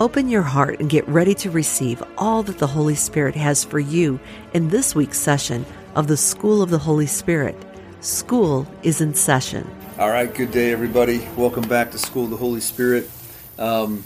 Open 0.00 0.28
your 0.28 0.42
heart 0.42 0.78
and 0.78 0.88
get 0.88 1.08
ready 1.08 1.34
to 1.34 1.50
receive 1.50 2.00
all 2.16 2.44
that 2.44 2.58
the 2.58 2.68
Holy 2.68 2.94
Spirit 2.94 3.34
has 3.34 3.64
for 3.64 3.80
you 3.80 4.20
in 4.54 4.68
this 4.68 4.94
week's 4.94 5.18
session 5.18 5.66
of 5.96 6.06
the 6.06 6.16
School 6.16 6.62
of 6.62 6.70
the 6.70 6.78
Holy 6.78 7.06
Spirit. 7.06 7.56
School 8.00 8.64
is 8.84 9.00
in 9.00 9.12
session. 9.12 9.68
All 9.98 10.08
right, 10.08 10.32
good 10.32 10.52
day, 10.52 10.70
everybody. 10.70 11.26
Welcome 11.36 11.66
back 11.66 11.90
to 11.90 11.98
School 11.98 12.26
of 12.26 12.30
the 12.30 12.36
Holy 12.36 12.60
Spirit. 12.60 13.10
Um, 13.58 14.04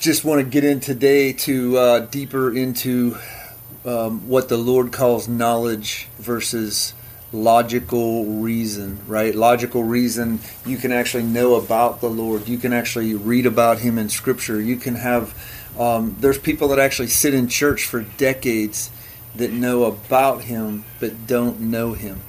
just 0.00 0.24
want 0.24 0.40
to 0.40 0.44
get 0.44 0.64
in 0.64 0.80
today 0.80 1.32
to 1.32 1.78
uh, 1.78 2.00
deeper 2.06 2.52
into 2.52 3.18
um, 3.84 4.26
what 4.26 4.48
the 4.48 4.56
Lord 4.56 4.90
calls 4.90 5.28
knowledge 5.28 6.08
versus 6.18 6.92
logical 7.32 8.24
reason, 8.26 8.98
right? 9.06 9.34
Logical 9.34 9.84
reason, 9.84 10.40
you 10.66 10.76
can 10.76 10.92
actually 10.92 11.22
know 11.22 11.54
about 11.54 12.00
the 12.00 12.10
Lord. 12.10 12.48
You 12.48 12.58
can 12.58 12.72
actually 12.72 13.14
read 13.14 13.46
about 13.46 13.78
Him 13.78 13.98
in 13.98 14.08
Scripture. 14.08 14.60
You 14.60 14.76
can 14.76 14.96
have, 14.96 15.34
um, 15.78 16.16
there's 16.20 16.38
people 16.38 16.68
that 16.68 16.78
actually 16.78 17.08
sit 17.08 17.34
in 17.34 17.48
church 17.48 17.84
for 17.84 18.02
decades 18.02 18.90
that 19.36 19.52
know 19.52 19.84
about 19.84 20.42
Him 20.42 20.84
but 20.98 21.26
don't 21.26 21.60
know 21.60 21.92
Him. 21.92 22.20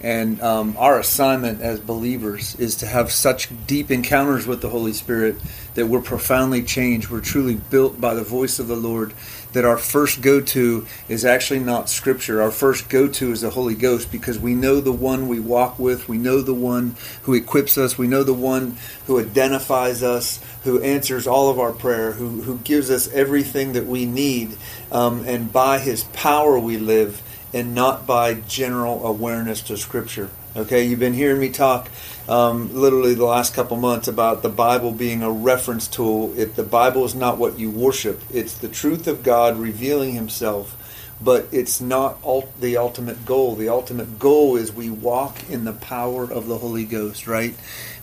And 0.00 0.40
um, 0.42 0.76
our 0.78 1.00
assignment 1.00 1.60
as 1.60 1.80
believers 1.80 2.54
is 2.54 2.76
to 2.76 2.86
have 2.86 3.10
such 3.10 3.48
deep 3.66 3.90
encounters 3.90 4.46
with 4.46 4.62
the 4.62 4.68
Holy 4.68 4.92
Spirit 4.92 5.36
that 5.74 5.86
we're 5.86 6.00
profoundly 6.00 6.62
changed. 6.62 7.10
We're 7.10 7.20
truly 7.20 7.56
built 7.56 8.00
by 8.00 8.14
the 8.14 8.22
voice 8.22 8.60
of 8.60 8.68
the 8.68 8.76
Lord. 8.76 9.12
That 9.52 9.64
our 9.64 9.78
first 9.78 10.20
go 10.20 10.40
to 10.40 10.86
is 11.08 11.24
actually 11.24 11.60
not 11.60 11.88
Scripture. 11.88 12.42
Our 12.42 12.50
first 12.50 12.88
go 12.88 13.08
to 13.08 13.32
is 13.32 13.40
the 13.40 13.50
Holy 13.50 13.74
Ghost 13.74 14.12
because 14.12 14.38
we 14.38 14.54
know 14.54 14.80
the 14.80 14.92
one 14.92 15.26
we 15.26 15.40
walk 15.40 15.78
with. 15.78 16.08
We 16.08 16.18
know 16.18 16.42
the 16.42 16.54
one 16.54 16.96
who 17.22 17.34
equips 17.34 17.78
us. 17.78 17.96
We 17.96 18.06
know 18.06 18.22
the 18.22 18.34
one 18.34 18.76
who 19.06 19.18
identifies 19.18 20.02
us, 20.02 20.40
who 20.64 20.82
answers 20.82 21.26
all 21.26 21.50
of 21.50 21.58
our 21.58 21.72
prayer, 21.72 22.12
who, 22.12 22.42
who 22.42 22.58
gives 22.58 22.90
us 22.90 23.10
everything 23.12 23.72
that 23.72 23.86
we 23.86 24.04
need. 24.04 24.56
Um, 24.92 25.24
and 25.26 25.52
by 25.52 25.78
his 25.78 26.04
power 26.04 26.58
we 26.58 26.76
live 26.76 27.22
and 27.52 27.74
not 27.74 28.06
by 28.06 28.34
general 28.34 29.06
awareness 29.06 29.62
to 29.62 29.76
Scripture. 29.76 30.30
Okay, 30.56 30.84
you've 30.84 30.98
been 30.98 31.12
hearing 31.12 31.40
me 31.40 31.50
talk 31.50 31.90
um, 32.26 32.74
literally 32.74 33.12
the 33.12 33.24
last 33.24 33.52
couple 33.52 33.76
months 33.76 34.08
about 34.08 34.42
the 34.42 34.48
Bible 34.48 34.92
being 34.92 35.22
a 35.22 35.30
reference 35.30 35.86
tool. 35.86 36.32
If 36.38 36.56
the 36.56 36.62
Bible 36.62 37.04
is 37.04 37.14
not 37.14 37.36
what 37.36 37.58
you 37.58 37.70
worship, 37.70 38.22
it's 38.32 38.54
the 38.54 38.68
truth 38.68 39.06
of 39.06 39.22
God 39.22 39.58
revealing 39.58 40.14
Himself, 40.14 40.74
but 41.20 41.48
it's 41.52 41.80
not 41.80 42.20
the 42.60 42.76
ultimate 42.76 43.26
goal. 43.26 43.54
The 43.54 43.68
ultimate 43.68 44.18
goal 44.18 44.56
is 44.56 44.72
we 44.72 44.90
walk 44.90 45.48
in 45.50 45.64
the 45.64 45.72
power 45.72 46.24
of 46.24 46.46
the 46.46 46.58
Holy 46.58 46.84
Ghost, 46.84 47.26
right? 47.26 47.54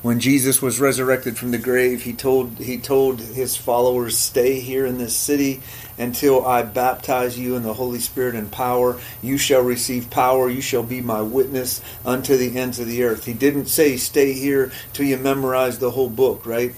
when 0.05 0.19
Jesus 0.19 0.61
was 0.61 0.79
resurrected 0.79 1.35
from 1.35 1.49
the 1.49 1.57
grave, 1.57 2.03
he 2.03 2.13
told 2.13 2.59
he 2.59 2.77
told 2.77 3.19
his 3.19 3.55
followers, 3.55 4.15
"Stay 4.15 4.59
here 4.59 4.85
in 4.85 4.99
this 4.99 5.15
city 5.15 5.61
until 5.97 6.45
I 6.45 6.61
baptize 6.61 7.39
you 7.39 7.55
in 7.55 7.63
the 7.63 7.73
Holy 7.73 7.97
Spirit 7.97 8.35
and 8.35 8.51
power. 8.51 8.97
You 9.23 9.39
shall 9.39 9.63
receive 9.63 10.11
power. 10.11 10.47
You 10.47 10.61
shall 10.61 10.83
be 10.83 11.01
my 11.01 11.23
witness 11.23 11.81
unto 12.05 12.37
the 12.37 12.55
ends 12.55 12.77
of 12.77 12.85
the 12.85 13.01
earth." 13.01 13.25
He 13.25 13.33
didn't 13.33 13.65
say, 13.65 13.97
"Stay 13.97 14.33
here 14.33 14.71
till 14.93 15.07
you 15.07 15.17
memorize 15.17 15.79
the 15.79 15.89
whole 15.89 16.09
book," 16.09 16.45
right? 16.45 16.75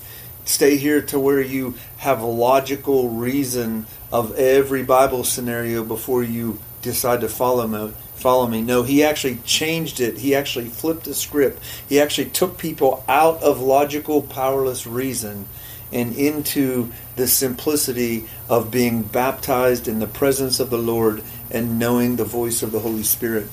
Stay 0.47 0.77
here 0.77 1.01
to 1.01 1.19
where 1.19 1.41
you 1.41 1.73
have 1.97 2.21
a 2.21 2.25
logical 2.25 3.09
reason 3.09 3.85
of 4.13 4.33
every 4.39 4.81
Bible 4.81 5.25
scenario 5.25 5.83
before 5.83 6.23
you 6.23 6.57
decide 6.81 7.19
to 7.19 7.27
follow 7.27 7.67
him 7.67 7.93
follow 8.15 8.47
me. 8.47 8.61
No, 8.61 8.83
he 8.83 9.03
actually 9.03 9.35
changed 9.43 9.99
it. 9.99 10.19
He 10.19 10.33
actually 10.33 10.69
flipped 10.69 11.03
the 11.03 11.13
script. 11.13 11.61
He 11.87 11.99
actually 11.99 12.29
took 12.29 12.57
people 12.57 13.03
out 13.09 13.43
of 13.43 13.61
logical, 13.61 14.21
powerless 14.21 14.87
reason 14.87 15.47
and 15.91 16.15
into 16.15 16.91
the 17.17 17.27
simplicity 17.27 18.25
of 18.49 18.71
being 18.71 19.01
baptized 19.01 19.87
in 19.87 19.99
the 19.99 20.07
presence 20.07 20.61
of 20.61 20.69
the 20.69 20.77
Lord 20.77 21.23
and 21.51 21.77
knowing 21.77 22.15
the 22.15 22.25
voice 22.25 22.63
of 22.63 22.71
the 22.71 22.79
Holy 22.79 23.03
Spirit. 23.03 23.47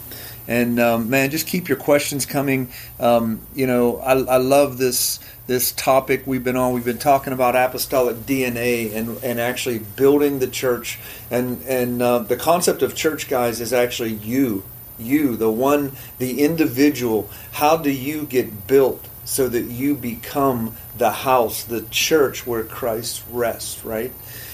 And 0.46 0.78
um, 0.78 1.08
man, 1.08 1.30
just 1.30 1.46
keep 1.46 1.68
your 1.68 1.78
questions 1.78 2.26
coming. 2.26 2.70
Um, 3.00 3.40
you 3.54 3.66
know, 3.66 3.98
I, 3.98 4.12
I 4.12 4.36
love 4.36 4.78
this 4.78 5.20
this 5.46 5.72
topic 5.72 6.26
we've 6.26 6.44
been 6.44 6.56
on. 6.56 6.72
We've 6.72 6.84
been 6.84 6.98
talking 6.98 7.32
about 7.32 7.56
apostolic 7.56 8.16
DNA 8.18 8.94
and 8.94 9.22
and 9.22 9.40
actually 9.40 9.78
building 9.78 10.38
the 10.38 10.46
church. 10.46 10.98
And 11.30 11.62
and 11.62 12.02
uh, 12.02 12.18
the 12.20 12.36
concept 12.36 12.82
of 12.82 12.94
church, 12.94 13.28
guys, 13.28 13.60
is 13.60 13.72
actually 13.72 14.12
you, 14.12 14.64
you, 14.98 15.36
the 15.36 15.50
one, 15.50 15.92
the 16.18 16.42
individual. 16.42 17.30
How 17.52 17.76
do 17.76 17.90
you 17.90 18.24
get 18.24 18.66
built 18.66 19.08
so 19.24 19.48
that 19.48 19.64
you 19.64 19.94
become 19.94 20.76
the 20.98 21.10
house, 21.10 21.64
the 21.64 21.82
church 21.90 22.46
where 22.46 22.64
Christ 22.64 23.24
rests? 23.30 23.82
Right. 23.84 24.12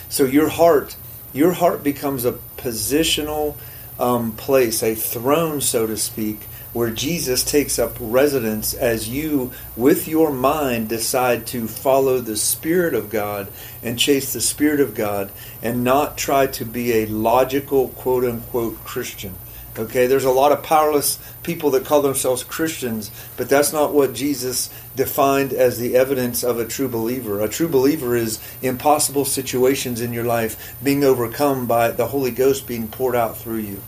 So 0.09 0.25
your 0.25 0.49
heart, 0.49 0.97
your 1.33 1.53
heart 1.53 1.83
becomes 1.83 2.25
a 2.25 2.33
positional 2.57 3.57
um, 4.01 4.33
place, 4.33 4.83
a 4.83 4.95
throne, 4.95 5.61
so 5.61 5.87
to 5.87 5.97
speak, 5.97 6.41
where 6.73 6.91
Jesus 6.91 7.43
takes 7.43 7.79
up 7.79 7.97
residence 8.01 8.75
as 8.75 9.09
you, 9.09 9.53
with 9.77 10.07
your 10.07 10.33
mind, 10.33 10.89
decide 10.89 11.47
to 11.49 11.67
follow 11.67 12.21
the 12.21 12.37
Spirit 12.37 12.95
of 12.95 13.11
God 13.11 13.49
and 13.83 13.99
chase 13.99 14.33
the 14.33 14.41
Spirit 14.41 14.81
of 14.81 14.95
God 14.95 15.33
and 15.63 15.85
not 15.85 16.17
try 16.17 16.47
to 16.47 16.65
be 16.65 16.93
a 16.93 17.07
logical, 17.07 17.89
quote 17.89 18.25
unquote, 18.25 18.85
Christian. 18.85 19.35
Okay, 19.79 20.09
there's 20.09 20.25
a 20.25 20.31
lot 20.31 20.51
of 20.51 20.65
powerless 20.65 21.19
people 21.45 21.71
that 21.71 21.85
call 21.85 22.03
themselves 22.03 22.43
Christians, 22.43 23.11
but 23.37 23.49
that's 23.49 23.73
not 23.73 23.95
what 23.95 24.15
Jesus 24.15 24.69
defined 24.97 25.53
as 25.53 25.79
the 25.79 25.97
evidence 25.97 26.43
of 26.43 26.59
a 26.59 26.67
true 26.67 26.89
believer. 26.89 27.41
A 27.41 27.49
true 27.49 27.69
believer 27.69 28.17
is 28.17 28.41
impossible 28.63 29.25
situations 29.25 30.01
in 30.01 30.13
your 30.13 30.25
life 30.25 30.77
being 30.83 31.05
overcome 31.05 31.67
by 31.67 31.93
the 31.93 32.09
Holy 32.09 32.33
Ghost 32.33 32.67
being 32.67 32.89
poured 32.89 33.15
out 33.15 33.37
through 33.39 33.59
you. 33.59 33.81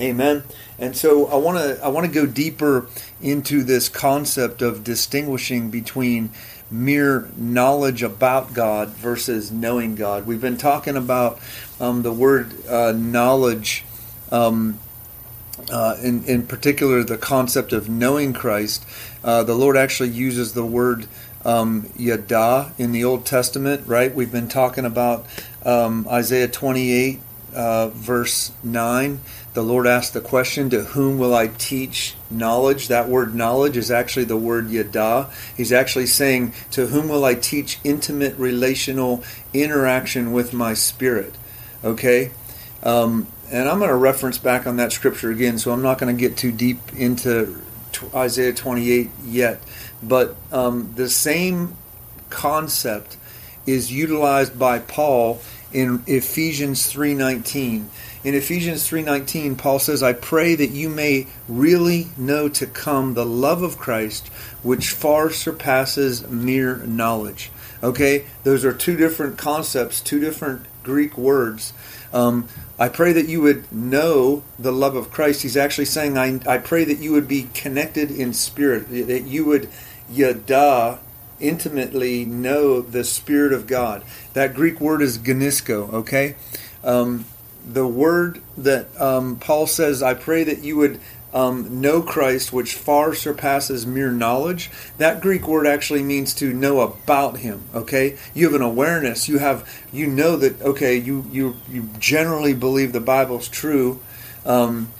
Amen. 0.00 0.44
And 0.78 0.96
so 0.96 1.26
I 1.26 1.36
want 1.36 1.58
to 1.58 1.84
I 1.84 1.88
want 1.88 2.06
to 2.06 2.12
go 2.12 2.24
deeper 2.24 2.88
into 3.20 3.64
this 3.64 3.88
concept 3.88 4.62
of 4.62 4.84
distinguishing 4.84 5.70
between 5.70 6.30
mere 6.70 7.28
knowledge 7.36 8.02
about 8.02 8.54
God 8.54 8.90
versus 8.90 9.50
knowing 9.50 9.96
God. 9.96 10.26
We've 10.26 10.40
been 10.40 10.58
talking 10.58 10.96
about 10.96 11.40
um, 11.80 12.02
the 12.02 12.12
word 12.12 12.66
uh, 12.68 12.92
knowledge. 12.92 13.84
Um, 14.30 14.78
uh, 15.72 15.96
in, 16.02 16.24
in 16.24 16.46
particular, 16.46 17.02
the 17.02 17.18
concept 17.18 17.72
of 17.72 17.88
knowing 17.88 18.32
Christ, 18.32 18.86
uh, 19.24 19.42
the 19.42 19.54
Lord 19.54 19.76
actually 19.76 20.10
uses 20.10 20.52
the 20.52 20.64
word 20.64 21.08
um, 21.44 21.90
yada 21.96 22.72
in 22.78 22.92
the 22.92 23.04
Old 23.04 23.26
Testament, 23.26 23.86
right? 23.86 24.14
We've 24.14 24.30
been 24.30 24.48
talking 24.48 24.84
about 24.84 25.26
um, 25.64 26.06
Isaiah 26.08 26.46
28, 26.46 27.20
uh, 27.54 27.88
verse 27.88 28.52
9 28.62 29.20
the 29.58 29.64
Lord 29.64 29.88
asked 29.88 30.14
the 30.14 30.20
question, 30.20 30.70
To 30.70 30.84
whom 30.84 31.18
will 31.18 31.34
I 31.34 31.48
teach 31.48 32.14
knowledge? 32.30 32.86
That 32.86 33.08
word 33.08 33.34
knowledge 33.34 33.76
is 33.76 33.90
actually 33.90 34.26
the 34.26 34.36
word 34.36 34.70
yada. 34.70 35.30
He's 35.56 35.72
actually 35.72 36.06
saying, 36.06 36.54
To 36.70 36.86
whom 36.86 37.08
will 37.08 37.24
I 37.24 37.34
teach 37.34 37.80
intimate 37.82 38.38
relational 38.38 39.24
interaction 39.52 40.32
with 40.32 40.52
my 40.52 40.74
spirit? 40.74 41.34
Okay? 41.82 42.30
Um, 42.84 43.26
and 43.50 43.68
I'm 43.68 43.78
going 43.78 43.90
to 43.90 43.96
reference 43.96 44.38
back 44.38 44.64
on 44.64 44.76
that 44.76 44.92
scripture 44.92 45.32
again, 45.32 45.58
so 45.58 45.72
I'm 45.72 45.82
not 45.82 45.98
going 45.98 46.16
to 46.16 46.20
get 46.20 46.36
too 46.36 46.52
deep 46.52 46.78
into 46.96 47.60
Isaiah 48.14 48.52
28 48.52 49.10
yet. 49.24 49.60
But 50.00 50.36
um, 50.52 50.92
the 50.94 51.08
same 51.08 51.76
concept 52.30 53.16
is 53.66 53.90
utilized 53.90 54.56
by 54.56 54.78
Paul 54.78 55.40
in 55.72 56.02
Ephesians 56.06 56.92
3:19 56.92 57.86
in 58.24 58.34
Ephesians 58.34 58.86
3:19 58.86 59.56
Paul 59.56 59.78
says 59.78 60.02
I 60.02 60.12
pray 60.12 60.54
that 60.54 60.70
you 60.70 60.88
may 60.88 61.26
really 61.48 62.08
know 62.16 62.48
to 62.48 62.66
come 62.66 63.14
the 63.14 63.26
love 63.26 63.62
of 63.62 63.78
Christ 63.78 64.28
which 64.62 64.90
far 64.90 65.30
surpasses 65.30 66.26
mere 66.28 66.78
knowledge. 66.78 67.50
Okay? 67.82 68.24
Those 68.44 68.64
are 68.64 68.72
two 68.72 68.96
different 68.96 69.38
concepts, 69.38 70.00
two 70.00 70.20
different 70.20 70.66
Greek 70.82 71.16
words. 71.16 71.72
Um, 72.12 72.48
I 72.78 72.88
pray 72.88 73.12
that 73.12 73.28
you 73.28 73.40
would 73.42 73.70
know 73.72 74.42
the 74.58 74.72
love 74.72 74.96
of 74.96 75.10
Christ. 75.10 75.42
He's 75.42 75.56
actually 75.56 75.84
saying, 75.84 76.16
I, 76.16 76.40
I 76.46 76.58
pray 76.58 76.84
that 76.84 76.98
you 76.98 77.12
would 77.12 77.28
be 77.28 77.48
connected 77.54 78.10
in 78.10 78.32
spirit, 78.32 78.88
that 78.90 79.24
you 79.24 79.44
would 79.44 79.68
yada 80.10 81.00
intimately 81.40 82.24
know 82.24 82.80
the 82.80 83.04
Spirit 83.04 83.52
of 83.52 83.66
God. 83.66 84.02
That 84.32 84.54
Greek 84.54 84.80
word 84.80 85.02
is 85.02 85.18
ginosko, 85.18 85.92
okay? 85.92 86.34
Um, 86.82 87.24
the 87.72 87.86
word 87.86 88.40
that 88.56 88.88
um, 89.00 89.36
Paul 89.36 89.66
says, 89.66 90.02
I 90.02 90.14
pray 90.14 90.44
that 90.44 90.62
you 90.62 90.76
would 90.76 91.00
um, 91.32 91.80
know 91.80 92.00
Christ, 92.00 92.52
which 92.52 92.74
far 92.74 93.14
surpasses 93.14 93.86
mere 93.86 94.10
knowledge. 94.10 94.70
That 94.96 95.20
Greek 95.20 95.46
word 95.46 95.66
actually 95.66 96.02
means 96.02 96.34
to 96.34 96.52
know 96.52 96.80
about 96.80 97.38
Him. 97.38 97.64
Okay, 97.74 98.16
you 98.34 98.46
have 98.46 98.54
an 98.54 98.62
awareness. 98.62 99.28
You 99.28 99.38
have, 99.38 99.68
you 99.92 100.06
know 100.06 100.36
that. 100.36 100.60
Okay, 100.62 100.96
you 100.96 101.26
you 101.30 101.56
you 101.68 101.90
generally 101.98 102.54
believe 102.54 102.92
the 102.92 103.00
Bible's 103.00 103.48
true, 103.48 104.00
um, 104.46 104.90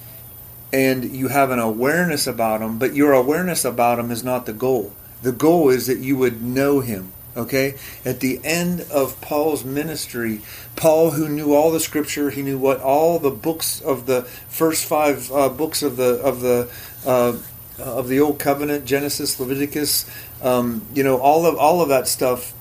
and 0.72 1.16
you 1.16 1.28
have 1.28 1.50
an 1.50 1.58
awareness 1.58 2.26
about 2.26 2.60
Him. 2.60 2.78
But 2.78 2.94
your 2.94 3.12
awareness 3.12 3.64
about 3.64 3.98
Him 3.98 4.10
is 4.10 4.22
not 4.22 4.44
the 4.44 4.52
goal. 4.52 4.92
The 5.22 5.32
goal 5.32 5.70
is 5.70 5.86
that 5.86 5.98
you 5.98 6.16
would 6.18 6.42
know 6.42 6.80
Him. 6.80 7.12
Okay? 7.38 7.76
At 8.04 8.20
the 8.20 8.40
end 8.42 8.82
of 8.90 9.20
Paul's 9.20 9.64
ministry, 9.64 10.40
Paul, 10.74 11.12
who 11.12 11.28
knew 11.28 11.54
all 11.54 11.70
the 11.70 11.80
scripture, 11.80 12.30
he 12.30 12.42
knew 12.42 12.58
what 12.58 12.80
all 12.80 13.18
the 13.18 13.30
books 13.30 13.80
of 13.80 14.06
the 14.06 14.22
first 14.22 14.84
five 14.84 15.30
uh, 15.30 15.48
books 15.48 15.82
of 15.82 15.96
the 15.96 16.20
of 16.20 16.40
the 16.40 16.68
uh, 17.06 17.38
of 17.78 18.08
the 18.08 18.18
Old 18.18 18.40
Covenant, 18.40 18.84
Genesis, 18.84 19.38
Leviticus, 19.38 20.10
um, 20.42 20.84
you 20.92 21.04
know, 21.04 21.18
all 21.18 21.46
of 21.46 21.56
all 21.56 21.80
of 21.80 21.88
that 21.88 22.08
stuff, 22.08 22.52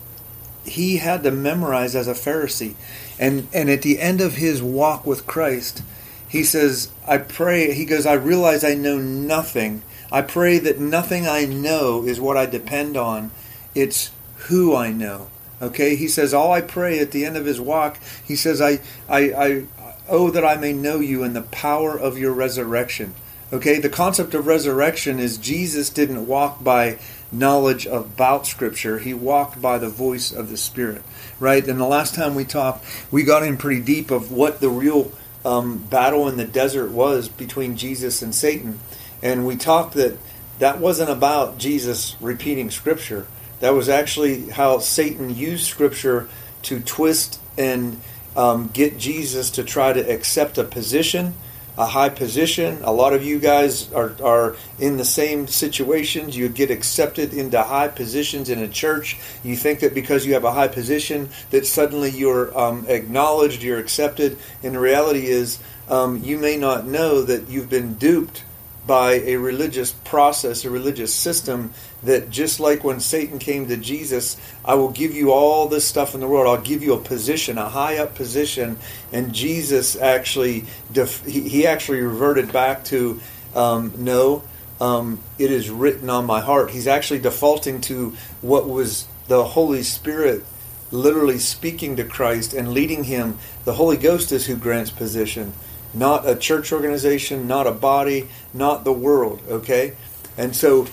he 0.63 0.97
had 0.97 1.23
to 1.23 1.31
memorize 1.31 1.95
as 1.95 2.07
a 2.07 2.13
Pharisee, 2.13 2.75
and 3.19 3.47
and 3.53 3.69
at 3.69 3.81
the 3.81 3.99
end 3.99 4.21
of 4.21 4.35
his 4.35 4.61
walk 4.61 5.05
with 5.05 5.25
Christ, 5.25 5.81
he 6.27 6.43
says, 6.43 6.89
"I 7.07 7.17
pray." 7.17 7.73
He 7.73 7.85
goes, 7.85 8.05
"I 8.05 8.13
realize 8.13 8.63
I 8.63 8.75
know 8.75 8.97
nothing. 8.99 9.81
I 10.11 10.21
pray 10.21 10.59
that 10.59 10.79
nothing 10.79 11.27
I 11.27 11.45
know 11.45 12.03
is 12.03 12.19
what 12.21 12.37
I 12.37 12.45
depend 12.45 12.95
on. 12.95 13.31
It's 13.75 14.11
who 14.47 14.75
I 14.75 14.91
know. 14.91 15.27
Okay, 15.61 15.95
he 15.95 16.07
says, 16.07 16.33
All 16.33 16.51
I 16.51 16.61
pray 16.61 16.99
at 16.99 17.11
the 17.11 17.25
end 17.25 17.37
of 17.37 17.45
his 17.45 17.59
walk, 17.59 17.97
he 18.23 18.35
says, 18.35 18.61
I, 18.61 18.79
I, 19.09 19.31
I, 19.31 19.63
oh, 20.07 20.29
that 20.29 20.45
I 20.45 20.55
may 20.55 20.73
know 20.73 20.99
you 20.99 21.23
in 21.23 21.33
the 21.33 21.41
power 21.41 21.97
of 21.97 22.17
your 22.17 22.33
resurrection. 22.33 23.15
Okay, 23.51 23.79
the 23.79 23.89
concept 23.89 24.33
of 24.33 24.45
resurrection 24.45 25.19
is 25.19 25.37
Jesus 25.37 25.89
didn't 25.89 26.27
walk 26.27 26.63
by 26.63 26.99
knowledge 27.31 27.85
about 27.85 28.45
Scripture, 28.45 28.99
he 28.99 29.13
walked 29.13 29.61
by 29.61 29.77
the 29.77 29.89
voice 29.89 30.31
of 30.31 30.49
the 30.49 30.57
Spirit, 30.57 31.01
right? 31.39 31.67
And 31.67 31.79
the 31.79 31.85
last 31.85 32.13
time 32.15 32.35
we 32.35 32.45
talked, 32.45 32.85
we 33.11 33.23
got 33.23 33.43
in 33.43 33.57
pretty 33.57 33.81
deep 33.81 34.11
of 34.11 34.31
what 34.31 34.61
the 34.61 34.69
real 34.69 35.11
um, 35.43 35.77
battle 35.77 36.27
in 36.27 36.37
the 36.37 36.45
desert 36.45 36.91
was 36.91 37.29
between 37.29 37.75
Jesus 37.77 38.21
and 38.21 38.33
Satan. 38.33 38.79
And 39.21 39.45
we 39.45 39.55
talked 39.55 39.93
that 39.95 40.17
that 40.59 40.79
wasn't 40.79 41.09
about 41.09 41.57
Jesus 41.57 42.15
repeating 42.19 42.69
Scripture 42.69 43.27
that 43.59 43.73
was 43.73 43.89
actually 43.89 44.49
how 44.49 44.79
Satan 44.79 45.35
used 45.35 45.65
Scripture 45.65 46.29
to 46.63 46.79
twist 46.79 47.39
and 47.57 47.99
um, 48.35 48.69
get 48.71 48.97
Jesus 48.97 49.49
to 49.51 49.63
try 49.63 49.93
to 49.93 49.99
accept 49.99 50.57
a 50.57 50.63
position, 50.63 51.33
a 51.77 51.87
high 51.87 52.09
position. 52.09 52.79
A 52.83 52.91
lot 52.91 53.13
of 53.13 53.23
you 53.23 53.39
guys 53.39 53.91
are, 53.93 54.15
are 54.23 54.55
in 54.79 54.97
the 54.97 55.05
same 55.05 55.47
situations. 55.47 56.37
You 56.37 56.49
get 56.49 56.69
accepted 56.69 57.33
into 57.33 57.61
high 57.61 57.87
positions 57.87 58.49
in 58.49 58.59
a 58.59 58.67
church. 58.67 59.17
You 59.43 59.55
think 59.55 59.79
that 59.79 59.95
because 59.95 60.25
you 60.25 60.33
have 60.33 60.43
a 60.43 60.53
high 60.53 60.67
position, 60.67 61.29
that 61.49 61.65
suddenly 61.65 62.11
you're 62.11 62.55
um, 62.57 62.85
acknowledged, 62.87 63.63
you're 63.63 63.79
accepted. 63.79 64.37
And 64.61 64.75
the 64.75 64.79
reality 64.79 65.27
is, 65.27 65.59
um, 65.89 66.23
you 66.23 66.37
may 66.37 66.57
not 66.57 66.85
know 66.85 67.23
that 67.23 67.49
you've 67.49 67.69
been 67.69 67.95
duped 67.95 68.43
by 68.85 69.13
a 69.13 69.35
religious 69.35 69.91
process, 69.91 70.63
a 70.63 70.69
religious 70.69 71.13
system 71.13 71.73
that 72.03 72.29
just 72.29 72.59
like 72.59 72.83
when 72.83 72.99
Satan 72.99 73.39
came 73.39 73.67
to 73.67 73.77
Jesus, 73.77 74.37
I 74.63 74.75
will 74.75 74.91
give 74.91 75.13
you 75.13 75.31
all 75.31 75.67
this 75.67 75.85
stuff 75.85 76.13
in 76.13 76.21
the 76.21 76.27
world. 76.27 76.47
I'll 76.47 76.63
give 76.63 76.83
you 76.83 76.93
a 76.93 76.99
position, 76.99 77.57
a 77.57 77.69
high 77.69 77.97
up 77.97 78.15
position. 78.15 78.77
And 79.11 79.33
Jesus 79.33 79.95
actually, 79.95 80.65
def- 80.91 81.25
he 81.25 81.65
actually 81.65 82.01
reverted 82.01 82.51
back 82.51 82.83
to, 82.85 83.19
um, 83.55 83.93
no, 83.97 84.43
um, 84.79 85.19
it 85.39 85.51
is 85.51 85.69
written 85.69 86.09
on 86.09 86.25
my 86.25 86.39
heart. 86.39 86.71
He's 86.71 86.87
actually 86.87 87.19
defaulting 87.19 87.81
to 87.81 88.15
what 88.41 88.69
was 88.69 89.07
the 89.27 89.43
Holy 89.43 89.83
Spirit 89.83 90.45
literally 90.91 91.39
speaking 91.39 91.95
to 91.97 92.03
Christ 92.03 92.53
and 92.53 92.71
leading 92.73 93.05
him. 93.05 93.39
The 93.65 93.73
Holy 93.73 93.97
Ghost 93.97 94.31
is 94.31 94.45
who 94.45 94.55
grants 94.55 94.91
position 94.91 95.53
not 95.93 96.27
a 96.27 96.35
church 96.35 96.71
organization, 96.71 97.47
not 97.47 97.67
a 97.67 97.71
body, 97.71 98.27
not 98.53 98.83
the 98.83 98.93
world, 98.93 99.41
okay? 99.49 99.93
And 100.37 100.55
so 100.55 100.87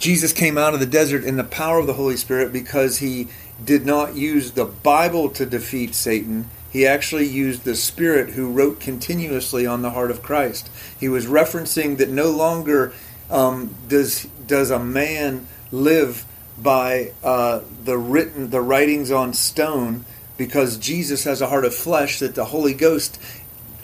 Jesus 0.00 0.32
came 0.32 0.58
out 0.58 0.74
of 0.74 0.80
the 0.80 0.86
desert 0.86 1.24
in 1.24 1.36
the 1.36 1.44
power 1.44 1.78
of 1.78 1.86
the 1.86 1.92
Holy 1.92 2.16
Spirit 2.16 2.52
because 2.52 2.98
he 2.98 3.28
did 3.62 3.84
not 3.84 4.16
use 4.16 4.52
the 4.52 4.64
Bible 4.64 5.28
to 5.30 5.44
defeat 5.44 5.94
Satan. 5.94 6.48
He 6.70 6.86
actually 6.86 7.26
used 7.26 7.64
the 7.64 7.76
Spirit 7.76 8.30
who 8.30 8.50
wrote 8.50 8.80
continuously 8.80 9.66
on 9.66 9.82
the 9.82 9.90
heart 9.90 10.10
of 10.10 10.22
Christ. 10.22 10.70
He 10.98 11.08
was 11.08 11.26
referencing 11.26 11.98
that 11.98 12.08
no 12.08 12.30
longer 12.30 12.92
um, 13.28 13.74
does 13.88 14.24
does 14.46 14.70
a 14.70 14.78
man 14.78 15.46
live 15.70 16.24
by 16.58 17.12
uh, 17.22 17.60
the 17.84 17.98
written 17.98 18.50
the 18.50 18.60
writings 18.60 19.10
on 19.10 19.34
stone 19.34 20.04
because 20.38 20.78
Jesus 20.78 21.24
has 21.24 21.42
a 21.42 21.48
heart 21.48 21.66
of 21.66 21.74
flesh 21.74 22.18
that 22.20 22.34
the 22.34 22.46
Holy 22.46 22.72
Ghost 22.72 23.20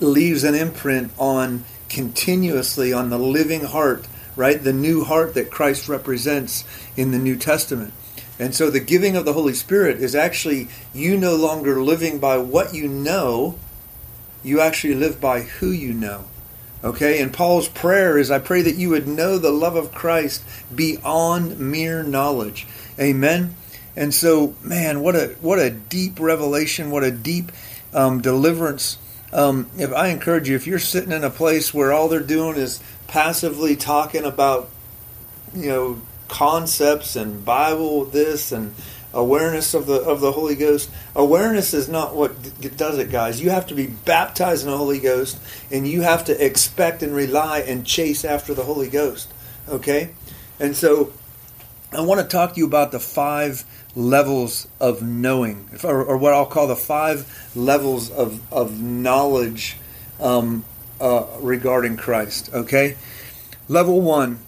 leaves 0.00 0.44
an 0.44 0.54
imprint 0.54 1.12
on 1.18 1.64
continuously 1.90 2.92
on 2.92 3.10
the 3.10 3.18
living 3.18 3.64
heart, 3.64 4.06
right? 4.36 4.62
The 4.62 4.72
new 4.72 5.02
heart 5.04 5.34
that 5.34 5.50
Christ 5.50 5.88
represents 5.88 6.64
in 6.96 7.10
the 7.10 7.18
New 7.18 7.36
Testament. 7.36 7.92
And 8.38 8.54
so 8.54 8.70
the 8.70 8.80
giving 8.80 9.16
of 9.16 9.24
the 9.24 9.32
Holy 9.32 9.54
Spirit 9.54 9.98
is 9.98 10.14
actually 10.14 10.68
you 10.92 11.16
no 11.16 11.34
longer 11.34 11.82
living 11.82 12.18
by 12.18 12.36
what 12.36 12.74
you 12.74 12.86
know, 12.86 13.58
you 14.44 14.60
actually 14.60 14.94
live 14.94 15.20
by 15.20 15.40
who 15.40 15.70
you 15.70 15.94
know. 15.94 16.26
Okay? 16.84 17.20
And 17.20 17.32
Paul's 17.32 17.68
prayer 17.68 18.18
is 18.18 18.30
I 18.30 18.38
pray 18.38 18.60
that 18.60 18.76
you 18.76 18.90
would 18.90 19.08
know 19.08 19.38
the 19.38 19.50
love 19.50 19.74
of 19.74 19.92
Christ 19.92 20.44
beyond 20.74 21.58
mere 21.58 22.02
knowledge. 22.02 22.66
Amen. 23.00 23.56
And 23.96 24.12
so, 24.12 24.54
man, 24.62 25.00
what 25.00 25.16
a 25.16 25.34
what 25.40 25.58
a 25.58 25.70
deep 25.70 26.20
revelation, 26.20 26.90
what 26.90 27.02
a 27.02 27.10
deep 27.10 27.50
um, 27.94 28.20
deliverance 28.20 28.98
um, 29.32 29.68
if 29.76 29.92
I 29.92 30.08
encourage 30.08 30.48
you, 30.48 30.56
if 30.56 30.66
you're 30.66 30.78
sitting 30.78 31.12
in 31.12 31.24
a 31.24 31.30
place 31.30 31.74
where 31.74 31.92
all 31.92 32.08
they're 32.08 32.20
doing 32.20 32.56
is 32.56 32.80
passively 33.08 33.76
talking 33.76 34.24
about, 34.24 34.68
you 35.54 35.68
know, 35.68 36.02
concepts 36.28 37.16
and 37.16 37.44
Bible 37.44 38.04
this 38.04 38.50
and 38.52 38.74
awareness 39.14 39.72
of 39.74 39.86
the 39.86 40.00
of 40.00 40.20
the 40.20 40.32
Holy 40.32 40.54
Ghost. 40.54 40.90
Awareness 41.14 41.72
is 41.72 41.88
not 41.88 42.14
what 42.14 42.32
does 42.76 42.98
it, 42.98 43.10
guys. 43.10 43.40
You 43.40 43.50
have 43.50 43.66
to 43.68 43.74
be 43.74 43.86
baptized 43.86 44.64
in 44.64 44.70
the 44.70 44.76
Holy 44.76 44.98
Ghost, 44.98 45.38
and 45.70 45.86
you 45.88 46.02
have 46.02 46.24
to 46.24 46.44
expect 46.44 47.02
and 47.02 47.14
rely 47.14 47.60
and 47.60 47.86
chase 47.86 48.24
after 48.24 48.54
the 48.54 48.64
Holy 48.64 48.88
Ghost. 48.88 49.32
Okay, 49.68 50.10
and 50.60 50.76
so 50.76 51.12
I 51.92 52.00
want 52.00 52.20
to 52.20 52.26
talk 52.26 52.54
to 52.54 52.60
you 52.60 52.66
about 52.66 52.92
the 52.92 53.00
five 53.00 53.64
levels 53.94 54.68
of 54.78 55.02
knowing, 55.02 55.68
or, 55.82 56.04
or 56.04 56.16
what 56.18 56.34
I'll 56.34 56.46
call 56.46 56.66
the 56.66 56.76
five 56.76 57.50
levels 57.56 58.10
of, 58.10 58.40
of 58.52 58.80
knowledge 58.80 59.78
um, 60.20 60.64
uh, 61.00 61.26
regarding 61.40 61.96
Christ. 61.96 62.50
Okay? 62.52 62.96
Level 63.68 64.00
one. 64.00 64.38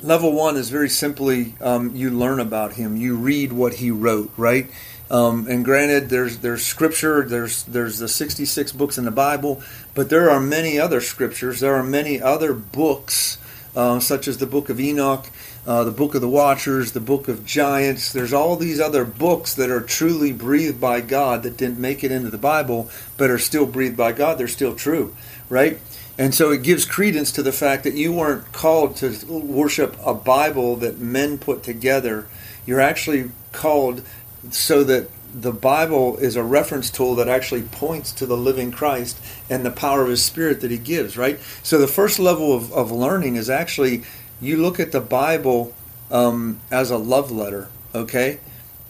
Level 0.00 0.32
one 0.32 0.56
is 0.56 0.68
very 0.68 0.90
simply 0.90 1.54
um, 1.60 1.96
you 1.96 2.10
learn 2.10 2.38
about 2.38 2.74
him, 2.74 2.96
you 2.96 3.16
read 3.16 3.52
what 3.52 3.74
he 3.74 3.90
wrote, 3.90 4.30
right? 4.36 4.68
Um, 5.10 5.46
and 5.48 5.64
granted, 5.64 6.08
there's 6.10 6.38
there's 6.38 6.64
scripture, 6.64 7.24
there's 7.24 7.62
there's 7.62 7.98
the 7.98 8.08
66 8.08 8.72
books 8.72 8.98
in 8.98 9.04
the 9.04 9.10
Bible, 9.10 9.62
but 9.94 10.10
there 10.10 10.30
are 10.30 10.40
many 10.40 10.78
other 10.78 11.00
scriptures. 11.00 11.60
There 11.60 11.74
are 11.74 11.82
many 11.82 12.20
other 12.20 12.52
books, 12.52 13.38
uh, 13.76 14.00
such 14.00 14.26
as 14.26 14.38
the 14.38 14.46
book 14.46 14.68
of 14.68 14.80
Enoch, 14.80 15.26
uh, 15.66 15.82
the 15.82 15.90
Book 15.90 16.14
of 16.14 16.20
the 16.20 16.28
Watchers, 16.28 16.92
the 16.92 17.00
Book 17.00 17.26
of 17.28 17.44
Giants. 17.44 18.12
There's 18.12 18.32
all 18.32 18.56
these 18.56 18.80
other 18.80 19.04
books 19.04 19.54
that 19.54 19.70
are 19.70 19.80
truly 19.80 20.32
breathed 20.32 20.80
by 20.80 21.00
God 21.00 21.42
that 21.42 21.56
didn't 21.56 21.80
make 21.80 22.04
it 22.04 22.12
into 22.12 22.30
the 22.30 22.38
Bible, 22.38 22.88
but 23.16 23.30
are 23.30 23.38
still 23.38 23.66
breathed 23.66 23.96
by 23.96 24.12
God. 24.12 24.38
They're 24.38 24.48
still 24.48 24.76
true, 24.76 25.16
right? 25.48 25.78
And 26.18 26.34
so 26.34 26.50
it 26.50 26.62
gives 26.62 26.84
credence 26.84 27.32
to 27.32 27.42
the 27.42 27.52
fact 27.52 27.84
that 27.84 27.94
you 27.94 28.12
weren't 28.12 28.52
called 28.52 28.96
to 28.96 29.14
worship 29.28 29.96
a 30.04 30.14
Bible 30.14 30.76
that 30.76 30.98
men 30.98 31.36
put 31.36 31.62
together. 31.62 32.26
You're 32.64 32.80
actually 32.80 33.32
called 33.52 34.02
so 34.50 34.84
that 34.84 35.10
the 35.34 35.52
Bible 35.52 36.16
is 36.16 36.36
a 36.36 36.42
reference 36.42 36.90
tool 36.90 37.14
that 37.16 37.28
actually 37.28 37.62
points 37.62 38.12
to 38.12 38.24
the 38.24 38.36
living 38.36 38.70
Christ 38.70 39.20
and 39.50 39.66
the 39.66 39.70
power 39.70 40.02
of 40.02 40.08
His 40.08 40.22
Spirit 40.22 40.62
that 40.62 40.70
He 40.70 40.78
gives, 40.78 41.18
right? 41.18 41.38
So 41.62 41.76
the 41.76 41.86
first 41.86 42.18
level 42.18 42.54
of, 42.54 42.72
of 42.72 42.90
learning 42.90 43.36
is 43.36 43.50
actually 43.50 44.04
you 44.40 44.56
look 44.56 44.78
at 44.78 44.92
the 44.92 45.00
Bible 45.00 45.74
um, 46.10 46.60
as 46.70 46.90
a 46.90 46.98
love 46.98 47.30
letter. 47.30 47.68
Okay, 47.94 48.40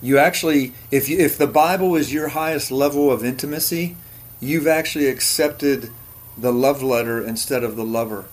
you 0.02 0.18
actually, 0.18 0.72
if 0.90 1.08
you, 1.08 1.18
if 1.18 1.38
the 1.38 1.46
Bible 1.46 1.94
is 1.96 2.12
your 2.12 2.28
highest 2.28 2.70
level 2.70 3.10
of 3.10 3.24
intimacy, 3.24 3.96
you've 4.40 4.66
actually 4.66 5.06
accepted 5.06 5.90
the 6.36 6.52
love 6.52 6.82
letter 6.82 7.24
instead 7.24 7.64
of 7.64 7.76
the 7.76 7.84
lover, 7.84 8.26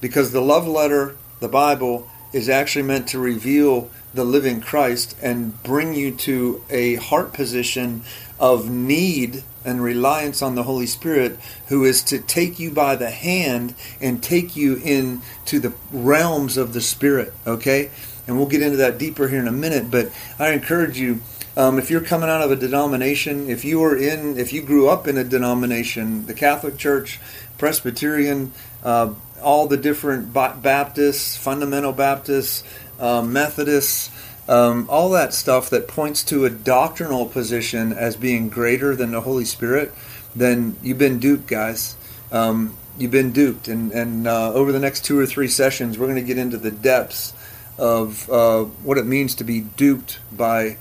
because 0.00 0.32
the 0.32 0.40
love 0.40 0.66
letter, 0.66 1.16
the 1.40 1.48
Bible, 1.48 2.08
is 2.32 2.48
actually 2.48 2.82
meant 2.82 3.06
to 3.08 3.18
reveal 3.18 3.90
the 4.12 4.24
living 4.24 4.60
Christ 4.60 5.16
and 5.22 5.62
bring 5.62 5.94
you 5.94 6.10
to 6.12 6.64
a 6.68 6.96
heart 6.96 7.32
position 7.32 8.02
of 8.38 8.70
need 8.70 9.42
and 9.64 9.82
reliance 9.82 10.42
on 10.42 10.54
the 10.54 10.64
Holy 10.64 10.86
Spirit, 10.86 11.38
who 11.68 11.84
is 11.84 12.02
to 12.02 12.18
take 12.18 12.58
you 12.58 12.70
by 12.70 12.96
the 12.96 13.10
hand 13.10 13.74
and 14.00 14.22
take 14.22 14.56
you 14.56 14.76
into 14.76 15.58
the 15.58 15.72
realms 15.92 16.56
of 16.56 16.72
the 16.72 16.80
Spirit. 16.80 17.32
Okay? 17.46 17.90
And 18.26 18.36
we'll 18.36 18.46
get 18.46 18.62
into 18.62 18.76
that 18.78 18.98
deeper 18.98 19.28
here 19.28 19.40
in 19.40 19.48
a 19.48 19.52
minute, 19.52 19.90
but 19.90 20.10
I 20.38 20.50
encourage 20.50 20.98
you. 20.98 21.20
Um, 21.56 21.78
if 21.78 21.88
you're 21.88 22.00
coming 22.00 22.28
out 22.28 22.42
of 22.42 22.50
a 22.50 22.56
denomination, 22.56 23.48
if 23.48 23.64
you 23.64 23.78
were 23.78 23.96
in, 23.96 24.38
if 24.38 24.52
you 24.52 24.60
grew 24.60 24.88
up 24.88 25.06
in 25.06 25.16
a 25.16 25.22
denomination, 25.22 26.26
the 26.26 26.34
Catholic 26.34 26.76
Church, 26.76 27.20
Presbyterian, 27.58 28.52
uh, 28.82 29.14
all 29.40 29.68
the 29.68 29.76
different 29.76 30.32
Baptists, 30.32 31.36
fundamental 31.36 31.92
Baptists, 31.92 32.64
uh, 32.98 33.22
Methodists, 33.22 34.10
um, 34.48 34.86
all 34.90 35.10
that 35.10 35.32
stuff 35.32 35.70
that 35.70 35.88
points 35.88 36.22
to 36.24 36.44
a 36.44 36.50
doctrinal 36.50 37.26
position 37.26 37.92
as 37.92 38.16
being 38.16 38.48
greater 38.48 38.94
than 38.94 39.12
the 39.12 39.22
Holy 39.22 39.44
Spirit, 39.44 39.92
then 40.36 40.76
you've 40.82 40.98
been 40.98 41.18
duped, 41.18 41.46
guys. 41.46 41.96
Um, 42.30 42.76
you've 42.98 43.10
been 43.10 43.32
duped. 43.32 43.68
And, 43.68 43.92
and 43.92 44.26
uh, 44.26 44.52
over 44.52 44.72
the 44.72 44.78
next 44.78 45.04
two 45.04 45.18
or 45.18 45.26
three 45.26 45.48
sessions, 45.48 45.98
we're 45.98 46.06
going 46.06 46.16
to 46.16 46.22
get 46.22 46.38
into 46.38 46.58
the 46.58 46.70
depths 46.70 47.32
of 47.78 48.28
uh, 48.30 48.64
what 48.64 48.98
it 48.98 49.06
means 49.06 49.34
to 49.36 49.44
be 49.44 49.60
duped 49.60 50.18
by 50.32 50.76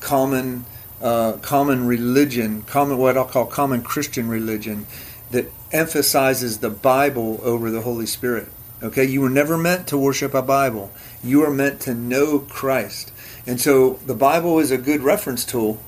common 0.00 0.64
uh, 1.02 1.32
common 1.42 1.86
religion, 1.86 2.62
common 2.62 2.96
what 2.96 3.18
I'll 3.18 3.26
call 3.26 3.46
common 3.46 3.82
Christian 3.82 4.28
religion, 4.28 4.86
that 5.30 5.50
emphasizes 5.70 6.58
the 6.58 6.70
Bible 6.70 7.38
over 7.42 7.70
the 7.70 7.82
Holy 7.82 8.06
Spirit. 8.06 8.48
Okay, 8.82 9.04
you 9.04 9.20
were 9.20 9.30
never 9.30 9.56
meant 9.56 9.88
to 9.88 9.98
worship 9.98 10.34
a 10.34 10.42
Bible. 10.42 10.90
You 11.26 11.42
are 11.44 11.50
meant 11.50 11.80
to 11.80 11.94
know 11.94 12.38
Christ. 12.38 13.12
And 13.46 13.60
so 13.60 13.94
the 14.06 14.14
Bible 14.14 14.58
is 14.58 14.70
a 14.70 14.78
good 14.78 15.02
reference 15.02 15.44
tool, 15.44 15.80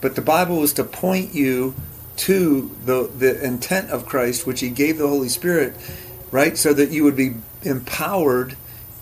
but 0.00 0.14
the 0.14 0.22
Bible 0.22 0.62
is 0.62 0.72
to 0.74 0.84
point 0.84 1.34
you 1.34 1.74
to 2.16 2.74
the, 2.84 3.10
the 3.16 3.44
intent 3.44 3.90
of 3.90 4.06
Christ, 4.06 4.46
which 4.46 4.60
He 4.60 4.70
gave 4.70 4.98
the 4.98 5.08
Holy 5.08 5.28
Spirit, 5.28 5.74
right? 6.30 6.56
So 6.56 6.72
that 6.74 6.90
you 6.90 7.04
would 7.04 7.16
be 7.16 7.34
empowered 7.62 8.56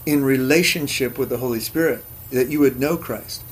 in 0.05 0.25
relationship 0.25 1.19
with 1.19 1.28
the 1.28 1.38
Holy 1.38 1.61
Spirit, 1.61 2.05
that 2.31 2.49
you 2.49 2.61
would 2.61 2.78
know 2.78 2.97
Christ. 2.97 3.43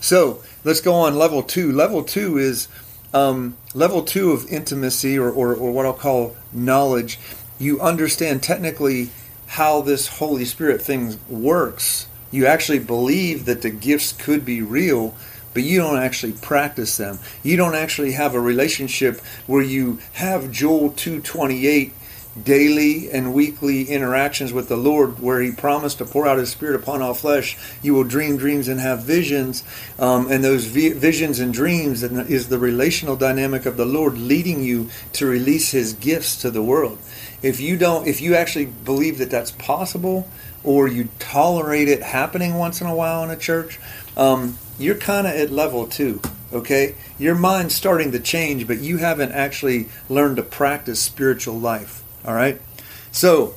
So 0.00 0.42
let's 0.64 0.80
go 0.80 0.94
on 0.94 1.16
level 1.16 1.42
two. 1.42 1.72
Level 1.72 2.02
two 2.02 2.36
is 2.36 2.68
um, 3.14 3.56
level 3.74 4.02
two 4.02 4.32
of 4.32 4.46
intimacy, 4.48 5.18
or, 5.18 5.30
or, 5.30 5.54
or 5.54 5.72
what 5.72 5.86
I'll 5.86 5.92
call 5.92 6.36
knowledge. 6.52 7.18
You 7.58 7.80
understand 7.80 8.42
technically 8.42 9.10
how 9.52 9.82
this 9.82 10.08
Holy 10.08 10.46
Spirit 10.46 10.80
thing 10.80 11.18
works. 11.28 12.06
You 12.30 12.46
actually 12.46 12.78
believe 12.78 13.44
that 13.44 13.60
the 13.60 13.68
gifts 13.68 14.12
could 14.12 14.46
be 14.46 14.62
real, 14.62 15.14
but 15.52 15.62
you 15.62 15.78
don't 15.78 15.98
actually 15.98 16.32
practice 16.32 16.96
them. 16.96 17.18
You 17.42 17.58
don't 17.58 17.74
actually 17.74 18.12
have 18.12 18.34
a 18.34 18.40
relationship 18.40 19.20
where 19.46 19.60
you 19.60 19.98
have 20.14 20.50
Joel 20.50 20.88
228 20.92 21.92
daily 22.42 23.10
and 23.10 23.34
weekly 23.34 23.90
interactions 23.90 24.54
with 24.54 24.70
the 24.70 24.76
Lord, 24.78 25.20
where 25.20 25.42
He 25.42 25.52
promised 25.52 25.98
to 25.98 26.06
pour 26.06 26.26
out 26.26 26.38
His 26.38 26.50
Spirit 26.50 26.80
upon 26.80 27.02
all 27.02 27.12
flesh. 27.12 27.58
You 27.82 27.92
will 27.92 28.04
dream 28.04 28.38
dreams 28.38 28.68
and 28.68 28.80
have 28.80 29.02
visions, 29.02 29.64
um, 29.98 30.32
and 30.32 30.42
those 30.42 30.64
vi- 30.64 30.94
visions 30.94 31.40
and 31.40 31.52
dreams 31.52 32.02
is 32.02 32.48
the 32.48 32.58
relational 32.58 33.16
dynamic 33.16 33.66
of 33.66 33.76
the 33.76 33.84
Lord 33.84 34.16
leading 34.16 34.62
you 34.62 34.88
to 35.12 35.26
release 35.26 35.72
His 35.72 35.92
gifts 35.92 36.40
to 36.40 36.50
the 36.50 36.62
world 36.62 36.96
if 37.42 37.60
you 37.60 37.76
don't 37.76 38.06
if 38.06 38.20
you 38.20 38.34
actually 38.34 38.66
believe 38.66 39.18
that 39.18 39.30
that's 39.30 39.50
possible 39.50 40.28
or 40.64 40.86
you 40.86 41.08
tolerate 41.18 41.88
it 41.88 42.02
happening 42.02 42.54
once 42.54 42.80
in 42.80 42.86
a 42.86 42.94
while 42.94 43.22
in 43.24 43.30
a 43.30 43.36
church 43.36 43.78
um, 44.16 44.56
you're 44.78 44.94
kind 44.94 45.26
of 45.26 45.34
at 45.34 45.50
level 45.50 45.86
two 45.86 46.20
okay? 46.52 46.94
Your 47.18 47.34
mind's 47.34 47.74
starting 47.74 48.12
to 48.12 48.20
change 48.20 48.66
but 48.66 48.78
you 48.78 48.98
haven't 48.98 49.32
actually 49.32 49.88
learned 50.08 50.36
to 50.36 50.42
practice 50.42 51.00
spiritual 51.00 51.58
life 51.58 52.02
all 52.24 52.34
right? 52.34 52.60
So 53.10 53.54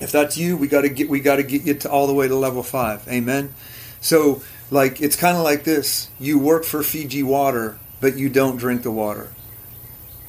if 0.00 0.12
that's 0.12 0.36
you 0.36 0.56
we 0.56 0.68
got 0.68 0.82
to 0.82 0.88
get 0.88 1.08
we 1.08 1.20
got 1.20 1.36
to 1.36 1.42
get 1.42 1.62
you 1.62 1.74
to 1.74 1.90
all 1.90 2.06
the 2.06 2.14
way 2.14 2.28
to 2.28 2.36
level 2.36 2.62
five 2.62 3.06
amen? 3.08 3.54
So 4.00 4.42
like 4.70 5.00
it's 5.00 5.16
kind 5.16 5.36
of 5.36 5.42
like 5.42 5.64
this. 5.64 6.08
You 6.20 6.38
work 6.38 6.64
for 6.64 6.82
fiji 6.82 7.22
water 7.22 7.78
but 8.00 8.16
you 8.16 8.28
don't 8.28 8.56
drink 8.56 8.82
the 8.82 8.90
water 8.90 9.30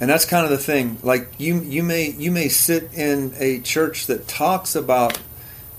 and 0.02 0.10
that's 0.10 0.26
kind 0.26 0.44
of 0.44 0.50
the 0.50 0.58
thing. 0.58 0.98
Like 1.04 1.30
you 1.38 1.62
you 1.62 1.84
may 1.84 2.10
you 2.10 2.32
may 2.32 2.50
sit 2.50 2.94
in 2.94 3.34
a 3.38 3.60
church 3.62 4.08
that 4.08 4.28
talks 4.28 4.76
about 4.76 5.20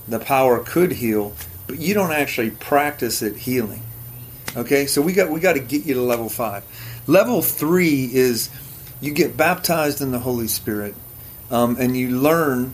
the 0.07 0.19
power 0.19 0.59
could 0.59 0.93
heal 0.93 1.33
but 1.67 1.79
you 1.79 1.93
don't 1.93 2.11
actually 2.11 2.51
practice 2.51 3.21
it 3.21 3.35
healing. 3.35 3.81
Okay? 4.55 4.85
So 4.85 5.01
we 5.01 5.13
got 5.13 5.29
we 5.29 5.39
got 5.39 5.53
to 5.53 5.59
get 5.59 5.85
you 5.85 5.95
to 5.95 6.01
level 6.01 6.29
5 6.29 7.03
level 7.05 7.41
3 7.41 8.09
is 8.13 8.49
you 9.01 9.11
get 9.13 9.35
baptized 9.35 10.01
in 10.01 10.11
the 10.11 10.19
holy 10.19 10.47
spirit 10.47 10.95
um, 11.51 11.75
and 11.77 11.97
you 11.97 12.17
learn 12.17 12.73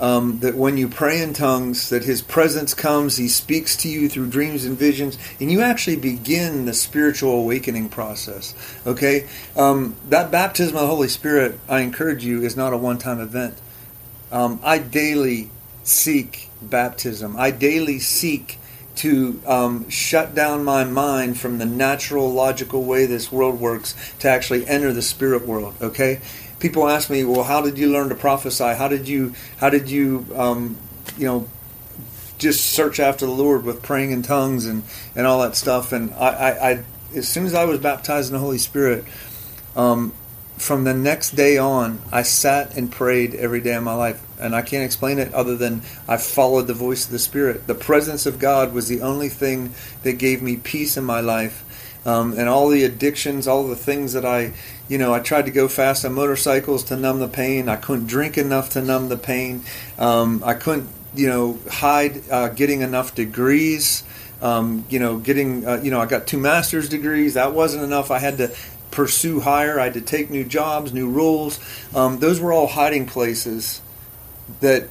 um, 0.00 0.40
that 0.40 0.54
when 0.54 0.76
you 0.76 0.88
pray 0.88 1.22
in 1.22 1.32
tongues, 1.32 1.88
that 1.90 2.04
His 2.04 2.22
presence 2.22 2.74
comes, 2.74 3.16
He 3.16 3.28
speaks 3.28 3.76
to 3.78 3.88
you 3.88 4.08
through 4.08 4.28
dreams 4.28 4.64
and 4.64 4.78
visions, 4.78 5.18
and 5.40 5.50
you 5.50 5.60
actually 5.60 5.96
begin 5.96 6.64
the 6.64 6.74
spiritual 6.74 7.32
awakening 7.32 7.88
process. 7.88 8.54
Okay, 8.86 9.28
um, 9.56 9.96
that 10.08 10.30
baptism 10.30 10.76
of 10.76 10.82
the 10.82 10.88
Holy 10.88 11.08
Spirit, 11.08 11.58
I 11.68 11.80
encourage 11.80 12.24
you, 12.24 12.42
is 12.42 12.56
not 12.56 12.72
a 12.72 12.76
one-time 12.76 13.20
event. 13.20 13.60
Um, 14.30 14.60
I 14.62 14.78
daily 14.78 15.50
seek 15.82 16.50
baptism. 16.60 17.36
I 17.38 17.50
daily 17.50 17.98
seek 17.98 18.58
to 18.96 19.40
um, 19.46 19.88
shut 19.88 20.34
down 20.34 20.64
my 20.64 20.82
mind 20.82 21.38
from 21.38 21.58
the 21.58 21.66
natural, 21.66 22.32
logical 22.32 22.82
way 22.82 23.06
this 23.06 23.30
world 23.30 23.60
works 23.60 23.94
to 24.18 24.28
actually 24.28 24.66
enter 24.66 24.92
the 24.92 25.02
spirit 25.02 25.46
world. 25.46 25.74
Okay, 25.80 26.20
people 26.58 26.88
ask 26.88 27.10
me, 27.10 27.24
well, 27.24 27.44
how 27.44 27.60
did 27.60 27.78
you 27.78 27.90
learn 27.92 28.08
to 28.08 28.14
prophesy? 28.14 28.74
How 28.74 28.88
did 28.88 29.08
you, 29.08 29.34
how 29.58 29.70
did 29.70 29.90
you, 29.90 30.26
um, 30.34 30.76
you 31.18 31.26
know, 31.26 31.48
just 32.38 32.66
search 32.72 33.00
after 33.00 33.26
the 33.26 33.32
Lord 33.32 33.64
with 33.64 33.82
praying 33.82 34.10
in 34.10 34.22
tongues 34.22 34.66
and, 34.66 34.82
and 35.14 35.26
all 35.26 35.42
that 35.42 35.56
stuff? 35.56 35.92
And 35.92 36.12
I, 36.14 36.28
I, 36.28 36.70
I 36.70 36.84
as 37.14 37.28
soon 37.28 37.46
as 37.46 37.54
I 37.54 37.64
was 37.64 37.80
baptized 37.80 38.28
in 38.28 38.34
the 38.34 38.40
Holy 38.40 38.58
Spirit, 38.58 39.04
um, 39.74 40.12
from 40.56 40.84
the 40.84 40.94
next 40.94 41.32
day 41.32 41.58
on, 41.58 42.00
I 42.10 42.22
sat 42.22 42.76
and 42.76 42.90
prayed 42.90 43.34
every 43.34 43.60
day 43.60 43.74
of 43.74 43.82
my 43.82 43.94
life. 43.94 44.22
And 44.38 44.54
I 44.54 44.62
can't 44.62 44.84
explain 44.84 45.18
it 45.18 45.32
other 45.34 45.56
than 45.56 45.82
I 46.08 46.16
followed 46.16 46.66
the 46.66 46.74
voice 46.74 47.06
of 47.06 47.10
the 47.10 47.18
Spirit. 47.18 47.66
The 47.66 47.74
presence 47.74 48.26
of 48.26 48.38
God 48.38 48.72
was 48.72 48.88
the 48.88 49.02
only 49.02 49.28
thing 49.28 49.72
that 50.02 50.14
gave 50.14 50.42
me 50.42 50.56
peace 50.56 50.96
in 50.96 51.04
my 51.04 51.20
life. 51.20 51.62
Um, 52.06 52.38
and 52.38 52.48
all 52.48 52.68
the 52.68 52.84
addictions, 52.84 53.48
all 53.48 53.66
the 53.66 53.76
things 53.76 54.12
that 54.12 54.24
I 54.24 54.52
you 54.88 54.98
know, 54.98 55.12
I 55.12 55.20
tried 55.20 55.46
to 55.46 55.50
go 55.50 55.68
fast 55.68 56.04
on 56.04 56.14
motorcycles 56.14 56.84
to 56.84 56.96
numb 56.96 57.18
the 57.18 57.28
pain. 57.28 57.68
I 57.68 57.76
couldn't 57.76 58.06
drink 58.06 58.38
enough 58.38 58.70
to 58.70 58.82
numb 58.82 59.08
the 59.08 59.16
pain. 59.16 59.62
Um, 59.98 60.42
I 60.44 60.54
couldn't, 60.54 60.88
you 61.14 61.28
know, 61.28 61.58
hide 61.70 62.22
uh, 62.30 62.48
getting 62.48 62.82
enough 62.82 63.14
degrees. 63.14 64.04
Um, 64.40 64.84
you 64.90 64.98
know, 64.98 65.16
getting, 65.16 65.66
uh, 65.66 65.80
you 65.82 65.90
know, 65.90 66.00
I 66.00 66.06
got 66.06 66.26
two 66.26 66.38
master's 66.38 66.88
degrees. 66.88 67.34
That 67.34 67.54
wasn't 67.54 67.82
enough. 67.82 68.10
I 68.10 68.18
had 68.18 68.36
to 68.38 68.54
pursue 68.90 69.40
higher. 69.40 69.80
I 69.80 69.84
had 69.84 69.94
to 69.94 70.00
take 70.00 70.30
new 70.30 70.44
jobs, 70.44 70.92
new 70.92 71.10
roles. 71.10 71.58
Um, 71.94 72.18
those 72.18 72.38
were 72.38 72.52
all 72.52 72.66
hiding 72.66 73.06
places 73.06 73.80
that 74.60 74.88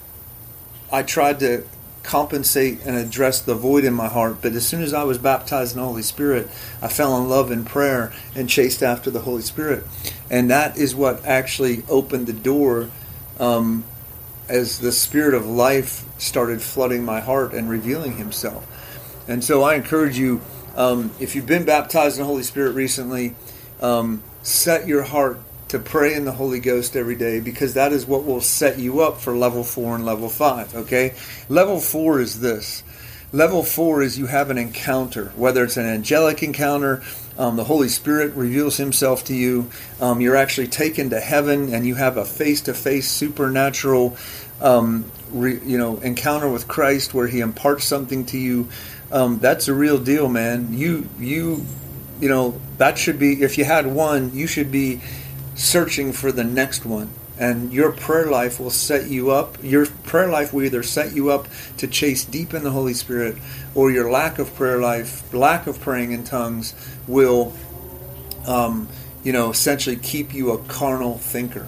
I 0.92 1.04
tried 1.04 1.40
to 1.40 1.64
compensate 2.06 2.86
and 2.86 2.96
address 2.96 3.42
the 3.42 3.56
void 3.56 3.84
in 3.84 3.94
my 3.94 4.08
heart. 4.08 4.38
But 4.42 4.54
as 4.54 4.68
soon 4.68 4.82
as 4.82 4.94
I 4.94 5.04
was 5.04 5.18
baptized 5.18 5.74
in 5.74 5.82
the 5.82 5.88
Holy 5.88 6.04
Spirit, 6.04 6.48
I 6.82 6.88
fell 6.88 7.18
in 7.18 7.28
love 7.28 7.52
in 7.52 7.66
prayer 7.66 8.14
and 8.36 8.50
chased 8.50 8.84
after 8.84 9.10
the 9.10 9.22
Holy 9.22 9.42
Spirit. 9.42 9.84
And 10.30 10.50
that 10.50 10.78
is 10.78 10.96
what 10.96 11.26
actually 11.26 11.84
opened 11.90 12.28
the 12.28 12.34
door 12.34 12.90
um, 13.40 13.84
as 14.48 14.80
the 14.80 14.92
Spirit 14.92 15.34
of 15.34 15.46
life 15.46 16.06
started 16.20 16.62
flooding 16.62 17.04
my 17.04 17.20
heart 17.20 17.54
and 17.54 17.70
revealing 17.70 18.18
Himself. 18.18 18.66
And 19.28 19.44
so 19.44 19.64
I 19.64 19.76
encourage 19.76 20.18
you, 20.18 20.42
um, 20.76 21.12
if 21.20 21.36
you've 21.36 21.48
been 21.48 21.66
baptized 21.66 22.18
in 22.18 22.22
the 22.22 22.28
Holy 22.28 22.44
Spirit 22.44 22.74
recently, 22.74 23.36
um, 23.82 24.22
set 24.44 24.88
your 24.88 25.04
heart 25.04 25.40
to 25.76 25.80
pray 25.82 26.14
in 26.14 26.24
the 26.24 26.32
Holy 26.32 26.62
Ghost 26.62 26.96
every 26.96 27.16
day 27.16 27.42
because 27.42 27.74
that 27.74 27.92
is 27.92 28.06
what 28.06 28.24
will 28.26 28.40
set 28.40 28.80
you 28.80 29.02
up 29.02 29.20
for 29.20 29.36
level 29.36 29.64
four 29.64 29.94
and 29.94 30.06
level 30.06 30.30
five. 30.30 30.74
Okay? 30.74 31.14
Level 31.50 31.80
four 31.80 32.22
is 32.22 32.40
this. 32.40 32.82
Level 33.34 33.62
four 33.62 34.02
is 34.02 34.18
you 34.18 34.28
have 34.28 34.50
an 34.50 34.58
encounter, 34.58 35.34
whether 35.36 35.66
it's 35.66 35.76
an 35.76 35.86
angelic 35.86 36.42
encounter, 36.42 37.04
um, 37.38 37.58
the 37.58 37.66
Holy 37.66 37.90
Spirit 37.90 38.34
reveals 38.36 38.78
Himself 38.78 39.26
to 39.26 39.36
you, 39.36 39.70
um, 40.00 40.22
you're 40.22 40.38
actually 40.38 40.68
taken 40.68 41.10
to 41.10 41.20
heaven, 41.20 41.74
and 41.74 41.86
you 41.86 41.96
have 41.96 42.16
a 42.16 42.24
face-to-face 42.24 43.10
supernatural, 43.10 44.16
um, 44.62 45.04
re, 45.32 45.60
you 45.66 45.78
know, 45.78 45.98
encounter 45.98 46.50
with 46.50 46.70
Christ 46.70 47.14
where 47.14 47.28
He 47.28 47.42
imparts 47.42 47.84
something 47.84 48.26
to 48.28 48.38
you. 48.38 48.70
Um, 49.12 49.40
that's 49.40 49.68
a 49.68 49.74
real 49.74 49.98
deal, 49.98 50.30
man. 50.30 50.78
You, 50.78 51.10
you, 51.20 51.66
you 52.22 52.30
know, 52.30 52.62
that 52.78 52.98
should 52.98 53.20
be. 53.20 53.42
If 53.44 53.58
you 53.58 53.66
had 53.66 53.86
one, 53.86 54.34
you 54.34 54.48
should 54.48 54.72
be 54.72 55.02
searching 55.56 56.12
for 56.14 56.32
the 56.32 56.44
next 56.44 56.86
one. 56.86 57.10
and 57.38 57.74
your 57.74 57.92
prayer 57.92 58.28
life 58.28 58.60
will 58.60 58.70
set 58.70 59.10
you 59.10 59.32
up. 59.32 59.58
Your 59.62 59.86
prayer 59.86 60.28
life 60.30 60.54
will 60.54 60.64
either 60.64 60.84
set 60.84 61.14
you 61.14 61.30
up 61.32 61.48
to 61.78 61.88
chase 61.88 62.24
deep 62.24 62.54
in 62.54 62.64
the 62.64 62.72
Holy 62.72 62.94
Spirit, 62.94 63.36
or 63.74 63.92
your 63.92 64.10
lack 64.10 64.40
of 64.40 64.54
prayer 64.56 64.80
life, 64.80 65.34
lack 65.34 65.68
of 65.68 65.80
praying 65.82 66.12
in 66.14 66.24
tongues, 66.24 66.74
will, 67.08 67.54
um, 68.48 68.88
you 69.24 69.34
know, 69.34 69.50
essentially 69.50 69.98
keep 69.98 70.34
you 70.34 70.52
a 70.52 70.58
carnal 70.60 71.18
thinker. 71.18 71.68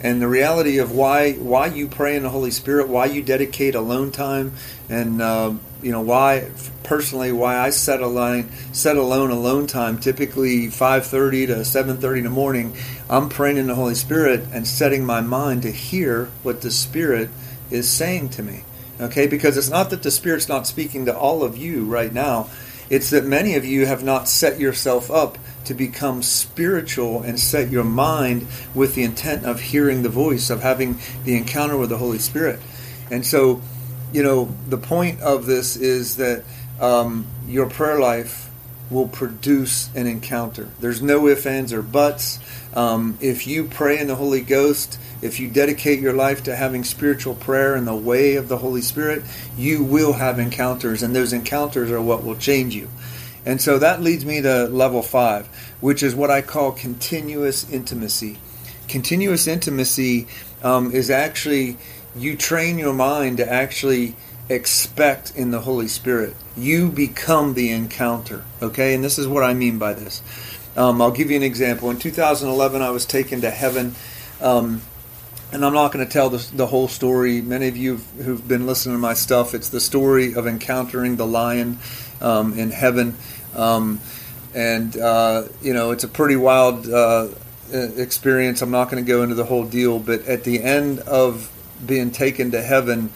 And 0.00 0.20
the 0.20 0.28
reality 0.28 0.78
of 0.78 0.90
why 0.92 1.34
why 1.34 1.66
you 1.66 1.86
pray 1.86 2.16
in 2.16 2.22
the 2.22 2.30
Holy 2.30 2.50
Spirit, 2.50 2.88
why 2.88 3.04
you 3.06 3.22
dedicate 3.22 3.74
alone 3.74 4.10
time, 4.10 4.52
and 4.88 5.22
uh, 5.22 5.52
you 5.82 5.92
know 5.92 6.00
why 6.00 6.48
personally 6.84 7.32
why 7.32 7.58
I 7.58 7.70
set 7.70 8.00
alone 8.00 8.50
set 8.72 8.96
alone 8.96 9.30
alone 9.30 9.66
time 9.66 9.98
typically 9.98 10.68
5:30 10.68 11.46
to 11.48 11.64
7:30 11.64 12.18
in 12.18 12.24
the 12.24 12.30
morning 12.30 12.76
I'm 13.10 13.28
praying 13.28 13.56
in 13.56 13.66
the 13.66 13.74
Holy 13.74 13.94
Spirit 13.94 14.44
and 14.52 14.66
setting 14.66 15.04
my 15.04 15.20
mind 15.20 15.62
to 15.62 15.72
hear 15.72 16.28
what 16.42 16.60
the 16.60 16.70
Spirit 16.70 17.30
is 17.70 17.88
saying 17.88 18.30
to 18.30 18.42
me 18.42 18.64
okay? 19.02 19.26
Because 19.26 19.56
it's 19.56 19.70
not 19.70 19.90
that 19.90 20.02
the 20.02 20.10
Spirit's 20.10 20.48
not 20.48 20.66
speaking 20.66 21.06
to 21.06 21.16
all 21.16 21.42
of 21.42 21.56
you 21.56 21.84
right 21.84 22.12
now. 22.12 22.48
It's 22.90 23.10
that 23.10 23.24
many 23.24 23.54
of 23.54 23.64
you 23.64 23.86
have 23.86 24.04
not 24.04 24.28
set 24.28 24.60
yourself 24.60 25.10
up 25.10 25.38
to 25.64 25.74
become 25.74 26.22
spiritual 26.22 27.22
and 27.22 27.38
set 27.38 27.70
your 27.70 27.84
mind 27.84 28.46
with 28.74 28.94
the 28.94 29.02
intent 29.02 29.44
of 29.44 29.60
hearing 29.60 30.02
the 30.02 30.08
voice 30.08 30.50
of 30.50 30.62
having 30.62 30.98
the 31.24 31.36
encounter 31.36 31.76
with 31.76 31.88
the 31.88 31.98
Holy 31.98 32.18
Spirit. 32.18 32.60
And 33.10 33.24
so 33.24 33.62
you 34.12 34.22
know, 34.22 34.54
the 34.68 34.78
point 34.78 35.20
of 35.20 35.46
this 35.46 35.76
is 35.76 36.16
that 36.16 36.44
um, 36.80 37.26
your 37.46 37.68
prayer 37.68 37.98
life 37.98 38.50
will 38.90 39.08
produce 39.08 39.88
an 39.94 40.06
encounter. 40.06 40.68
There's 40.80 41.00
no 41.00 41.26
ifs, 41.26 41.46
ands, 41.46 41.72
or 41.72 41.82
buts. 41.82 42.38
Um, 42.74 43.16
if 43.20 43.46
you 43.46 43.64
pray 43.64 43.98
in 43.98 44.06
the 44.06 44.16
Holy 44.16 44.42
Ghost, 44.42 44.98
if 45.22 45.40
you 45.40 45.48
dedicate 45.48 46.00
your 46.00 46.12
life 46.12 46.42
to 46.44 46.54
having 46.54 46.84
spiritual 46.84 47.34
prayer 47.34 47.74
in 47.74 47.86
the 47.86 47.96
way 47.96 48.36
of 48.36 48.48
the 48.48 48.58
Holy 48.58 48.82
Spirit, 48.82 49.22
you 49.56 49.82
will 49.82 50.14
have 50.14 50.38
encounters, 50.38 51.02
and 51.02 51.16
those 51.16 51.32
encounters 51.32 51.90
are 51.90 52.02
what 52.02 52.22
will 52.22 52.36
change 52.36 52.74
you. 52.74 52.88
And 53.46 53.60
so 53.60 53.78
that 53.78 54.02
leads 54.02 54.24
me 54.24 54.42
to 54.42 54.66
level 54.66 55.02
five, 55.02 55.46
which 55.80 56.02
is 56.02 56.14
what 56.14 56.30
I 56.30 56.42
call 56.42 56.72
continuous 56.72 57.68
intimacy. 57.70 58.38
Continuous 58.88 59.46
intimacy 59.46 60.28
um, 60.62 60.92
is 60.92 61.10
actually 61.10 61.78
you 62.14 62.36
train 62.36 62.78
your 62.78 62.92
mind 62.92 63.38
to 63.38 63.50
actually 63.50 64.16
expect 64.48 65.34
in 65.36 65.50
the 65.50 65.60
Holy 65.60 65.88
Spirit. 65.88 66.34
You 66.56 66.90
become 66.90 67.54
the 67.54 67.70
encounter. 67.70 68.44
Okay, 68.60 68.94
and 68.94 69.02
this 69.02 69.18
is 69.18 69.26
what 69.26 69.42
I 69.42 69.54
mean 69.54 69.78
by 69.78 69.94
this. 69.94 70.22
Um, 70.76 71.02
I'll 71.02 71.10
give 71.10 71.30
you 71.30 71.36
an 71.36 71.42
example. 71.42 71.90
In 71.90 71.98
2011, 71.98 72.82
I 72.82 72.90
was 72.90 73.06
taken 73.06 73.40
to 73.42 73.50
heaven. 73.50 73.94
Um, 74.40 74.82
and 75.52 75.64
I'm 75.66 75.74
not 75.74 75.92
going 75.92 76.04
to 76.04 76.10
tell 76.10 76.30
the, 76.30 76.38
the, 76.56 76.66
whole 76.66 76.88
story. 76.88 77.42
Many 77.42 77.68
of 77.68 77.76
you 77.76 77.96
who've 77.96 78.46
been 78.46 78.66
listening 78.66 78.96
to 78.96 78.98
my 78.98 79.12
stuff, 79.12 79.54
it's 79.54 79.68
the 79.68 79.80
story 79.80 80.34
of 80.34 80.46
encountering 80.46 81.16
the 81.16 81.26
lion 81.26 81.78
um, 82.22 82.58
in 82.58 82.70
heaven. 82.70 83.16
Um, 83.54 84.00
and, 84.54 84.96
uh, 84.96 85.44
you 85.60 85.74
know, 85.74 85.90
it's 85.90 86.04
a 86.04 86.08
pretty 86.08 86.36
wild 86.36 86.88
uh, 86.88 87.28
experience. 87.70 88.62
I'm 88.62 88.70
not 88.70 88.90
going 88.90 89.04
to 89.04 89.06
go 89.06 89.22
into 89.22 89.34
the 89.34 89.44
whole 89.44 89.66
deal, 89.66 89.98
but 89.98 90.26
at 90.26 90.44
the 90.44 90.62
end 90.62 91.00
of 91.00 91.50
being 91.84 92.10
taken 92.10 92.50
to 92.52 92.62
heaven, 92.62 93.10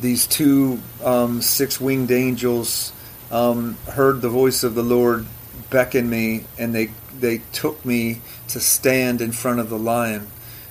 these 0.00 0.26
two 0.26 0.80
um, 1.02 1.40
six 1.40 1.80
winged 1.80 2.10
angels 2.10 2.92
um, 3.30 3.76
heard 3.92 4.20
the 4.20 4.28
voice 4.28 4.62
of 4.62 4.74
the 4.74 4.82
Lord 4.82 5.26
beckon 5.70 6.08
me, 6.08 6.44
and 6.58 6.74
they 6.74 6.90
they 7.18 7.38
took 7.52 7.84
me 7.84 8.20
to 8.48 8.60
stand 8.60 9.20
in 9.20 9.32
front 9.32 9.60
of 9.60 9.70
the 9.70 9.78
lion, 9.78 10.26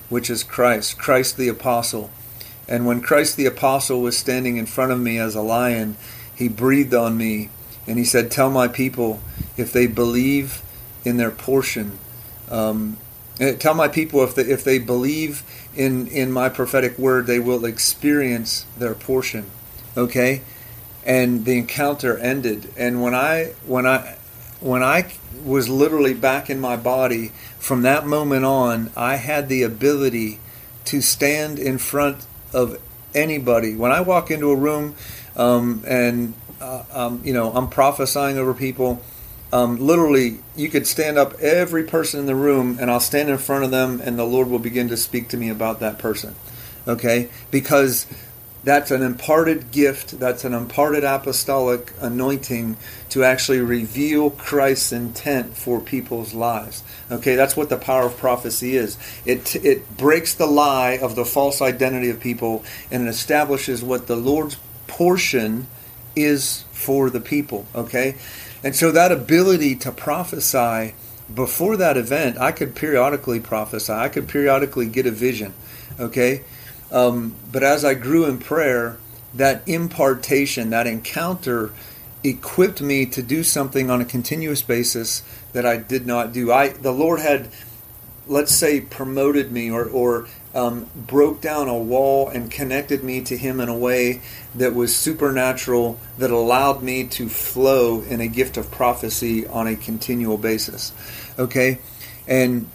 which 0.10 0.30
is 0.30 0.44
Christ, 0.44 0.98
Christ 0.98 1.38
the 1.38 1.48
apostle. 1.48 2.12
And 2.68 2.86
when 2.86 3.02
Christ 3.02 3.36
the 3.38 3.46
apostle 3.46 4.02
was 4.02 4.18
standing 4.18 4.58
in 4.58 4.66
front 4.66 4.92
of 4.92 5.00
me 5.00 5.18
as 5.18 5.36
a 5.36 5.42
lion, 5.42 5.98
he 6.36 6.48
breathed 6.48 6.94
on 6.94 7.18
me 7.18 7.50
and 7.88 7.98
he 7.98 8.06
said, 8.06 8.32
"Tell 8.32 8.50
my 8.50 8.68
people 8.68 9.22
if 9.58 9.74
they 9.74 9.88
believe 9.88 10.62
in 11.04 11.18
their 11.18 11.32
portion." 11.32 11.98
Um, 12.50 12.98
tell 13.60 13.74
my 13.74 13.88
people 13.88 14.24
if 14.24 14.36
they, 14.36 14.43
if 14.43 14.63
they 14.63 14.78
believe 14.78 15.43
in 15.75 16.07
in 16.07 16.31
my 16.31 16.49
prophetic 16.49 16.97
word, 16.97 17.27
they 17.27 17.39
will 17.39 17.65
experience 17.65 18.65
their 18.77 18.93
portion. 18.93 19.49
Okay, 19.95 20.41
and 21.05 21.45
the 21.45 21.57
encounter 21.57 22.17
ended. 22.17 22.71
And 22.77 23.01
when 23.01 23.13
I 23.13 23.53
when 23.65 23.86
I 23.86 24.17
when 24.59 24.83
I 24.83 25.13
was 25.43 25.67
literally 25.67 26.13
back 26.13 26.49
in 26.49 26.59
my 26.59 26.75
body, 26.75 27.31
from 27.59 27.81
that 27.81 28.05
moment 28.05 28.45
on, 28.45 28.91
I 28.95 29.15
had 29.15 29.49
the 29.49 29.63
ability 29.63 30.39
to 30.86 31.01
stand 31.01 31.59
in 31.59 31.77
front 31.77 32.25
of 32.53 32.79
anybody. 33.13 33.75
When 33.75 33.91
I 33.91 34.01
walk 34.01 34.31
into 34.31 34.51
a 34.51 34.55
room 34.55 34.95
um, 35.36 35.83
and 35.88 36.33
uh, 36.62 36.83
um, 36.91 37.21
you 37.23 37.33
know 37.33 37.51
I'm 37.51 37.69
prophesying 37.69 38.38
over 38.38 38.53
people, 38.53 39.01
um, 39.54 39.78
literally, 39.78 40.39
you 40.56 40.68
could 40.68 40.88
stand 40.88 41.20
up 41.20 41.39
every 41.39 41.84
person 41.84 42.20
in 42.20 42.26
the 42.26 42.34
room, 42.34 42.80
and 42.82 42.89
I'll 42.89 43.00
stand 43.00 43.30
in 43.30 43.38
front 43.38 43.63
of 43.63 43.70
them, 43.70 44.02
and 44.04 44.18
the 44.18 44.24
Lord 44.26 44.50
will 44.50 44.58
begin 44.58 44.88
to 44.89 44.98
speak 44.98 45.28
to 45.28 45.38
me 45.38 45.48
about 45.48 45.80
that 45.80 46.00
person. 46.00 46.34
Okay? 46.88 47.30
Because 47.52 48.08
that's 48.63 48.89
an 48.89 49.04
imparted 49.04 49.70
gift, 49.70 50.20
that's 50.20 50.44
an 50.44 50.56
imparted 50.56 51.04
apostolic 51.04 51.94
anointing 52.02 52.78
to 53.10 53.24
actually 53.24 53.60
reveal 53.60 54.32
Christ's 54.32 54.92
intent 54.92 55.56
for 55.56 55.80
people's 55.80 56.34
lives. 56.34 56.82
Okay, 57.12 57.36
that's 57.36 57.56
what 57.56 57.70
the 57.70 57.78
power 57.78 58.08
of 58.08 58.18
prophecy 58.18 58.76
is. 58.76 58.98
It, 59.24 59.56
it 59.58 59.98
breaks 59.98 60.34
the 60.34 60.48
lie 60.48 60.98
of 60.98 61.16
the 61.16 61.26
false 61.26 61.62
identity 61.62 62.10
of 62.10 62.20
people 62.20 62.63
and 62.89 63.06
it 63.06 63.10
establishes 63.10 63.84
what 63.84 64.08
the 64.08 64.16
Lord's 64.16 64.58
portion 64.88 65.68
is 66.16 66.63
for 66.72 67.10
the 67.10 67.22
people. 67.22 67.66
Okay, 67.76 68.16
and 68.63 68.76
so 68.76 68.91
that 68.91 69.12
ability 69.12 69.76
to 69.78 69.91
prophesy 69.91 70.93
before 71.34 71.78
that 71.78 71.97
event, 71.97 72.38
I 72.38 72.52
could 72.52 72.76
periodically 72.76 73.39
prophesy. 73.39 73.93
I 73.93 74.10
could 74.10 74.28
periodically 74.28 74.88
get 74.88 75.06
a 75.06 75.12
vision. 75.12 75.54
Okay? 75.99 76.43
Um, 76.91 77.36
but 77.52 77.63
as 77.63 77.84
I 77.84 77.93
grew 77.93 78.26
in 78.26 78.38
prayer, 78.38 78.97
that 79.34 79.67
impartation, 79.67 80.69
that 80.69 80.86
encounter, 80.86 81.71
equipped 82.23 82.82
me 82.82 83.06
to 83.06 83.21
do 83.21 83.43
something 83.43 83.89
on 83.89 83.99
a 83.99 84.06
continuous 84.06 84.62
basis 84.62 85.23
that 85.52 85.65
I 85.65 85.78
did 85.78 86.06
not 86.06 86.32
do. 86.32 86.52
I 86.52 86.69
the 86.69 86.91
Lord 86.91 87.19
had, 87.19 87.49
let's 88.28 88.54
say, 88.54 88.80
promoted 88.80 89.52
me 89.52 89.69
or 89.69 89.86
or 89.86 90.28
um, 90.54 90.89
broke 90.96 91.42
down 91.42 91.68
a 91.68 91.78
wall 91.78 92.30
and 92.30 92.52
connected 92.52 93.04
me 93.04 93.22
to 93.22 93.38
Him 93.38 93.60
in 93.60 93.70
a 93.70 93.78
way 93.78 94.22
that 94.56 94.76
was 94.76 94.96
supernatural, 94.96 96.00
that 96.18 96.32
allowed 96.32 96.84
me 96.84 97.06
to 97.06 97.30
flow 97.30 98.02
in 98.02 98.22
a 98.22 98.28
gift 98.28 98.58
of 98.58 98.70
prophecy 98.72 99.48
on 99.48 99.68
a 99.68 99.76
continual 99.76 100.38
basis. 100.38 100.94
Okay? 101.39 101.80
And, 102.28 102.70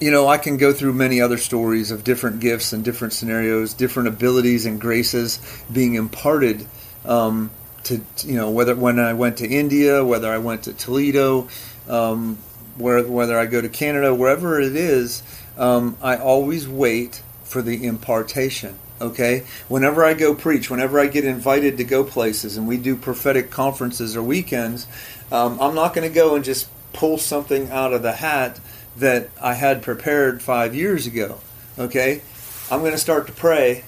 you 0.00 0.10
know, 0.10 0.26
I 0.26 0.38
can 0.38 0.56
go 0.56 0.72
through 0.72 0.94
many 0.94 1.20
other 1.20 1.38
stories 1.38 1.90
of 1.90 2.02
different 2.02 2.40
gifts 2.40 2.72
and 2.72 2.84
different 2.84 3.12
scenarios, 3.12 3.74
different 3.74 4.08
abilities 4.08 4.66
and 4.66 4.80
graces 4.80 5.40
being 5.72 5.94
imparted. 5.94 6.66
Um, 7.04 7.50
to 7.84 8.00
you 8.24 8.34
know 8.34 8.50
whether 8.50 8.74
when 8.74 8.98
I 8.98 9.12
went 9.12 9.36
to 9.38 9.46
India, 9.46 10.02
whether 10.02 10.32
I 10.32 10.38
went 10.38 10.62
to 10.64 10.72
Toledo, 10.72 11.48
um, 11.88 12.38
where, 12.76 13.02
whether 13.04 13.38
I 13.38 13.46
go 13.46 13.60
to 13.60 13.68
Canada, 13.68 14.14
wherever 14.14 14.60
it 14.60 14.76
is, 14.76 15.22
um, 15.56 15.96
I 16.02 16.16
always 16.16 16.68
wait 16.68 17.22
for 17.44 17.62
the 17.62 17.86
impartation. 17.86 18.78
Okay? 19.00 19.44
Whenever 19.68 20.04
I 20.04 20.14
go 20.14 20.34
preach, 20.34 20.70
whenever 20.70 20.98
I 20.98 21.06
get 21.06 21.24
invited 21.24 21.76
to 21.78 21.84
go 21.84 22.04
places 22.04 22.56
and 22.56 22.66
we 22.66 22.76
do 22.76 22.96
prophetic 22.96 23.50
conferences 23.50 24.16
or 24.16 24.22
weekends, 24.22 24.86
um, 25.30 25.58
I'm 25.60 25.74
not 25.74 25.94
going 25.94 26.08
to 26.08 26.14
go 26.14 26.34
and 26.34 26.44
just 26.44 26.68
pull 26.92 27.18
something 27.18 27.70
out 27.70 27.92
of 27.92 28.02
the 28.02 28.12
hat 28.12 28.60
that 28.96 29.28
I 29.40 29.54
had 29.54 29.82
prepared 29.82 30.42
five 30.42 30.74
years 30.74 31.06
ago. 31.06 31.38
Okay? 31.78 32.22
I'm 32.70 32.80
going 32.80 32.92
to 32.92 32.98
start 32.98 33.26
to 33.26 33.32
pray, 33.32 33.84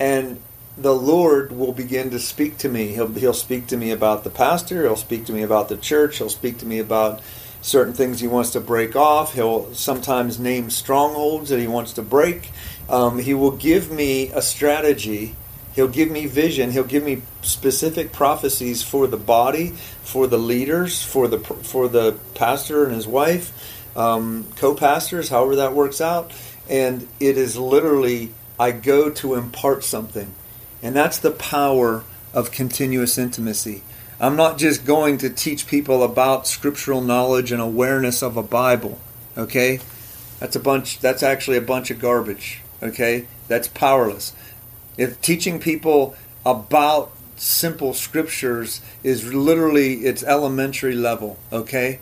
and 0.00 0.40
the 0.76 0.94
Lord 0.94 1.52
will 1.52 1.72
begin 1.72 2.10
to 2.10 2.18
speak 2.18 2.58
to 2.58 2.68
me. 2.68 2.88
He'll, 2.88 3.12
he'll 3.12 3.34
speak 3.34 3.66
to 3.68 3.76
me 3.76 3.90
about 3.90 4.24
the 4.24 4.30
pastor, 4.30 4.82
he'll 4.82 4.96
speak 4.96 5.26
to 5.26 5.32
me 5.32 5.42
about 5.42 5.68
the 5.68 5.76
church, 5.76 6.18
he'll 6.18 6.30
speak 6.30 6.58
to 6.58 6.66
me 6.66 6.78
about 6.78 7.20
certain 7.64 7.94
things 7.94 8.20
he 8.20 8.28
wants 8.28 8.50
to 8.50 8.60
break 8.60 8.94
off. 8.94 9.32
He'll 9.32 9.72
sometimes 9.74 10.38
name 10.38 10.68
strongholds 10.68 11.48
that 11.48 11.58
he 11.58 11.66
wants 11.66 11.94
to 11.94 12.02
break. 12.02 12.50
Um, 12.90 13.18
he 13.18 13.32
will 13.32 13.52
give 13.52 13.90
me 13.90 14.28
a 14.28 14.42
strategy. 14.42 15.34
He'll 15.74 15.88
give 15.88 16.10
me 16.10 16.26
vision. 16.26 16.72
He'll 16.72 16.84
give 16.84 17.02
me 17.02 17.22
specific 17.40 18.12
prophecies 18.12 18.82
for 18.82 19.06
the 19.06 19.16
body, 19.16 19.70
for 20.02 20.26
the 20.26 20.36
leaders, 20.36 21.02
for 21.02 21.26
the 21.26 21.38
for 21.38 21.88
the 21.88 22.18
pastor 22.34 22.84
and 22.84 22.94
his 22.94 23.06
wife, 23.06 23.96
um, 23.96 24.46
co-pastors, 24.56 25.30
however 25.30 25.56
that 25.56 25.72
works 25.72 26.02
out. 26.02 26.32
And 26.68 27.08
it 27.18 27.38
is 27.38 27.56
literally 27.56 28.34
I 28.60 28.72
go 28.72 29.08
to 29.08 29.34
impart 29.34 29.84
something, 29.84 30.34
and 30.82 30.94
that's 30.94 31.18
the 31.18 31.30
power 31.30 32.04
of 32.34 32.50
continuous 32.50 33.16
intimacy. 33.16 33.82
I'm 34.20 34.36
not 34.36 34.58
just 34.58 34.84
going 34.84 35.18
to 35.18 35.30
teach 35.30 35.66
people 35.66 36.02
about 36.02 36.46
scriptural 36.46 37.00
knowledge 37.00 37.50
and 37.52 37.60
awareness 37.60 38.22
of 38.22 38.36
a 38.36 38.42
Bible, 38.42 39.00
okay? 39.36 39.80
That's 40.40 40.56
a 40.56 40.60
bunch. 40.60 41.00
That's 41.00 41.22
actually 41.22 41.56
a 41.56 41.62
bunch 41.62 41.90
of 41.90 41.98
garbage. 41.98 42.60
Okay, 42.82 43.26
that's 43.48 43.68
powerless. 43.68 44.34
If 44.98 45.20
teaching 45.20 45.58
people 45.58 46.14
about 46.44 47.12
simple 47.36 47.94
scriptures 47.94 48.80
is 49.02 49.32
literally 49.32 50.04
it's 50.04 50.22
elementary 50.22 50.94
level. 50.94 51.38
Okay, 51.52 52.00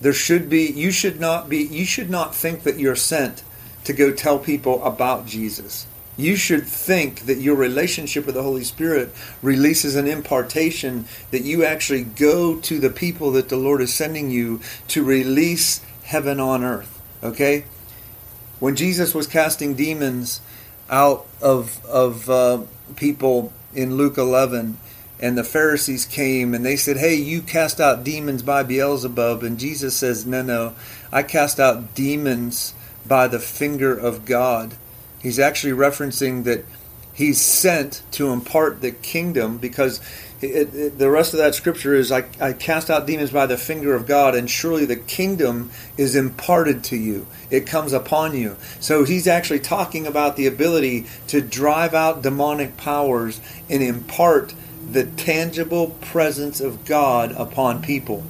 there 0.00 0.12
should 0.12 0.48
be. 0.48 0.64
You 0.66 0.90
should 0.90 1.20
not 1.20 1.48
be. 1.48 1.58
You 1.58 1.84
should 1.84 2.10
not 2.10 2.34
think 2.34 2.64
that 2.64 2.78
you're 2.78 2.96
sent 2.96 3.44
to 3.84 3.92
go 3.92 4.10
tell 4.10 4.38
people 4.38 4.82
about 4.84 5.26
Jesus. 5.26 5.86
You 6.20 6.36
should 6.36 6.66
think 6.66 7.22
that 7.26 7.38
your 7.38 7.56
relationship 7.56 8.26
with 8.26 8.34
the 8.34 8.42
Holy 8.42 8.64
Spirit 8.64 9.10
releases 9.42 9.96
an 9.96 10.06
impartation 10.06 11.06
that 11.30 11.42
you 11.42 11.64
actually 11.64 12.04
go 12.04 12.56
to 12.60 12.78
the 12.78 12.90
people 12.90 13.30
that 13.32 13.48
the 13.48 13.56
Lord 13.56 13.80
is 13.80 13.94
sending 13.94 14.30
you 14.30 14.60
to 14.88 15.02
release 15.02 15.80
heaven 16.04 16.38
on 16.38 16.62
earth. 16.62 17.00
Okay? 17.22 17.64
When 18.58 18.76
Jesus 18.76 19.14
was 19.14 19.26
casting 19.26 19.74
demons 19.74 20.42
out 20.90 21.26
of, 21.40 21.82
of 21.86 22.28
uh, 22.28 22.62
people 22.96 23.52
in 23.74 23.96
Luke 23.96 24.18
11, 24.18 24.76
and 25.22 25.36
the 25.36 25.44
Pharisees 25.44 26.06
came 26.06 26.54
and 26.54 26.64
they 26.64 26.76
said, 26.76 26.96
Hey, 26.96 27.14
you 27.14 27.42
cast 27.42 27.78
out 27.78 28.04
demons 28.04 28.42
by 28.42 28.62
Beelzebub. 28.62 29.42
And 29.42 29.58
Jesus 29.58 29.94
says, 29.94 30.24
No, 30.24 30.40
no, 30.40 30.74
I 31.12 31.22
cast 31.22 31.60
out 31.60 31.94
demons 31.94 32.72
by 33.06 33.28
the 33.28 33.38
finger 33.38 33.94
of 33.94 34.24
God. 34.24 34.76
He's 35.22 35.38
actually 35.38 35.72
referencing 35.72 36.44
that 36.44 36.64
he's 37.12 37.40
sent 37.40 38.02
to 38.12 38.30
impart 38.30 38.80
the 38.80 38.90
kingdom 38.90 39.58
because 39.58 40.00
it, 40.40 40.74
it, 40.74 40.98
the 40.98 41.10
rest 41.10 41.34
of 41.34 41.38
that 41.38 41.54
scripture 41.54 41.94
is 41.94 42.10
I, 42.10 42.24
I 42.40 42.54
cast 42.54 42.88
out 42.88 43.06
demons 43.06 43.30
by 43.30 43.44
the 43.44 43.58
finger 43.58 43.94
of 43.94 44.06
God, 44.06 44.34
and 44.34 44.48
surely 44.48 44.86
the 44.86 44.96
kingdom 44.96 45.70
is 45.98 46.16
imparted 46.16 46.82
to 46.84 46.96
you. 46.96 47.26
It 47.50 47.66
comes 47.66 47.92
upon 47.92 48.34
you. 48.34 48.56
So 48.80 49.04
he's 49.04 49.26
actually 49.26 49.60
talking 49.60 50.06
about 50.06 50.36
the 50.36 50.46
ability 50.46 51.06
to 51.28 51.42
drive 51.42 51.92
out 51.92 52.22
demonic 52.22 52.78
powers 52.78 53.40
and 53.68 53.82
impart 53.82 54.54
the 54.90 55.04
tangible 55.04 55.90
presence 56.00 56.60
of 56.60 56.86
God 56.86 57.32
upon 57.32 57.82
people. 57.82 58.24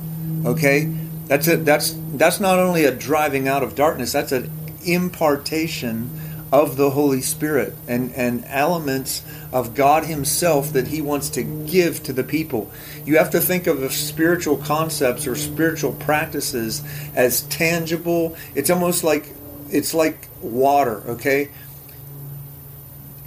Okay? 0.44 0.92
That's 1.26 1.46
a, 1.46 1.58
that's 1.58 1.96
that's 2.14 2.40
not 2.40 2.58
only 2.58 2.84
a 2.84 2.90
driving 2.90 3.46
out 3.46 3.62
of 3.62 3.76
darkness, 3.76 4.10
that's 4.10 4.32
an 4.32 4.50
impartation 4.84 6.10
of 6.52 6.76
the 6.76 6.90
Holy 6.90 7.20
Spirit 7.20 7.74
and, 7.86 8.12
and 8.14 8.44
elements 8.46 9.22
of 9.52 9.74
God 9.74 10.04
Himself 10.04 10.72
that 10.72 10.88
He 10.88 11.00
wants 11.00 11.28
to 11.30 11.42
give 11.42 12.02
to 12.04 12.12
the 12.12 12.24
people. 12.24 12.70
You 13.04 13.18
have 13.18 13.30
to 13.30 13.40
think 13.40 13.66
of 13.66 13.92
spiritual 13.92 14.56
concepts 14.56 15.26
or 15.26 15.36
spiritual 15.36 15.92
practices 15.92 16.82
as 17.14 17.42
tangible. 17.42 18.36
It's 18.54 18.70
almost 18.70 19.04
like 19.04 19.32
it's 19.70 19.94
like 19.94 20.28
water, 20.40 21.02
okay? 21.06 21.50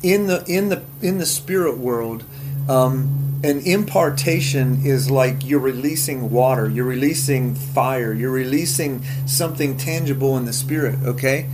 In 0.01 0.27
the 0.27 0.43
in 0.45 0.69
the 0.69 0.83
in 1.01 1.17
the 1.17 1.25
spirit 1.25 1.77
world, 1.77 2.25
um, 2.67 3.39
an 3.43 3.59
impartation 3.59 4.85
is 4.85 5.11
like 5.11 5.45
you're 5.45 5.59
releasing 5.59 6.29
water, 6.29 6.69
you're 6.69 6.85
releasing 6.85 7.55
fire, 7.55 8.13
you're 8.13 8.31
releasing 8.31 9.03
something 9.25 9.77
tangible 9.77 10.37
in 10.37 10.45
the 10.45 10.53
spirit, 10.53 10.99
okay? 11.03 11.49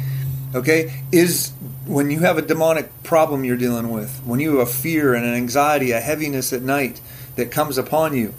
Okay? 0.53 1.03
Is 1.11 1.51
when 1.85 2.11
you 2.11 2.19
have 2.19 2.37
a 2.37 2.41
demonic 2.41 3.03
problem 3.03 3.43
you're 3.43 3.57
dealing 3.57 3.89
with, 3.89 4.21
when 4.25 4.39
you 4.39 4.57
have 4.57 4.67
a 4.67 4.71
fear 4.71 5.13
and 5.13 5.25
an 5.25 5.33
anxiety, 5.33 5.91
a 5.91 5.99
heaviness 5.99 6.53
at 6.53 6.61
night 6.61 7.01
that 7.35 7.51
comes 7.51 7.77
upon 7.77 8.15
you, 8.15 8.33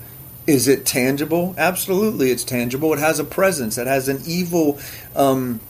is 0.46 0.66
it 0.66 0.84
tangible? 0.84 1.54
Absolutely, 1.56 2.30
it's 2.30 2.44
tangible. 2.44 2.92
It 2.92 2.98
has 2.98 3.18
a 3.18 3.24
presence. 3.24 3.78
It 3.78 3.86
has 3.86 4.08
an 4.08 4.20
evil 4.26 4.80
um, 5.14 5.60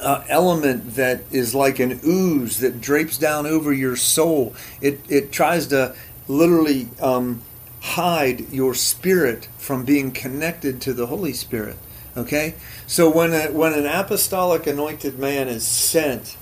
uh, 0.00 0.22
element 0.28 0.94
that 0.94 1.22
is 1.32 1.54
like 1.54 1.78
an 1.78 2.00
ooze 2.04 2.58
that 2.60 2.80
drapes 2.80 3.18
down 3.18 3.46
over 3.46 3.72
your 3.72 3.96
soul. 3.96 4.54
It 4.80 5.00
it 5.08 5.32
tries 5.32 5.66
to 5.68 5.96
literally 6.28 6.88
um, 7.00 7.42
hide 7.80 8.52
your 8.52 8.74
spirit 8.74 9.48
from 9.58 9.84
being 9.84 10.10
connected 10.10 10.80
to 10.82 10.92
the 10.92 11.06
Holy 11.06 11.32
Spirit. 11.32 11.76
Okay, 12.16 12.54
so 12.86 13.10
when 13.10 13.34
a, 13.34 13.52
when 13.52 13.74
an 13.74 13.84
apostolic 13.84 14.66
anointed 14.66 15.18
man 15.18 15.48
is 15.48 15.66
sent 15.66 16.38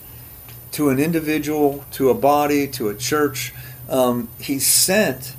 to 0.71 0.89
an 0.89 1.01
individual, 1.01 1.85
to 1.93 2.11
a 2.11 2.15
body, 2.15 2.69
to 2.69 2.89
a 2.89 2.95
church, 2.95 3.53
um, 3.89 4.29
he's 4.39 4.65
sent 4.67 5.35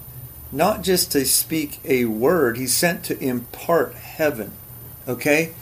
not 0.51 0.83
just 0.83 1.13
to 1.13 1.23
speak 1.23 1.79
a 1.85 2.03
word; 2.05 2.57
he's 2.57 2.75
sent 2.75 3.05
to 3.05 3.17
impart 3.23 3.93
heaven. 3.93 4.51
Okay, 5.07 5.53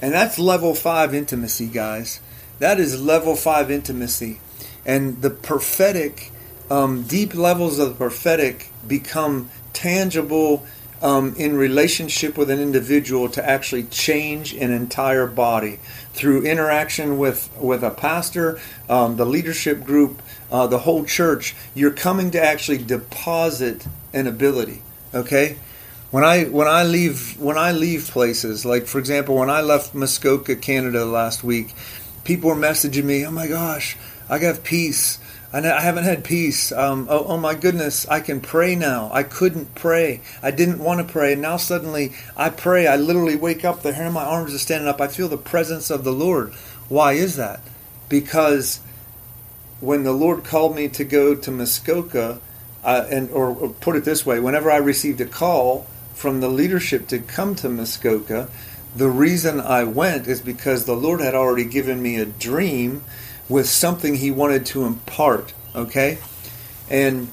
and 0.00 0.14
that's 0.14 0.38
level 0.38 0.74
five 0.74 1.14
intimacy, 1.14 1.66
guys. 1.66 2.20
That 2.58 2.80
is 2.80 3.02
level 3.02 3.36
five 3.36 3.70
intimacy, 3.70 4.40
and 4.86 5.20
the 5.20 5.30
prophetic, 5.30 6.32
um, 6.70 7.02
deep 7.02 7.34
levels 7.34 7.78
of 7.78 7.90
the 7.90 7.94
prophetic 7.96 8.70
become 8.88 9.50
tangible 9.74 10.64
um, 11.02 11.34
in 11.36 11.56
relationship 11.56 12.36
with 12.36 12.50
an 12.50 12.60
individual 12.60 13.28
to 13.30 13.48
actually 13.48 13.84
change 13.84 14.52
an 14.54 14.70
entire 14.70 15.26
body 15.26 15.78
through 16.12 16.42
interaction 16.42 17.18
with 17.18 17.48
with 17.58 17.82
a 17.82 17.90
pastor, 17.90 18.60
um, 18.88 19.16
the 19.16 19.24
leadership 19.24 19.84
group, 19.84 20.20
uh, 20.50 20.66
the 20.66 20.78
whole 20.78 21.04
church. 21.04 21.54
You're 21.74 21.92
coming 21.92 22.30
to 22.32 22.42
actually 22.42 22.78
deposit 22.78 23.86
an 24.12 24.26
ability. 24.26 24.82
Okay. 25.14 25.56
When 26.10 26.24
I 26.24 26.44
when 26.44 26.66
I 26.66 26.82
leave 26.82 27.38
when 27.38 27.56
I 27.56 27.70
leave 27.70 28.08
places 28.08 28.66
like 28.66 28.86
for 28.86 28.98
example 28.98 29.36
when 29.36 29.48
I 29.48 29.60
left 29.60 29.94
Muskoka, 29.94 30.56
Canada 30.56 31.04
last 31.04 31.44
week, 31.44 31.72
people 32.24 32.50
were 32.50 32.56
messaging 32.56 33.04
me, 33.04 33.24
"Oh 33.24 33.30
my 33.30 33.46
gosh, 33.46 33.96
I 34.28 34.40
got 34.40 34.64
peace. 34.64 35.19
I 35.52 35.80
haven't 35.80 36.04
had 36.04 36.22
peace. 36.22 36.70
Um, 36.70 37.08
oh, 37.10 37.24
oh, 37.26 37.36
my 37.36 37.54
goodness, 37.54 38.06
I 38.08 38.20
can 38.20 38.40
pray 38.40 38.76
now. 38.76 39.10
I 39.12 39.24
couldn't 39.24 39.74
pray. 39.74 40.20
I 40.42 40.52
didn't 40.52 40.78
want 40.78 41.04
to 41.04 41.12
pray. 41.12 41.32
And 41.32 41.42
now 41.42 41.56
suddenly 41.56 42.12
I 42.36 42.50
pray. 42.50 42.86
I 42.86 42.96
literally 42.96 43.36
wake 43.36 43.64
up, 43.64 43.82
the 43.82 43.92
hair 43.92 44.06
on 44.06 44.12
my 44.12 44.24
arms 44.24 44.52
is 44.52 44.62
standing 44.62 44.88
up. 44.88 45.00
I 45.00 45.08
feel 45.08 45.28
the 45.28 45.36
presence 45.36 45.90
of 45.90 46.04
the 46.04 46.12
Lord. 46.12 46.52
Why 46.88 47.12
is 47.12 47.36
that? 47.36 47.60
Because 48.08 48.80
when 49.80 50.04
the 50.04 50.12
Lord 50.12 50.44
called 50.44 50.76
me 50.76 50.88
to 50.88 51.04
go 51.04 51.34
to 51.34 51.50
Muskoka, 51.50 52.40
uh, 52.84 53.06
and 53.10 53.30
or, 53.30 53.48
or 53.48 53.70
put 53.70 53.96
it 53.96 54.04
this 54.04 54.24
way, 54.24 54.38
whenever 54.38 54.70
I 54.70 54.76
received 54.76 55.20
a 55.20 55.26
call 55.26 55.86
from 56.14 56.40
the 56.40 56.48
leadership 56.48 57.08
to 57.08 57.18
come 57.18 57.54
to 57.56 57.68
Muskoka, 57.68 58.48
the 58.94 59.08
reason 59.08 59.60
I 59.60 59.84
went 59.84 60.26
is 60.26 60.40
because 60.40 60.84
the 60.84 60.96
Lord 60.96 61.20
had 61.20 61.34
already 61.34 61.64
given 61.64 62.02
me 62.02 62.16
a 62.16 62.26
dream 62.26 63.02
with 63.50 63.68
something 63.68 64.14
he 64.14 64.30
wanted 64.30 64.64
to 64.64 64.84
impart. 64.84 65.52
Okay, 65.74 66.18
and 66.88 67.28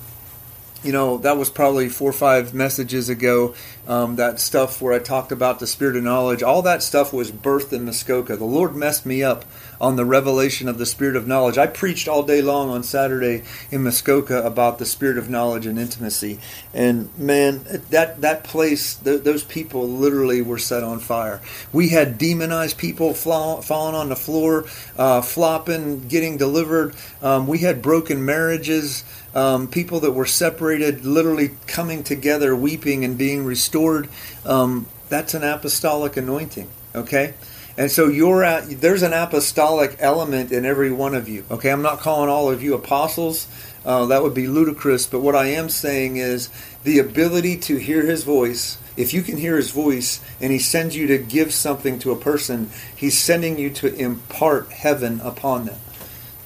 you 0.84 0.92
know 0.92 1.18
that 1.20 1.38
was 1.38 1.50
probably 1.50 1.88
four 1.88 2.10
or 2.10 2.14
five 2.14 2.54
messages 2.54 3.08
ago. 3.08 3.56
Um, 3.88 4.18
that 4.18 4.42
stuff 4.42 4.82
where 4.82 4.94
I 4.94 5.00
talked 5.00 5.32
about 5.32 5.60
the 5.60 5.68
spirit 5.68 5.96
of 5.96 6.04
knowledge, 6.04 6.44
all 6.44 6.62
that 6.64 6.84
stuff 6.84 7.14
was 7.14 7.32
birthed 7.32 7.72
in 7.72 7.86
Muskoka. 7.86 8.36
The 8.36 8.44
Lord 8.44 8.76
messed 8.76 9.06
me 9.06 9.24
up 9.24 9.46
on 9.80 9.96
the 9.96 10.06
revelation 10.06 10.68
of 10.68 10.78
the 10.78 10.86
spirit 10.86 11.16
of 11.16 11.28
knowledge. 11.28 11.58
I 11.58 11.68
preached 11.68 12.08
all 12.08 12.24
day 12.24 12.42
long 12.42 12.70
on 12.70 12.84
Saturday 12.84 13.44
in 13.72 13.84
Muskoka 13.84 14.44
about 14.44 14.80
the 14.80 14.86
spirit 14.86 15.18
of 15.18 15.30
knowledge 15.30 15.66
and 15.66 15.78
intimacy, 15.78 16.40
and 16.74 17.10
man, 17.18 17.64
that 17.90 18.22
that 18.22 18.44
place, 18.44 18.96
th- 18.96 19.24
those 19.24 19.44
people 19.44 19.88
literally 19.88 20.42
were 20.42 20.58
set 20.58 20.84
on 20.84 21.00
fire. 21.00 21.42
We 21.72 21.90
had 21.90 22.18
demonized 22.18 22.78
people 22.78 23.14
fall, 23.14 23.62
falling 23.62 23.96
on 23.96 24.10
the 24.10 24.16
floor, 24.16 24.66
uh, 24.98 25.22
flopping, 25.22 26.08
getting 26.08 26.38
delivered. 26.38 26.96
Um, 27.22 27.48
we 27.48 27.60
had 27.60 27.82
broken 27.82 28.26
marriages. 28.26 29.04
Um, 29.36 29.68
people 29.68 30.00
that 30.00 30.14
were 30.14 30.26
separated, 30.26 31.06
literally 31.06 31.52
coming 31.68 32.02
together, 32.02 32.56
weeping 32.56 33.06
and 33.06 33.20
being 33.20 33.46
restored. 33.46 34.10
Um, 34.46 34.88
that's 35.10 35.36
an 35.36 35.44
apostolic 35.44 36.18
anointing. 36.18 36.70
Okay, 36.96 37.36
and 37.78 37.92
so 37.92 38.08
you're 38.08 38.44
at, 38.44 38.82
there's 38.82 39.04
an 39.04 39.14
apostolic 39.14 39.96
element 40.00 40.52
in 40.52 40.66
every 40.66 40.92
one 40.92 41.14
of 41.14 41.30
you. 41.30 41.46
Okay, 41.52 41.72
I'm 41.72 41.84
not 41.84 42.00
calling 42.00 42.30
all 42.30 42.50
of 42.50 42.64
you 42.64 42.74
apostles. 42.74 43.48
Uh, 43.86 44.06
that 44.08 44.24
would 44.24 44.34
be 44.34 44.48
ludicrous. 44.48 45.06
But 45.06 45.22
what 45.22 45.36
I 45.36 45.46
am 45.46 45.70
saying 45.70 46.18
is 46.18 46.50
the 46.84 47.00
ability 47.00 47.58
to 47.60 47.78
hear 47.78 48.02
His 48.02 48.24
voice. 48.24 48.78
If 48.98 49.14
you 49.14 49.22
can 49.22 49.38
hear 49.38 49.58
His 49.58 49.72
voice 49.72 50.20
and 50.42 50.52
He 50.52 50.60
sends 50.60 50.96
you 50.96 51.08
to 51.08 51.18
give 51.20 51.54
something 51.54 52.00
to 52.00 52.12
a 52.12 52.18
person, 52.18 52.70
He's 52.96 53.18
sending 53.18 53.60
you 53.60 53.70
to 53.70 53.94
impart 53.96 54.72
heaven 54.72 55.22
upon 55.22 55.66
them. 55.66 55.78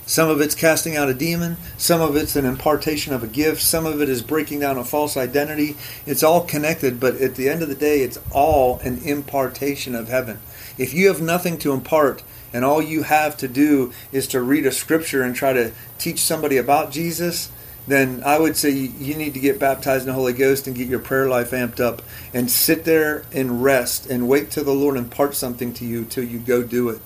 Some 0.05 0.29
of 0.29 0.41
it's 0.41 0.55
casting 0.55 0.97
out 0.97 1.07
a 1.07 1.13
demon. 1.13 1.55
Some 1.77 2.01
of 2.01 2.17
it's 2.17 2.35
an 2.35 2.45
impartation 2.45 3.13
of 3.13 3.23
a 3.23 3.27
gift. 3.27 3.61
Some 3.61 3.85
of 3.85 4.01
it 4.01 4.09
is 4.09 4.21
breaking 4.21 4.59
down 4.59 4.77
a 4.77 4.83
false 4.83 5.15
identity. 5.15 5.77
It's 6.05 6.23
all 6.23 6.41
connected, 6.41 6.99
but 6.99 7.15
at 7.21 7.35
the 7.35 7.47
end 7.47 7.61
of 7.61 7.69
the 7.69 7.75
day, 7.75 8.01
it's 8.01 8.19
all 8.29 8.79
an 8.79 8.99
impartation 9.05 9.95
of 9.95 10.09
heaven. 10.09 10.39
If 10.77 10.93
you 10.93 11.07
have 11.07 11.21
nothing 11.21 11.57
to 11.59 11.73
impart 11.73 12.23
and 12.53 12.65
all 12.65 12.81
you 12.81 13.03
have 13.03 13.37
to 13.37 13.47
do 13.47 13.93
is 14.11 14.27
to 14.27 14.41
read 14.41 14.65
a 14.65 14.71
scripture 14.71 15.23
and 15.23 15.35
try 15.35 15.53
to 15.53 15.71
teach 15.97 16.19
somebody 16.19 16.57
about 16.57 16.91
Jesus, 16.91 17.51
then 17.87 18.21
I 18.25 18.39
would 18.39 18.55
say 18.55 18.69
you 18.69 19.15
need 19.15 19.33
to 19.33 19.39
get 19.39 19.59
baptized 19.59 20.03
in 20.03 20.07
the 20.07 20.13
Holy 20.13 20.33
Ghost 20.33 20.67
and 20.67 20.75
get 20.75 20.87
your 20.87 20.99
prayer 20.99 21.27
life 21.27 21.51
amped 21.51 21.79
up 21.79 22.01
and 22.33 22.49
sit 22.49 22.85
there 22.85 23.23
and 23.33 23.63
rest 23.63 24.09
and 24.09 24.27
wait 24.27 24.51
till 24.51 24.63
the 24.63 24.71
Lord 24.71 24.97
impart 24.97 25.35
something 25.35 25.73
to 25.75 25.85
you 25.85 26.05
till 26.05 26.23
you 26.23 26.39
go 26.39 26.63
do 26.63 26.89
it. 26.89 27.01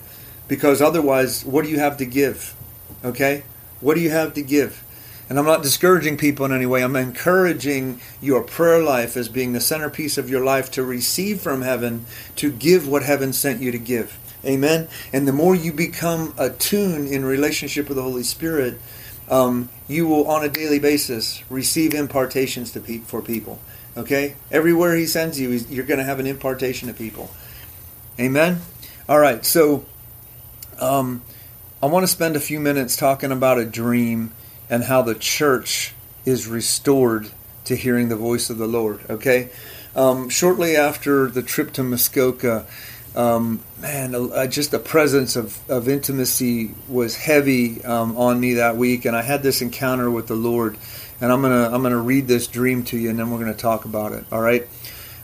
Because 0.48 0.82
otherwise, 0.82 1.44
what 1.46 1.64
do 1.64 1.72
you 1.72 1.80
have 1.80 1.98
to 1.98 2.06
give? 2.06 2.54
Okay? 3.04 3.44
What 3.82 3.96
do 3.96 4.02
you 4.02 4.12
have 4.12 4.34
to 4.34 4.42
give? 4.42 4.84
And 5.28 5.40
I'm 5.40 5.46
not 5.46 5.64
discouraging 5.64 6.18
people 6.18 6.46
in 6.46 6.52
any 6.52 6.68
way. 6.68 6.84
I'm 6.84 6.96
encouraging 6.96 8.00
your 8.22 8.42
prayer 8.44 8.82
life 8.84 9.18
as 9.18 9.28
being 9.28 9.54
the 9.54 9.60
centerpiece 9.60 10.18
of 10.18 10.30
your 10.30 10.44
life 10.44 10.70
to 10.72 10.84
receive 10.84 11.42
from 11.42 11.64
heaven, 11.64 12.06
to 12.36 12.52
give 12.52 12.88
what 12.88 13.04
heaven 13.04 13.34
sent 13.34 13.62
you 13.62 13.72
to 13.72 13.80
give. 13.80 14.18
Amen. 14.46 14.88
And 15.12 15.28
the 15.28 15.34
more 15.34 15.56
you 15.56 15.74
become 15.74 16.34
attuned 16.38 17.08
in 17.08 17.26
relationship 17.26 17.88
with 17.88 17.98
the 17.98 18.04
Holy 18.04 18.22
Spirit, 18.22 18.80
um, 19.28 19.70
you 19.88 20.08
will 20.08 20.28
on 20.28 20.46
a 20.46 20.50
daily 20.50 20.78
basis 20.78 21.44
receive 21.50 21.96
impartations 21.96 22.72
to 22.74 22.80
pe- 22.80 23.00
for 23.00 23.22
people. 23.24 23.60
Okay? 23.98 24.36
Everywhere 24.52 24.96
He 24.96 25.08
sends 25.08 25.40
you, 25.40 25.50
you're 25.50 25.86
going 25.86 25.98
to 25.98 26.04
have 26.04 26.20
an 26.20 26.28
impartation 26.28 26.88
to 26.88 26.94
people. 26.94 27.32
Amen. 28.20 28.62
All 29.10 29.20
right. 29.20 29.44
So, 29.44 29.86
um, 30.80 31.24
I 31.82 31.88
want 31.88 32.04
to 32.04 32.08
spend 32.08 32.36
a 32.36 32.40
few 32.40 32.60
minutes 32.60 32.96
talking 32.96 33.32
about 33.32 33.58
a 33.58 33.66
dream 33.66 34.32
and 34.70 34.84
how 34.84 35.02
the 35.02 35.16
church 35.16 35.94
is 36.26 36.48
restored 36.48 37.30
to 37.66 37.76
hearing 37.76 38.10
the 38.10 38.16
voice 38.16 38.50
of 38.50 38.58
the 38.58 38.68
Lord. 38.68 39.00
Okay, 39.10 39.50
um, 39.96 40.30
shortly 40.30 40.76
after 40.76 41.28
the 41.28 41.42
trip 41.42 41.72
to 41.74 41.84
Muskoka, 41.84 42.66
um, 43.16 43.62
man, 43.80 44.14
uh, 44.14 44.46
just 44.48 44.72
the 44.72 44.80
presence 44.80 45.36
of, 45.36 45.58
of 45.70 45.88
intimacy 45.88 46.72
was 46.90 47.16
heavy 47.16 47.84
um, 47.86 48.18
on 48.18 48.40
me 48.40 48.56
that 48.56 48.76
week, 48.76 49.06
and 49.06 49.16
I 49.16 49.22
had 49.22 49.42
this 49.42 49.62
encounter 49.62 50.12
with 50.12 50.28
the 50.28 50.36
Lord. 50.36 50.78
And 51.22 51.32
I'm 51.32 51.42
gonna 51.42 51.70
I'm 51.72 51.82
gonna 51.82 51.98
read 51.98 52.28
this 52.28 52.46
dream 52.46 52.84
to 52.86 52.98
you, 52.98 53.10
and 53.10 53.18
then 53.18 53.32
we're 53.32 53.40
gonna 53.40 53.54
talk 53.54 53.86
about 53.86 54.12
it. 54.12 54.26
All 54.34 54.42
right. 54.42 54.68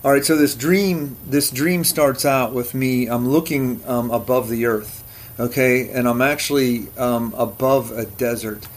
All 0.05 0.11
right. 0.11 0.23
So 0.23 0.37
this 0.37 0.55
dream 0.55 1.17
this 1.27 1.51
dream 1.51 1.83
starts 1.83 2.23
out 2.23 2.53
with 2.53 2.73
me. 2.73 3.07
I'm 3.07 3.27
looking 3.27 3.81
um, 3.85 4.09
above 4.09 4.47
the 4.47 4.67
earth, 4.67 5.03
okay, 5.37 5.89
and 5.89 6.07
I'm 6.07 6.21
actually 6.21 6.87
um, 6.97 7.33
above 7.37 7.91
a 7.91 8.05
desert 8.05 8.67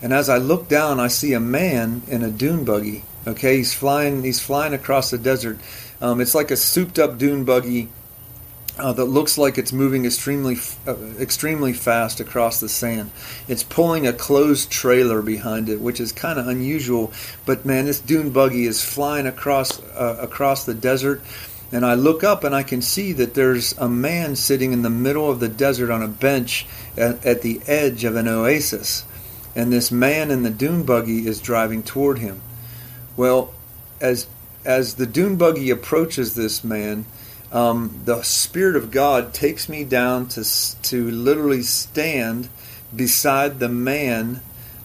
and 0.00 0.12
as 0.12 0.28
I 0.28 0.38
look 0.38 0.68
down, 0.68 1.00
I 1.00 1.08
see 1.08 1.32
a 1.32 1.40
man 1.40 2.02
in 2.06 2.22
a 2.22 2.30
dune 2.30 2.64
buggy. 2.64 3.04
Okay, 3.26 3.58
he's 3.58 3.74
flying. 3.74 4.22
He's 4.22 4.40
flying 4.40 4.72
across 4.72 5.10
the 5.10 5.18
desert. 5.18 5.58
Um, 6.00 6.20
it's 6.20 6.34
like 6.34 6.50
a 6.50 6.56
souped-up 6.56 7.18
dune 7.18 7.44
buggy 7.44 7.88
uh, 8.78 8.92
that 8.92 9.06
looks 9.06 9.36
like 9.36 9.58
it's 9.58 9.72
moving 9.72 10.04
extremely, 10.04 10.56
uh, 10.86 10.94
extremely 11.18 11.72
fast 11.72 12.20
across 12.20 12.60
the 12.60 12.68
sand. 12.68 13.10
It's 13.48 13.64
pulling 13.64 14.06
a 14.06 14.12
closed 14.12 14.70
trailer 14.70 15.20
behind 15.20 15.68
it, 15.68 15.80
which 15.80 15.98
is 15.98 16.12
kind 16.12 16.38
of 16.38 16.46
unusual. 16.46 17.12
But 17.44 17.66
man, 17.66 17.86
this 17.86 18.00
dune 18.00 18.30
buggy 18.30 18.66
is 18.66 18.82
flying 18.82 19.26
across 19.26 19.82
uh, 19.82 20.18
across 20.20 20.64
the 20.64 20.74
desert. 20.74 21.22
And 21.70 21.84
I 21.84 21.94
look 21.94 22.24
up 22.24 22.44
and 22.44 22.54
I 22.54 22.62
can 22.62 22.80
see 22.80 23.12
that 23.14 23.34
there's 23.34 23.76
a 23.76 23.88
man 23.88 24.36
sitting 24.36 24.72
in 24.72 24.80
the 24.82 24.88
middle 24.88 25.30
of 25.30 25.38
the 25.38 25.50
desert 25.50 25.90
on 25.90 26.02
a 26.02 26.08
bench 26.08 26.64
at, 26.96 27.26
at 27.26 27.42
the 27.42 27.60
edge 27.66 28.04
of 28.04 28.16
an 28.16 28.26
oasis 28.26 29.04
and 29.54 29.72
this 29.72 29.90
man 29.90 30.30
in 30.30 30.42
the 30.42 30.50
dune 30.50 30.84
buggy 30.84 31.26
is 31.26 31.40
driving 31.40 31.82
toward 31.82 32.18
him. 32.18 32.40
Well, 33.16 33.52
as 34.00 34.28
as 34.64 34.94
the 34.94 35.06
dune 35.06 35.36
buggy 35.36 35.70
approaches 35.70 36.34
this 36.34 36.62
man, 36.62 37.06
um, 37.52 38.00
the 38.04 38.22
Spirit 38.22 38.76
of 38.76 38.90
God 38.90 39.32
takes 39.32 39.68
me 39.68 39.84
down 39.84 40.28
to 40.28 40.44
to 40.82 41.10
literally 41.10 41.62
stand 41.62 42.48
beside 42.94 43.58
the 43.58 43.68
man 43.68 44.40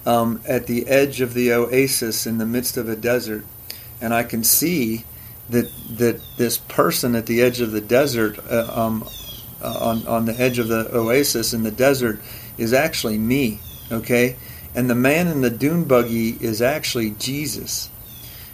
um, 0.05 0.41
at 0.47 0.67
the 0.67 0.87
edge 0.87 1.21
of 1.21 1.33
the 1.33 1.51
oasis 1.51 2.25
in 2.25 2.37
the 2.37 2.45
midst 2.45 2.77
of 2.77 2.89
a 2.89 2.95
desert, 2.95 3.45
and 4.01 4.13
I 4.13 4.23
can 4.23 4.43
see 4.43 5.05
that 5.49 5.69
that 5.97 6.21
this 6.37 6.57
person 6.57 7.15
at 7.15 7.25
the 7.25 7.41
edge 7.41 7.61
of 7.61 7.71
the 7.71 7.81
desert, 7.81 8.39
uh, 8.49 8.71
um, 8.73 9.07
uh, 9.61 9.77
on 9.79 10.07
on 10.07 10.25
the 10.25 10.39
edge 10.39 10.59
of 10.59 10.67
the 10.67 10.89
oasis 10.95 11.53
in 11.53 11.63
the 11.63 11.71
desert, 11.71 12.19
is 12.57 12.73
actually 12.73 13.17
me. 13.17 13.59
Okay, 13.91 14.37
and 14.75 14.89
the 14.89 14.95
man 14.95 15.27
in 15.27 15.41
the 15.41 15.49
dune 15.49 15.83
buggy 15.83 16.31
is 16.41 16.61
actually 16.61 17.11
Jesus. 17.11 17.89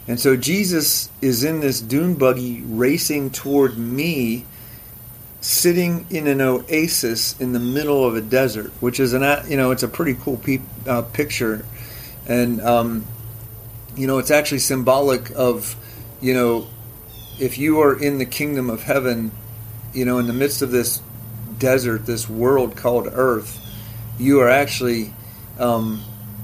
And 0.07 0.19
so 0.19 0.35
Jesus 0.35 1.09
is 1.21 1.43
in 1.43 1.59
this 1.59 1.79
dune 1.81 2.15
buggy 2.15 2.61
racing 2.63 3.29
toward 3.29 3.77
me, 3.77 4.45
sitting 5.39 6.05
in 6.09 6.27
an 6.27 6.41
oasis 6.41 7.39
in 7.39 7.53
the 7.53 7.59
middle 7.59 8.05
of 8.05 8.15
a 8.15 8.21
desert, 8.21 8.71
which 8.79 8.99
is 8.99 9.13
an 9.13 9.21
you 9.49 9.55
know 9.55 9.71
it's 9.71 9.83
a 9.83 9.87
pretty 9.87 10.19
cool 10.19 10.37
pe- 10.37 10.61
uh, 10.87 11.03
picture, 11.03 11.63
and 12.27 12.59
um, 12.61 13.05
you 13.95 14.07
know 14.07 14.17
it's 14.17 14.31
actually 14.31 14.59
symbolic 14.59 15.29
of 15.35 15.75
you 16.21 16.33
know 16.33 16.67
if 17.39 17.57
you 17.57 17.79
are 17.79 17.97
in 17.97 18.17
the 18.17 18.25
kingdom 18.25 18.69
of 18.69 18.83
heaven, 18.83 19.31
you 19.93 20.05
know 20.05 20.17
in 20.17 20.25
the 20.25 20.33
midst 20.33 20.63
of 20.63 20.71
this 20.71 21.03
desert, 21.59 22.07
this 22.07 22.27
world 22.27 22.75
called 22.75 23.07
Earth, 23.11 23.59
you 24.17 24.39
are 24.39 24.49
actually 24.49 25.13
um, 25.59 26.01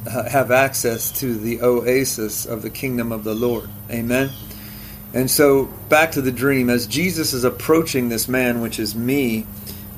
have 0.10 0.52
access 0.52 1.12
to 1.20 1.36
the 1.36 1.62
oasis 1.62 2.46
of 2.46 2.62
the 2.62 2.70
kingdom 2.70 3.12
of 3.12 3.24
the 3.24 3.34
Lord. 3.34 3.70
Amen. 3.90 4.32
And 5.14 5.32
so, 5.32 5.66
back 5.90 6.12
to 6.12 6.22
the 6.22 6.32
dream, 6.32 6.70
as 6.70 6.88
Jesus 6.88 7.34
is 7.34 7.44
approaching 7.44 8.10
this 8.10 8.28
man, 8.28 8.62
which 8.62 8.80
is 8.80 8.96
me, 8.96 9.46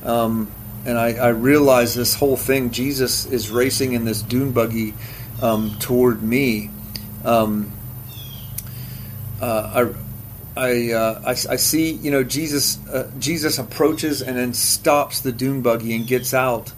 um, 0.04 0.52
and 0.86 0.98
I, 0.98 1.13
I, 1.13 1.30
realize 1.30 1.96
this 1.96 2.13
whole 2.13 2.38
thing, 2.38 2.70
Jesus 2.70 3.26
is 3.26 3.50
racing 3.50 3.93
in 3.93 4.06
this 4.06 4.22
dune 4.22 4.52
buggy 4.52 4.93
um, 5.41 5.76
toward 5.80 6.22
me. 6.22 6.70
Um, 7.26 7.74
uh, 9.41 9.89
I, 10.56 10.62
I, 10.62 10.91
uh, 10.93 11.22
I, 11.26 11.30
I, 11.32 11.56
see, 11.56 11.91
you 11.91 12.12
know, 12.12 12.24
Jesus, 12.24 12.78
uh, 12.88 13.12
Jesus 13.20 13.58
approaches 13.58 14.22
and 14.22 14.38
then 14.38 14.54
stops 14.54 15.20
the 15.20 15.32
dune 15.32 15.62
buggy 15.62 15.96
and 15.96 16.08
gets 16.08 16.34
out 16.34 16.74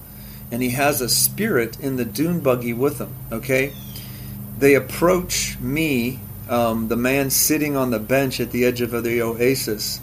and 0.52 0.62
he 0.62 0.70
has 0.72 1.02
a 1.02 1.10
spirit 1.10 1.80
in 1.80 1.98
the 1.98 2.06
dune 2.06 2.40
buggy 2.40 2.74
with 2.74 3.00
him. 3.00 3.14
Okay, 3.32 3.74
they 4.58 4.76
approach 4.76 5.60
me, 5.60 6.20
um, 6.50 6.88
the 6.88 6.96
man 6.96 7.30
sitting 7.30 7.76
on 7.76 7.92
the 7.92 8.00
bench 8.00 8.40
at 8.40 8.52
the 8.52 8.66
edge 8.66 8.82
of 8.82 8.92
the 8.92 9.22
oasis. 9.22 10.02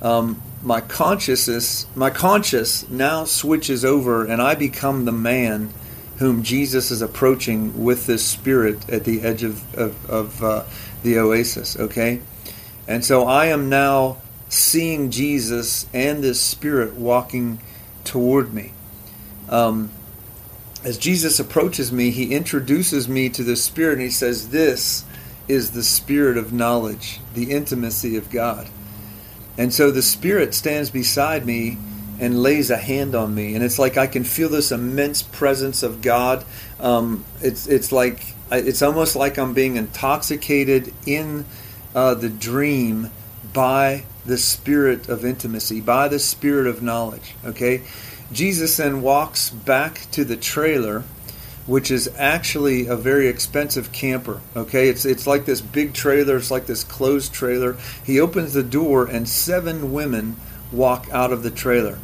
Um, 0.00 0.42
my 0.62 0.80
consciousness, 0.80 1.86
my 1.94 2.10
conscious 2.10 2.88
now 2.88 3.24
switches 3.24 3.84
over, 3.84 4.24
and 4.24 4.40
I 4.40 4.54
become 4.54 5.04
the 5.04 5.12
man 5.12 5.70
whom 6.18 6.42
Jesus 6.42 6.90
is 6.90 7.02
approaching 7.02 7.82
with 7.84 8.06
this 8.06 8.24
spirit 8.24 8.88
at 8.88 9.04
the 9.04 9.22
edge 9.22 9.42
of 9.42 9.74
of, 9.74 10.10
of 10.10 10.42
uh, 10.42 10.64
the 11.02 11.18
oasis. 11.18 11.78
Okay, 11.78 12.20
and 12.86 13.04
so 13.04 13.24
I 13.24 13.46
am 13.46 13.68
now 13.68 14.18
seeing 14.48 15.10
Jesus 15.10 15.86
and 15.94 16.22
this 16.22 16.40
spirit 16.40 16.94
walking 16.94 17.60
toward 18.04 18.52
me. 18.52 18.72
Um, 19.52 19.90
as 20.82 20.98
Jesus 20.98 21.38
approaches 21.38 21.92
me, 21.92 22.10
he 22.10 22.34
introduces 22.34 23.08
me 23.08 23.28
to 23.28 23.44
the 23.44 23.54
Spirit 23.54 23.94
and 23.94 24.02
he 24.02 24.10
says, 24.10 24.48
This 24.48 25.04
is 25.46 25.72
the 25.72 25.82
Spirit 25.82 26.36
of 26.36 26.52
knowledge, 26.52 27.20
the 27.34 27.52
intimacy 27.52 28.16
of 28.16 28.30
God. 28.30 28.68
And 29.58 29.72
so 29.72 29.90
the 29.90 30.02
Spirit 30.02 30.54
stands 30.54 30.90
beside 30.90 31.44
me 31.44 31.76
and 32.18 32.42
lays 32.42 32.70
a 32.70 32.76
hand 32.76 33.14
on 33.14 33.34
me. 33.34 33.54
And 33.54 33.62
it's 33.62 33.78
like 33.78 33.96
I 33.96 34.06
can 34.06 34.24
feel 34.24 34.48
this 34.48 34.72
immense 34.72 35.22
presence 35.22 35.82
of 35.82 36.00
God. 36.00 36.44
Um, 36.80 37.24
it's, 37.40 37.66
it's 37.66 37.92
like, 37.92 38.34
it's 38.50 38.82
almost 38.82 39.14
like 39.14 39.38
I'm 39.38 39.54
being 39.54 39.76
intoxicated 39.76 40.94
in 41.06 41.44
uh, 41.94 42.14
the 42.14 42.28
dream 42.28 43.10
by 43.52 44.04
the 44.24 44.38
spirit 44.38 45.08
of 45.08 45.24
intimacy, 45.24 45.80
by 45.80 46.08
the 46.08 46.18
spirit 46.18 46.66
of 46.66 46.82
knowledge. 46.82 47.34
Okay? 47.44 47.82
Jesus 48.32 48.76
then 48.76 49.02
walks 49.02 49.50
back 49.50 50.06
to 50.12 50.24
the 50.24 50.36
trailer, 50.36 51.04
which 51.66 51.90
is 51.90 52.10
actually 52.16 52.86
a 52.86 52.96
very 52.96 53.28
expensive 53.28 53.92
camper. 53.92 54.40
Okay, 54.56 54.88
it's 54.88 55.04
it's 55.04 55.26
like 55.26 55.44
this 55.44 55.60
big 55.60 55.94
trailer. 55.94 56.36
It's 56.36 56.50
like 56.50 56.66
this 56.66 56.84
closed 56.84 57.32
trailer. 57.32 57.76
He 58.04 58.20
opens 58.20 58.52
the 58.52 58.62
door, 58.62 59.06
and 59.06 59.28
seven 59.28 59.92
women 59.92 60.36
walk 60.72 61.08
out 61.12 61.32
of 61.32 61.42
the 61.42 61.50
trailer. 61.50 61.98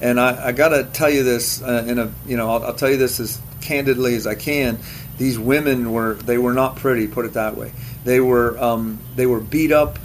And 0.00 0.18
I, 0.18 0.48
I 0.48 0.52
got 0.52 0.70
to 0.70 0.84
tell 0.84 1.10
you 1.10 1.22
this 1.22 1.62
uh, 1.62 1.84
in 1.86 1.98
a 1.98 2.12
you 2.26 2.36
know 2.36 2.50
I'll, 2.50 2.64
I'll 2.64 2.74
tell 2.74 2.90
you 2.90 2.96
this 2.96 3.20
as 3.20 3.40
candidly 3.60 4.14
as 4.14 4.26
I 4.26 4.34
can. 4.34 4.78
These 5.18 5.38
women 5.38 5.92
were 5.92 6.14
they 6.14 6.38
were 6.38 6.54
not 6.54 6.76
pretty. 6.76 7.06
Put 7.06 7.24
it 7.24 7.34
that 7.34 7.56
way. 7.56 7.72
They 8.04 8.20
were 8.20 8.58
um, 8.58 8.98
they 9.14 9.26
were 9.26 9.40
beat 9.40 9.72
up. 9.72 9.98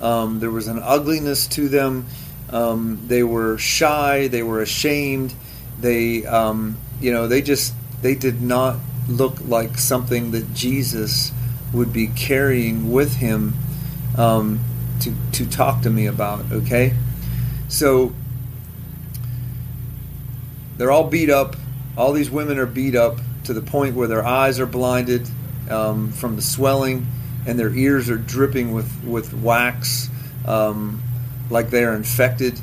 Um, 0.00 0.40
there 0.40 0.50
was 0.50 0.68
an 0.68 0.80
ugliness 0.82 1.46
to 1.48 1.68
them. 1.68 2.06
Um, 2.50 3.00
they 3.06 3.22
were 3.22 3.58
shy. 3.58 4.28
They 4.28 4.42
were 4.42 4.60
ashamed. 4.60 5.34
They, 5.80 6.24
um, 6.26 6.76
you 7.00 7.12
know, 7.12 7.26
they 7.26 7.42
just 7.42 7.74
they 8.02 8.14
did 8.14 8.42
not 8.42 8.76
look 9.08 9.36
like 9.46 9.78
something 9.78 10.30
that 10.32 10.54
Jesus 10.54 11.32
would 11.72 11.92
be 11.92 12.06
carrying 12.06 12.92
with 12.92 13.16
him 13.16 13.54
um, 14.16 14.60
to 15.00 15.14
to 15.32 15.48
talk 15.48 15.82
to 15.82 15.90
me 15.90 16.06
about. 16.06 16.50
Okay, 16.52 16.94
so 17.68 18.12
they're 20.76 20.92
all 20.92 21.08
beat 21.08 21.30
up. 21.30 21.56
All 21.96 22.12
these 22.12 22.30
women 22.30 22.58
are 22.58 22.66
beat 22.66 22.94
up 22.94 23.18
to 23.44 23.52
the 23.52 23.62
point 23.62 23.94
where 23.94 24.08
their 24.08 24.24
eyes 24.24 24.58
are 24.58 24.66
blinded 24.66 25.28
um, 25.70 26.12
from 26.12 26.36
the 26.36 26.42
swelling, 26.42 27.06
and 27.46 27.58
their 27.58 27.74
ears 27.74 28.10
are 28.10 28.18
dripping 28.18 28.72
with 28.72 29.02
with 29.04 29.32
wax. 29.34 30.08
Um, 30.46 31.02
like 31.50 31.70
they 31.70 31.84
are 31.84 31.94
infected. 31.94 32.60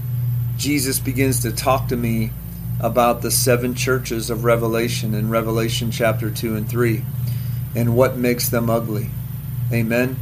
Jesus 0.57 0.99
begins 0.99 1.41
to 1.41 1.51
talk 1.51 1.87
to 1.89 1.97
me 1.97 2.31
about 2.79 3.21
the 3.21 3.31
seven 3.31 3.75
churches 3.75 4.29
of 4.29 4.43
Revelation 4.43 5.13
in 5.13 5.29
Revelation 5.29 5.91
chapter 5.91 6.29
2 6.29 6.55
and 6.55 6.67
3 6.67 7.03
and 7.75 7.95
what 7.95 8.17
makes 8.17 8.49
them 8.49 8.69
ugly. 8.69 9.09
Amen. 9.71 10.17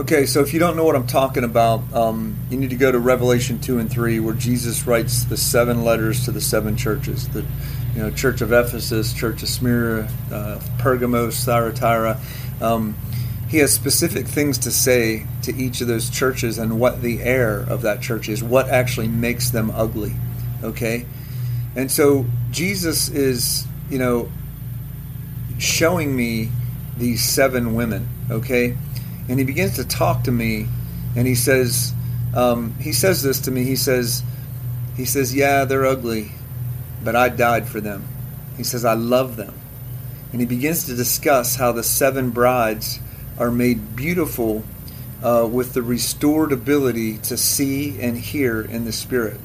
Okay, 0.00 0.26
so 0.26 0.40
if 0.40 0.54
you 0.54 0.60
don't 0.60 0.76
know 0.76 0.84
what 0.84 0.94
I'm 0.94 1.06
talking 1.06 1.44
about, 1.44 1.92
um, 1.92 2.38
you 2.50 2.56
need 2.56 2.70
to 2.70 2.76
go 2.76 2.90
to 2.90 2.98
Revelation 2.98 3.58
2 3.58 3.78
and 3.78 3.90
3 3.90 4.20
where 4.20 4.34
Jesus 4.34 4.86
writes 4.86 5.24
the 5.24 5.36
seven 5.36 5.84
letters 5.84 6.24
to 6.24 6.30
the 6.30 6.40
seven 6.40 6.76
churches. 6.76 7.28
The 7.28 7.44
you 7.94 8.02
know, 8.02 8.10
Church 8.10 8.40
of 8.40 8.52
Ephesus, 8.52 9.12
Church 9.12 9.42
of 9.42 9.48
Smyrna, 9.48 10.08
uh, 10.32 10.60
Pergamos, 10.78 11.44
Thyatira. 11.44 12.20
Um, 12.60 12.96
he 13.48 13.58
has 13.58 13.72
specific 13.72 14.26
things 14.26 14.58
to 14.58 14.70
say 14.70 15.26
to 15.42 15.54
each 15.54 15.80
of 15.80 15.88
those 15.88 16.10
churches 16.10 16.58
and 16.58 16.78
what 16.78 17.00
the 17.00 17.22
air 17.22 17.60
of 17.60 17.82
that 17.82 18.02
church 18.02 18.28
is, 18.28 18.42
what 18.42 18.68
actually 18.68 19.08
makes 19.08 19.50
them 19.50 19.70
ugly. 19.70 20.14
Okay? 20.62 21.06
And 21.74 21.90
so 21.90 22.26
Jesus 22.50 23.08
is, 23.08 23.66
you 23.88 23.98
know, 23.98 24.30
showing 25.58 26.14
me 26.14 26.50
these 26.98 27.22
seven 27.22 27.74
women, 27.74 28.08
okay? 28.30 28.76
And 29.28 29.38
he 29.38 29.44
begins 29.44 29.76
to 29.76 29.84
talk 29.84 30.24
to 30.24 30.30
me 30.32 30.66
and 31.16 31.26
he 31.26 31.34
says, 31.34 31.94
um, 32.34 32.74
he 32.74 32.92
says 32.92 33.22
this 33.22 33.40
to 33.40 33.50
me. 33.50 33.64
He 33.64 33.76
says, 33.76 34.22
he 34.96 35.04
says, 35.04 35.34
yeah, 35.34 35.64
they're 35.64 35.86
ugly, 35.86 36.32
but 37.02 37.16
I 37.16 37.28
died 37.28 37.66
for 37.66 37.80
them. 37.80 38.06
He 38.56 38.64
says, 38.64 38.84
I 38.84 38.94
love 38.94 39.36
them. 39.36 39.54
And 40.32 40.40
he 40.40 40.46
begins 40.46 40.84
to 40.86 40.94
discuss 40.94 41.56
how 41.56 41.72
the 41.72 41.82
seven 41.82 42.30
brides 42.30 43.00
are 43.38 43.50
made 43.50 43.96
beautiful 43.96 44.64
uh, 45.22 45.48
with 45.50 45.74
the 45.74 45.82
restored 45.82 46.52
ability 46.52 47.18
to 47.18 47.36
see 47.36 48.00
and 48.00 48.16
hear 48.16 48.60
in 48.60 48.84
the 48.84 48.92
Spirit. 48.92 49.40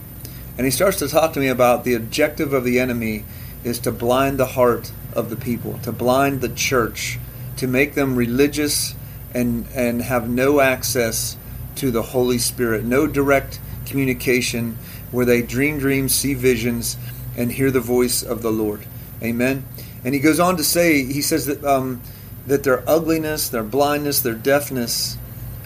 And 0.57 0.65
he 0.65 0.71
starts 0.71 0.99
to 0.99 1.07
talk 1.07 1.33
to 1.33 1.39
me 1.39 1.47
about 1.47 1.83
the 1.83 1.95
objective 1.95 2.53
of 2.53 2.63
the 2.63 2.79
enemy 2.79 3.25
is 3.63 3.79
to 3.79 3.91
blind 3.91 4.37
the 4.37 4.45
heart 4.45 4.91
of 5.13 5.29
the 5.29 5.35
people, 5.35 5.79
to 5.79 5.91
blind 5.91 6.41
the 6.41 6.49
church, 6.49 7.19
to 7.57 7.67
make 7.67 7.95
them 7.95 8.15
religious 8.15 8.93
and, 9.33 9.65
and 9.73 10.01
have 10.01 10.29
no 10.29 10.59
access 10.59 11.37
to 11.75 11.89
the 11.91 12.01
Holy 12.01 12.37
Spirit, 12.37 12.83
no 12.83 13.07
direct 13.07 13.59
communication 13.85 14.77
where 15.11 15.25
they 15.25 15.41
dream 15.41 15.79
dreams, 15.79 16.13
see 16.13 16.33
visions, 16.33 16.97
and 17.37 17.51
hear 17.51 17.71
the 17.71 17.79
voice 17.79 18.21
of 18.21 18.41
the 18.41 18.51
Lord. 18.51 18.85
Amen. 19.21 19.65
And 20.03 20.13
he 20.13 20.19
goes 20.19 20.39
on 20.39 20.57
to 20.57 20.63
say, 20.63 21.05
he 21.05 21.21
says 21.21 21.45
that 21.45 21.63
um, 21.63 22.01
that 22.47 22.63
their 22.63 22.87
ugliness, 22.89 23.49
their 23.49 23.63
blindness, 23.63 24.21
their 24.21 24.33
deafness 24.33 25.17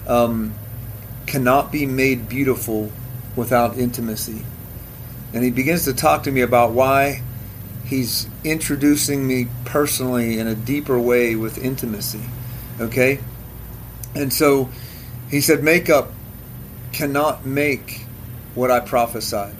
um, 0.07 0.53
cannot 1.25 1.71
be 1.71 1.85
made 1.85 2.29
beautiful 2.29 2.91
without 3.35 3.77
intimacy. 3.77 4.45
And 5.33 5.43
he 5.43 5.51
begins 5.51 5.85
to 5.85 5.93
talk 5.93 6.23
to 6.23 6.31
me 6.31 6.41
about 6.41 6.71
why 6.71 7.21
he's 7.85 8.27
introducing 8.43 9.25
me 9.25 9.47
personally 9.65 10.39
in 10.39 10.47
a 10.47 10.55
deeper 10.55 10.99
way 10.99 11.35
with 11.35 11.57
intimacy. 11.57 12.23
Okay? 12.79 13.19
And 14.15 14.31
so 14.31 14.69
he 15.29 15.41
said, 15.41 15.63
Makeup 15.63 16.11
cannot 16.91 17.45
make 17.45 18.05
what 18.55 18.71
I 18.71 18.79
prophesied. 18.79 19.55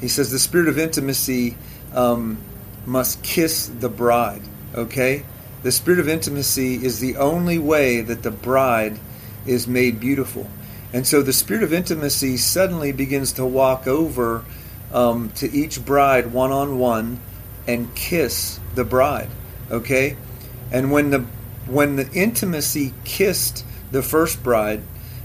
He 0.00 0.08
says, 0.08 0.30
The 0.30 0.38
spirit 0.38 0.68
of 0.68 0.78
intimacy 0.78 1.56
um, 1.94 2.38
must 2.86 3.22
kiss 3.22 3.68
the 3.68 3.88
bride. 3.88 4.42
Okay? 4.74 5.24
The 5.62 5.72
spirit 5.72 6.00
of 6.00 6.08
intimacy 6.08 6.84
is 6.84 6.98
the 6.98 7.16
only 7.16 7.58
way 7.58 8.00
that 8.00 8.22
the 8.22 8.30
bride 8.30 8.98
is 9.46 9.66
made 9.66 10.00
beautiful. 10.00 10.48
And 10.92 11.06
so 11.06 11.22
the 11.22 11.32
spirit 11.32 11.62
of 11.62 11.72
intimacy 11.72 12.36
suddenly 12.36 12.92
begins 12.92 13.32
to 13.34 13.46
walk 13.46 13.86
over 13.86 14.44
um, 14.92 15.30
to 15.36 15.50
each 15.50 15.84
bride 15.84 16.32
one 16.32 16.52
on 16.52 16.78
one 16.78 17.20
and 17.66 17.94
kiss 17.94 18.60
the 18.74 18.84
bride. 18.84 19.30
Okay? 19.70 20.16
And 20.70 20.90
when 20.90 21.10
the 21.10 21.24
when 21.66 21.94
the 21.94 22.10
intimacy 22.12 22.92
kissed 23.04 23.64
the 23.92 24.02
first 24.02 24.42
bride, 24.42 24.82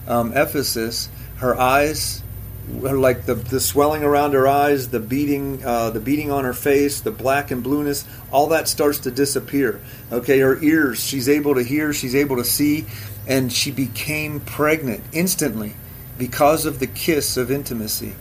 um, 0.08 0.32
Ephesus, 0.34 1.10
her 1.38 1.60
eyes 1.60 2.22
like 2.70 3.26
the, 3.26 3.36
the 3.36 3.60
swelling 3.60 4.04
around 4.04 4.34
her 4.34 4.48
eyes, 4.48 4.90
the 4.90 5.00
beating, 5.00 5.64
uh, 5.66 5.90
the 5.90 6.00
beating 6.00 6.32
on 6.32 6.44
her 6.44 6.54
face, 6.54 7.02
the 7.02 7.12
black 7.12 7.50
and 7.50 7.64
blueness, 7.64 8.06
all 8.32 8.48
that 8.48 8.68
starts 8.68 9.00
to 9.00 9.12
disappear. 9.12 9.80
Okay, 10.12 10.40
her 10.40 10.62
ears, 10.62 11.04
she's 11.04 11.30
able 11.30 11.56
to 11.56 11.64
hear, 11.64 11.94
she's 11.94 12.16
able 12.16 12.36
to 12.36 12.44
see, 12.44 12.86
and 13.26 13.52
she 13.52 13.72
became 13.72 14.40
pregnant 14.42 15.04
instantly 15.14 15.74
because 16.18 16.66
of 16.66 16.80
the 16.80 16.88
kiss 16.88 17.38
of 17.38 17.52
intimacy. 17.52 18.14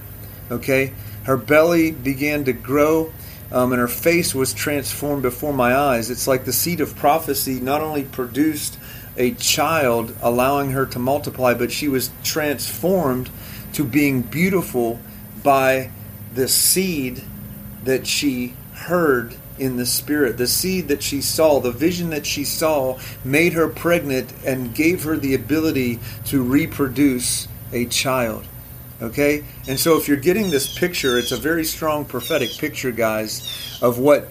Okay, 0.50 0.92
her 1.24 1.36
belly 1.36 1.90
began 1.90 2.44
to 2.44 2.52
grow. 2.52 3.12
Um, 3.52 3.70
and 3.72 3.80
her 3.80 3.86
face 3.86 4.34
was 4.34 4.52
transformed 4.52 5.22
before 5.22 5.52
my 5.52 5.72
eyes. 5.72 6.10
It's 6.10 6.26
like 6.26 6.44
the 6.44 6.52
seed 6.52 6.80
of 6.80 6.96
prophecy 6.96 7.60
not 7.60 7.80
only 7.80 8.02
produced 8.02 8.76
a 9.16 9.34
child, 9.34 10.14
allowing 10.20 10.72
her 10.72 10.84
to 10.86 10.98
multiply, 10.98 11.54
but 11.54 11.70
she 11.70 11.86
was 11.86 12.10
transformed 12.24 13.30
to 13.76 13.84
being 13.84 14.22
beautiful 14.22 14.98
by 15.42 15.90
the 16.34 16.48
seed 16.48 17.22
that 17.84 18.06
she 18.06 18.54
heard 18.72 19.36
in 19.58 19.76
the 19.76 19.84
spirit. 19.84 20.38
The 20.38 20.46
seed 20.46 20.88
that 20.88 21.02
she 21.02 21.20
saw, 21.20 21.60
the 21.60 21.72
vision 21.72 22.08
that 22.08 22.24
she 22.24 22.42
saw, 22.42 22.98
made 23.22 23.52
her 23.52 23.68
pregnant 23.68 24.32
and 24.46 24.74
gave 24.74 25.04
her 25.04 25.18
the 25.18 25.34
ability 25.34 25.98
to 26.26 26.42
reproduce 26.42 27.48
a 27.70 27.84
child. 27.84 28.46
Okay? 29.02 29.44
And 29.68 29.78
so 29.78 29.98
if 29.98 30.08
you're 30.08 30.16
getting 30.16 30.48
this 30.48 30.78
picture, 30.78 31.18
it's 31.18 31.32
a 31.32 31.36
very 31.36 31.64
strong 31.64 32.06
prophetic 32.06 32.56
picture, 32.56 32.92
guys, 32.92 33.78
of 33.82 33.98
what 33.98 34.28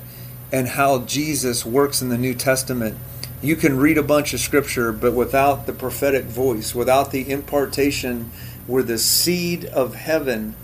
and 0.52 0.68
how 0.68 1.02
Jesus 1.02 1.64
works 1.64 2.02
in 2.02 2.10
the 2.10 2.18
New 2.18 2.34
Testament. 2.34 2.98
You 3.44 3.56
can 3.56 3.78
read 3.78 4.00
a 4.00 4.04
bunch 4.04 4.34
of 4.34 4.40
scripture, 4.40 4.92
but 4.92 5.14
without 5.14 5.68
the 5.68 5.74
prophetic 5.74 6.26
voice, 6.26 6.74
without 6.74 7.12
the 7.12 7.30
impartation 7.30 8.32
where 8.67 8.84
the 8.84 8.97
seed 8.97 9.65
of 9.65 9.95
heaven 9.95 10.56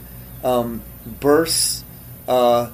um, 0.44 0.82
bursts, 1.06 1.84
uh, 2.28 2.72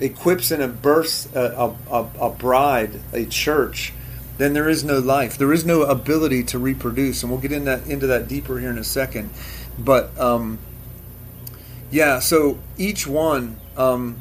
equips 0.00 0.50
and 0.50 0.80
births 0.80 1.28
a, 1.34 1.74
a, 1.90 2.08
a, 2.20 2.30
bride, 2.30 3.00
a 3.12 3.24
church, 3.26 3.92
then 4.38 4.52
there 4.52 4.68
is 4.68 4.84
no 4.84 4.98
life. 4.98 5.36
There 5.36 5.52
is 5.52 5.64
no 5.64 5.82
ability 5.82 6.44
to 6.44 6.58
reproduce, 6.58 7.22
and 7.22 7.32
we'll 7.32 7.40
get 7.40 7.52
in 7.52 7.64
that, 7.64 7.86
into 7.86 8.06
that 8.06 8.28
deeper 8.28 8.58
here 8.60 8.70
in 8.70 8.78
a 8.78 8.84
second. 8.84 9.30
But 9.78 10.16
um, 10.18 10.58
yeah, 11.90 12.20
so 12.20 12.58
each 12.76 13.06
one, 13.06 13.58
um, 13.76 14.20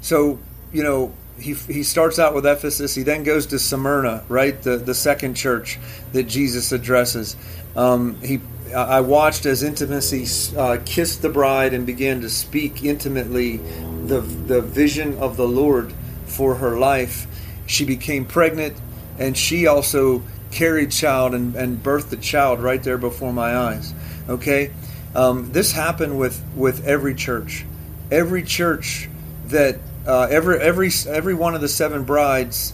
so 0.00 0.38
you 0.72 0.82
know, 0.82 1.14
he, 1.40 1.54
he 1.54 1.82
starts 1.82 2.18
out 2.18 2.34
with 2.34 2.46
Ephesus. 2.46 2.94
He 2.94 3.02
then 3.02 3.22
goes 3.22 3.46
to 3.46 3.58
Smyrna, 3.58 4.24
right? 4.28 4.60
The 4.60 4.76
the 4.76 4.94
second 4.94 5.34
church 5.34 5.78
that 6.12 6.24
Jesus 6.24 6.72
addresses. 6.72 7.36
Um, 7.76 8.20
he 8.20 8.40
I 8.74 9.00
watched 9.00 9.46
as 9.46 9.62
intimacy 9.62 10.26
uh, 10.56 10.78
kissed 10.84 11.22
the 11.22 11.28
bride 11.28 11.72
and 11.72 11.86
began 11.86 12.20
to 12.20 12.28
speak 12.28 12.84
intimately 12.84 13.58
the, 14.04 14.20
the 14.20 14.60
vision 14.60 15.16
of 15.18 15.36
the 15.36 15.48
Lord 15.48 15.92
for 16.26 16.56
her 16.56 16.78
life. 16.78 17.26
She 17.66 17.84
became 17.84 18.24
pregnant 18.24 18.76
and 19.18 19.36
she 19.36 19.66
also 19.66 20.22
carried 20.50 20.90
child 20.90 21.34
and, 21.34 21.54
and 21.56 21.82
birthed 21.82 22.10
the 22.10 22.16
child 22.16 22.60
right 22.60 22.82
there 22.82 22.98
before 22.98 23.32
my 23.32 23.56
eyes. 23.56 23.94
Okay? 24.28 24.70
Um, 25.14 25.50
this 25.52 25.72
happened 25.72 26.18
with, 26.18 26.42
with 26.54 26.86
every 26.86 27.14
church. 27.14 27.64
Every 28.10 28.42
church 28.42 29.08
that, 29.46 29.78
uh, 30.08 30.26
every, 30.30 30.58
every, 30.58 30.90
every 31.06 31.34
one 31.34 31.54
of 31.54 31.60
the 31.60 31.68
seven 31.68 32.02
brides, 32.02 32.72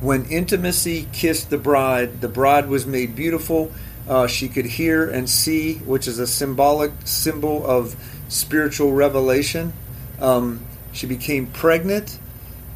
when 0.00 0.26
intimacy 0.26 1.08
kissed 1.12 1.48
the 1.48 1.56
bride, 1.56 2.20
the 2.20 2.28
bride 2.28 2.68
was 2.68 2.84
made 2.84 3.14
beautiful 3.14 3.72
uh, 4.08 4.26
she 4.26 4.48
could 4.48 4.66
hear 4.66 5.08
and 5.08 5.28
see, 5.28 5.74
which 5.76 6.06
is 6.06 6.18
a 6.18 6.26
symbolic 6.26 6.92
symbol 7.04 7.66
of 7.66 7.96
spiritual 8.28 8.92
revelation. 8.92 9.72
Um, 10.20 10.64
she 10.92 11.06
became 11.06 11.46
pregnant 11.46 12.18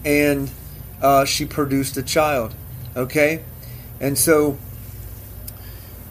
and 0.04 0.50
uh, 1.02 1.24
she 1.24 1.44
produced 1.44 1.96
a 1.96 2.02
child. 2.02 2.54
Okay? 2.96 3.44
And 4.00 4.16
so, 4.16 4.58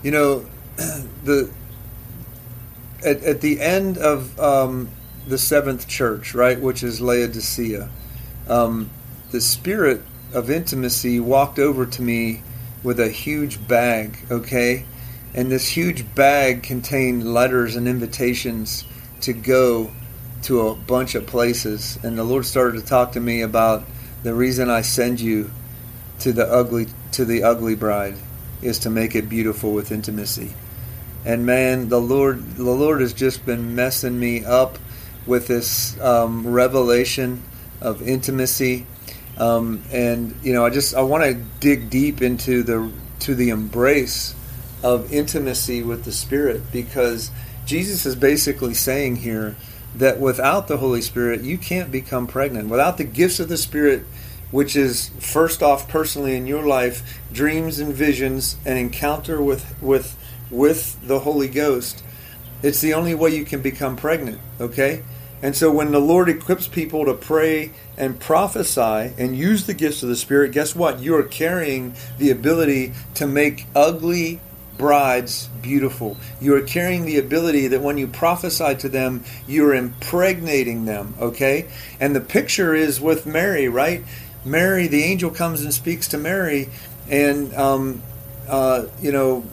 you 0.03 0.11
know, 0.11 0.45
the 1.23 1.51
at, 3.03 3.23
at 3.23 3.41
the 3.41 3.59
end 3.61 3.97
of 3.97 4.39
um, 4.39 4.89
the 5.27 5.37
seventh 5.37 5.87
church, 5.87 6.33
right, 6.33 6.59
which 6.59 6.83
is 6.83 7.01
Laodicea, 7.01 7.89
um, 8.47 8.89
the 9.31 9.41
spirit 9.41 10.01
of 10.33 10.49
intimacy 10.49 11.19
walked 11.19 11.59
over 11.59 11.85
to 11.85 12.01
me 12.01 12.43
with 12.83 12.99
a 12.99 13.09
huge 13.09 13.67
bag, 13.67 14.17
okay? 14.31 14.85
and 15.37 15.51
this 15.51 15.67
huge 15.69 16.15
bag 16.15 16.63
contained 16.63 17.31
letters 17.31 17.75
and 17.75 17.87
invitations 17.87 18.85
to 19.21 19.33
go 19.33 19.91
to 20.41 20.67
a 20.67 20.75
bunch 20.75 21.13
of 21.13 21.27
places. 21.27 21.99
And 22.03 22.17
the 22.17 22.23
Lord 22.23 22.45
started 22.45 22.79
to 22.79 22.85
talk 22.85 23.11
to 23.11 23.19
me 23.19 23.41
about 23.41 23.83
the 24.23 24.33
reason 24.33 24.69
I 24.69 24.81
send 24.81 25.19
you 25.19 25.51
to 26.19 26.31
the 26.33 26.51
ugly 26.51 26.87
to 27.11 27.23
the 27.23 27.43
ugly 27.43 27.75
bride 27.75 28.15
is 28.63 28.79
to 28.79 28.89
make 28.89 29.15
it 29.15 29.29
beautiful 29.29 29.73
with 29.73 29.91
intimacy. 29.91 30.53
And 31.23 31.45
man, 31.45 31.89
the 31.89 32.01
Lord 32.01 32.55
the 32.55 32.63
Lord 32.63 33.01
has 33.01 33.13
just 33.13 33.45
been 33.45 33.75
messing 33.75 34.19
me 34.19 34.43
up 34.43 34.79
with 35.27 35.47
this 35.47 35.99
um, 35.99 36.47
revelation 36.47 37.43
of 37.81 38.01
intimacy. 38.01 38.85
Um, 39.37 39.83
and 39.91 40.35
you 40.41 40.53
know, 40.53 40.65
I 40.65 40.69
just 40.69 40.95
I 40.95 41.01
want 41.01 41.23
to 41.23 41.33
dig 41.59 41.89
deep 41.89 42.21
into 42.21 42.63
the 42.63 42.91
to 43.19 43.35
the 43.35 43.49
embrace 43.49 44.33
of 44.83 45.11
intimacy 45.11 45.83
with 45.83 46.05
the 46.05 46.11
Spirit 46.11 46.71
because 46.71 47.31
Jesus 47.65 48.05
is 48.05 48.15
basically 48.15 48.73
saying 48.73 49.17
here 49.17 49.55
that 49.95 50.19
without 50.19 50.67
the 50.67 50.77
Holy 50.77 51.01
Spirit, 51.01 51.41
you 51.41 51.57
can't 51.57 51.91
become 51.91 52.27
pregnant. 52.27 52.69
Without 52.69 52.97
the 52.97 53.03
gifts 53.03 53.39
of 53.39 53.49
the 53.49 53.57
Spirit, 53.57 54.05
which 54.51 54.75
is 54.75 55.09
first 55.19 55.61
off 55.61 55.89
personally 55.89 56.35
in 56.35 56.47
your 56.47 56.65
life, 56.65 57.21
dreams 57.31 57.79
and 57.79 57.93
visions, 57.93 58.57
and 58.65 58.77
encounter 58.77 59.41
with 59.41 59.75
with 59.81 60.17
with 60.49 61.05
the 61.05 61.19
Holy 61.19 61.47
Ghost, 61.47 62.03
it's 62.63 62.81
the 62.81 62.93
only 62.93 63.13
way 63.13 63.35
you 63.35 63.45
can 63.45 63.61
become 63.61 63.95
pregnant. 63.95 64.39
Okay. 64.59 65.03
And 65.41 65.55
so 65.55 65.71
when 65.71 65.91
the 65.91 65.99
Lord 65.99 66.29
equips 66.29 66.67
people 66.67 67.05
to 67.05 67.13
pray 67.13 67.71
and 67.95 68.19
prophesy 68.19 69.13
and 69.17 69.37
use 69.37 69.65
the 69.67 69.73
gifts 69.73 70.01
of 70.01 70.09
the 70.09 70.15
Spirit, 70.15 70.51
guess 70.51 70.75
what? 70.75 70.99
You 70.99 71.15
are 71.15 71.23
carrying 71.23 71.93
the 72.17 72.31
ability 72.31 72.93
to 73.15 73.27
make 73.27 73.67
ugly 73.75 74.39
brides 74.77 75.49
beautiful. 75.61 76.17
You 76.39 76.55
are 76.55 76.61
carrying 76.61 77.05
the 77.05 77.17
ability 77.17 77.67
that 77.67 77.81
when 77.81 77.97
you 77.97 78.07
prophesy 78.07 78.75
to 78.75 78.89
them, 78.89 79.23
you're 79.47 79.73
impregnating 79.73 80.85
them, 80.85 81.15
okay? 81.19 81.67
And 81.99 82.15
the 82.15 82.21
picture 82.21 82.75
is 82.75 83.01
with 83.01 83.25
Mary, 83.25 83.67
right? 83.67 84.03
Mary, 84.45 84.87
the 84.87 85.03
angel 85.03 85.31
comes 85.31 85.61
and 85.61 85.73
speaks 85.73 86.07
to 86.09 86.17
Mary, 86.17 86.69
and, 87.09 87.53
um, 87.55 88.01
uh, 88.47 88.85
you 89.01 89.11
know, 89.11 89.43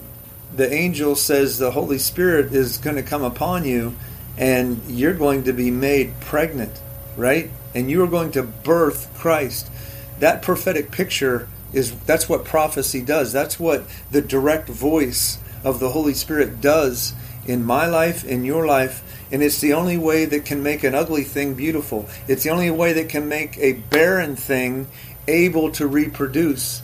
the 0.55 0.73
angel 0.73 1.17
says 1.17 1.59
the 1.59 1.73
Holy 1.73 1.99
Spirit 1.99 2.53
is 2.53 2.79
going 2.79 2.97
to 2.97 3.03
come 3.03 3.23
upon 3.23 3.65
you, 3.65 3.97
and 4.37 4.83
you're 4.89 5.15
going 5.15 5.45
to 5.45 5.53
be 5.53 5.71
made 5.71 6.21
pregnant, 6.21 6.81
right? 7.17 7.51
And 7.75 7.91
you 7.91 8.03
are 8.03 8.09
going 8.09 8.33
to 8.33 8.43
birth 8.43 9.11
Christ. 9.15 9.71
That 10.19 10.43
prophetic 10.43 10.91
picture 10.91 11.49
is 11.73 11.95
that's 12.01 12.29
what 12.29 12.45
prophecy 12.45 13.03
does. 13.03 13.33
That's 13.33 13.59
what 13.59 13.85
the 14.11 14.23
direct 14.23 14.69
voice 14.69 15.39
of 15.65 15.81
the 15.81 15.91
Holy 15.91 16.15
Spirit 16.15 16.61
does 16.61 17.15
in 17.47 17.65
my 17.65 17.87
life, 17.87 18.25
in 18.25 18.45
your 18.45 18.67
life, 18.67 19.03
and 19.31 19.43
it's 19.43 19.61
the 19.61 19.73
only 19.73 19.99
way 19.99 20.25
that 20.25 20.45
can 20.45 20.63
make 20.63 20.85
an 20.85 20.95
ugly 20.95 21.25
thing 21.25 21.55
beautiful. 21.55 22.09
It's 22.29 22.45
the 22.45 22.51
only 22.51 22.71
way 22.71 22.93
that 22.93 23.09
can 23.09 23.29
make 23.29 23.59
a 23.59 23.73
barren 23.73 24.37
thing 24.37 24.87
able 25.27 25.71
to 25.73 25.87
reproduce. 25.87 26.83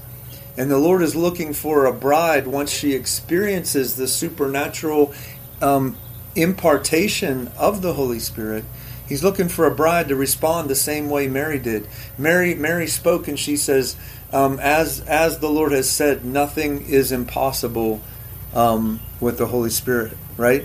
And 0.57 0.71
the 0.71 0.79
Lord 0.79 1.03
is 1.03 1.15
looking 1.15 1.53
for 1.53 1.87
a 1.87 1.93
bride 1.93 2.47
once 2.47 2.71
she 2.71 2.93
experiences 2.93 3.97
the 3.97 4.09
supernatural 4.09 5.15
um, 5.63 5.97
impartation 6.35 7.51
of 7.59 7.83
the 7.83 7.95
Holy 7.95 8.19
Spirit. 8.19 8.65
He's 9.09 9.25
looking 9.25 9.49
for 9.49 9.67
a 9.67 9.75
bride 9.75 10.09
to 10.09 10.17
respond 10.17 10.71
the 10.71 10.77
same 10.77 11.11
way 11.11 11.27
Mary 11.27 11.59
did. 11.59 11.89
Mary 12.17 12.55
Mary 12.55 12.87
spoke 12.87 13.27
and 13.27 13.39
she 13.39 13.57
says, 13.57 13.97
um, 14.33 14.61
as 14.61 15.01
as 15.01 15.41
the 15.41 15.51
Lord 15.51 15.73
has 15.73 15.91
said, 15.91 16.25
nothing 16.25 16.87
is 16.87 17.11
impossible 17.11 18.01
um, 18.55 19.01
with 19.19 19.39
the 19.39 19.47
Holy 19.47 19.71
Spirit, 19.71 20.17
right? 20.37 20.65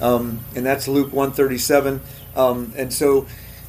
Um, 0.00 0.40
and 0.54 0.64
that's 0.64 0.86
Luke 0.86 1.12
one 1.12 1.32
thirty 1.32 1.58
seven. 1.58 2.00
Um, 2.36 2.72
and 2.76 2.92
so, 2.92 3.26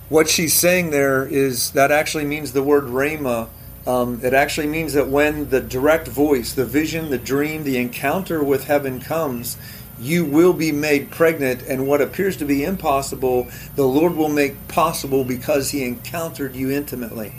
what 0.09 0.29
she's 0.29 0.53
saying 0.53 0.91
there 0.91 1.25
is 1.25 1.71
that 1.71 1.91
actually 1.91 2.25
means 2.25 2.53
the 2.53 2.63
word 2.63 2.85
rhema. 2.85 3.49
Um, 3.87 4.19
it 4.23 4.35
actually 4.35 4.67
means 4.67 4.93
that 4.93 5.07
when 5.07 5.49
the 5.49 5.59
direct 5.59 6.07
voice, 6.07 6.53
the 6.53 6.65
vision, 6.65 7.09
the 7.09 7.17
dream, 7.17 7.63
the 7.63 7.77
encounter 7.77 8.43
with 8.43 8.65
heaven 8.65 8.99
comes, 8.99 9.57
you 10.01 10.25
will 10.25 10.53
be 10.53 10.71
made 10.71 11.11
pregnant, 11.11 11.61
and 11.61 11.87
what 11.87 12.01
appears 12.01 12.35
to 12.37 12.45
be 12.45 12.63
impossible, 12.63 13.47
the 13.75 13.85
Lord 13.85 14.15
will 14.15 14.29
make 14.29 14.67
possible 14.67 15.23
because 15.23 15.69
He 15.69 15.83
encountered 15.83 16.55
you 16.55 16.71
intimately. 16.71 17.33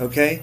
Okay? 0.00 0.42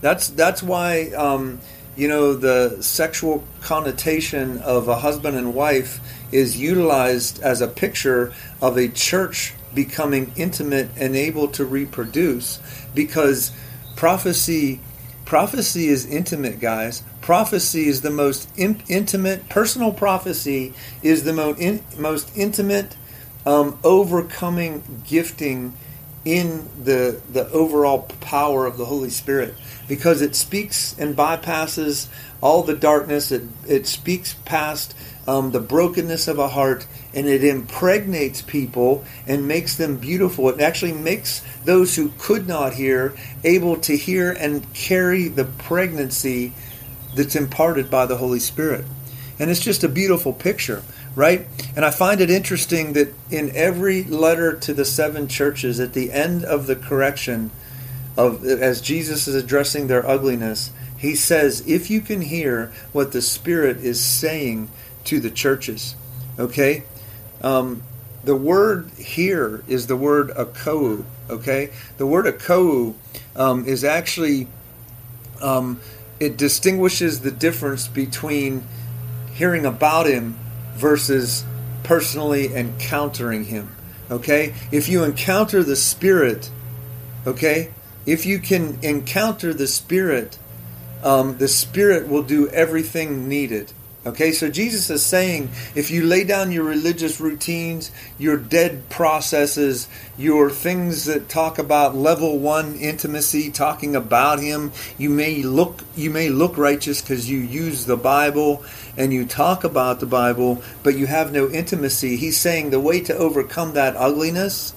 That's 0.00 0.28
that's 0.28 0.62
why 0.62 1.10
um, 1.12 1.60
you 1.96 2.08
know 2.08 2.34
the 2.34 2.82
sexual 2.82 3.44
connotation 3.60 4.58
of 4.58 4.88
a 4.88 4.96
husband 4.96 5.36
and 5.36 5.54
wife 5.54 6.00
is 6.30 6.56
utilized 6.56 7.40
as 7.42 7.60
a 7.60 7.68
picture 7.68 8.32
of 8.60 8.76
a 8.76 8.88
church 8.88 9.54
becoming 9.74 10.32
intimate 10.36 10.88
and 10.96 11.16
able 11.16 11.48
to 11.48 11.64
reproduce 11.64 12.60
because 12.94 13.52
prophecy 13.96 14.80
prophecy 15.28 15.88
is 15.88 16.06
intimate 16.06 16.58
guys. 16.58 17.02
Prophecy 17.20 17.86
is 17.86 18.00
the 18.00 18.10
most 18.10 18.48
in, 18.56 18.82
intimate 18.88 19.46
personal 19.50 19.92
prophecy 19.92 20.72
is 21.02 21.24
the 21.24 21.34
most, 21.34 21.60
in, 21.60 21.82
most 21.98 22.34
intimate 22.34 22.96
um, 23.44 23.78
overcoming 23.84 25.02
gifting 25.06 25.74
in 26.28 26.68
the 26.84 27.22
the 27.32 27.50
overall 27.52 28.02
power 28.20 28.66
of 28.66 28.76
the 28.76 28.84
Holy 28.84 29.08
Spirit 29.08 29.54
because 29.88 30.20
it 30.20 30.36
speaks 30.36 30.94
and 30.98 31.16
bypasses 31.16 32.08
all 32.42 32.62
the 32.62 32.76
darkness. 32.76 33.32
It 33.32 33.44
it 33.66 33.86
speaks 33.86 34.34
past 34.44 34.94
um, 35.26 35.52
the 35.52 35.60
brokenness 35.60 36.28
of 36.28 36.38
a 36.38 36.48
heart 36.48 36.86
and 37.14 37.26
it 37.26 37.42
impregnates 37.42 38.42
people 38.42 39.04
and 39.26 39.48
makes 39.48 39.76
them 39.76 39.96
beautiful. 39.96 40.50
It 40.50 40.60
actually 40.60 40.92
makes 40.92 41.42
those 41.64 41.96
who 41.96 42.12
could 42.18 42.46
not 42.46 42.74
hear 42.74 43.14
able 43.42 43.76
to 43.78 43.96
hear 43.96 44.30
and 44.30 44.70
carry 44.74 45.28
the 45.28 45.46
pregnancy 45.46 46.52
that's 47.14 47.36
imparted 47.36 47.90
by 47.90 48.04
the 48.04 48.18
Holy 48.18 48.38
Spirit. 48.38 48.84
And 49.38 49.50
it's 49.50 49.60
just 49.60 49.82
a 49.82 49.88
beautiful 49.88 50.34
picture 50.34 50.82
right? 51.18 51.48
And 51.74 51.84
I 51.84 51.90
find 51.90 52.20
it 52.20 52.30
interesting 52.30 52.92
that 52.92 53.12
in 53.28 53.50
every 53.56 54.04
letter 54.04 54.54
to 54.54 54.72
the 54.72 54.84
seven 54.84 55.26
churches, 55.26 55.80
at 55.80 55.92
the 55.92 56.12
end 56.12 56.44
of 56.44 56.68
the 56.68 56.76
correction, 56.76 57.50
of 58.16 58.44
as 58.46 58.80
Jesus 58.80 59.26
is 59.26 59.34
addressing 59.34 59.88
their 59.88 60.08
ugliness, 60.08 60.70
he 60.96 61.16
says, 61.16 61.64
"If 61.66 61.90
you 61.90 62.00
can 62.00 62.20
hear 62.22 62.70
what 62.92 63.10
the 63.10 63.20
Spirit 63.20 63.78
is 63.78 64.00
saying 64.00 64.70
to 65.04 65.18
the 65.18 65.30
churches, 65.30 65.96
okay." 66.38 66.84
Um, 67.42 67.82
the 68.22 68.36
word 68.36 68.90
here 68.96 69.64
is 69.66 69.88
the 69.88 69.96
word 69.96 70.30
akou. 70.30 71.04
Okay, 71.28 71.70
the 71.96 72.06
word 72.06 72.26
akou 72.26 72.94
um, 73.34 73.66
is 73.66 73.82
actually 73.82 74.46
um, 75.42 75.80
it 76.20 76.36
distinguishes 76.36 77.20
the 77.20 77.32
difference 77.32 77.88
between 77.88 78.68
hearing 79.34 79.66
about 79.66 80.06
him 80.06 80.36
versus 80.78 81.44
personally 81.82 82.54
encountering 82.54 83.44
Him. 83.44 83.74
Okay? 84.10 84.54
If 84.72 84.88
you 84.88 85.04
encounter 85.04 85.62
the 85.62 85.76
Spirit, 85.76 86.50
okay? 87.26 87.72
If 88.06 88.24
you 88.24 88.38
can 88.38 88.78
encounter 88.82 89.52
the 89.52 89.66
Spirit, 89.66 90.38
um, 91.02 91.38
the 91.38 91.48
Spirit 91.48 92.08
will 92.08 92.22
do 92.22 92.48
everything 92.48 93.28
needed. 93.28 93.72
Okay, 94.08 94.32
so 94.32 94.48
Jesus 94.48 94.88
is 94.88 95.04
saying 95.04 95.50
if 95.74 95.90
you 95.90 96.02
lay 96.02 96.24
down 96.24 96.50
your 96.50 96.64
religious 96.64 97.20
routines, 97.20 97.90
your 98.16 98.38
dead 98.38 98.88
processes, 98.88 99.86
your 100.16 100.48
things 100.48 101.04
that 101.04 101.28
talk 101.28 101.58
about 101.58 101.94
level 101.94 102.38
one 102.38 102.74
intimacy, 102.76 103.50
talking 103.50 103.94
about 103.94 104.40
Him, 104.40 104.72
you 104.96 105.10
may 105.10 105.42
look 105.42 105.84
you 105.94 106.08
may 106.08 106.30
look 106.30 106.56
righteous 106.56 107.02
because 107.02 107.28
you 107.28 107.36
use 107.36 107.84
the 107.84 107.98
Bible 107.98 108.64
and 108.96 109.12
you 109.12 109.26
talk 109.26 109.62
about 109.62 110.00
the 110.00 110.06
Bible, 110.06 110.62
but 110.82 110.96
you 110.96 111.04
have 111.06 111.30
no 111.30 111.50
intimacy. 111.50 112.16
He's 112.16 112.38
saying 112.38 112.70
the 112.70 112.80
way 112.80 113.02
to 113.02 113.14
overcome 113.14 113.74
that 113.74 113.94
ugliness 113.94 114.72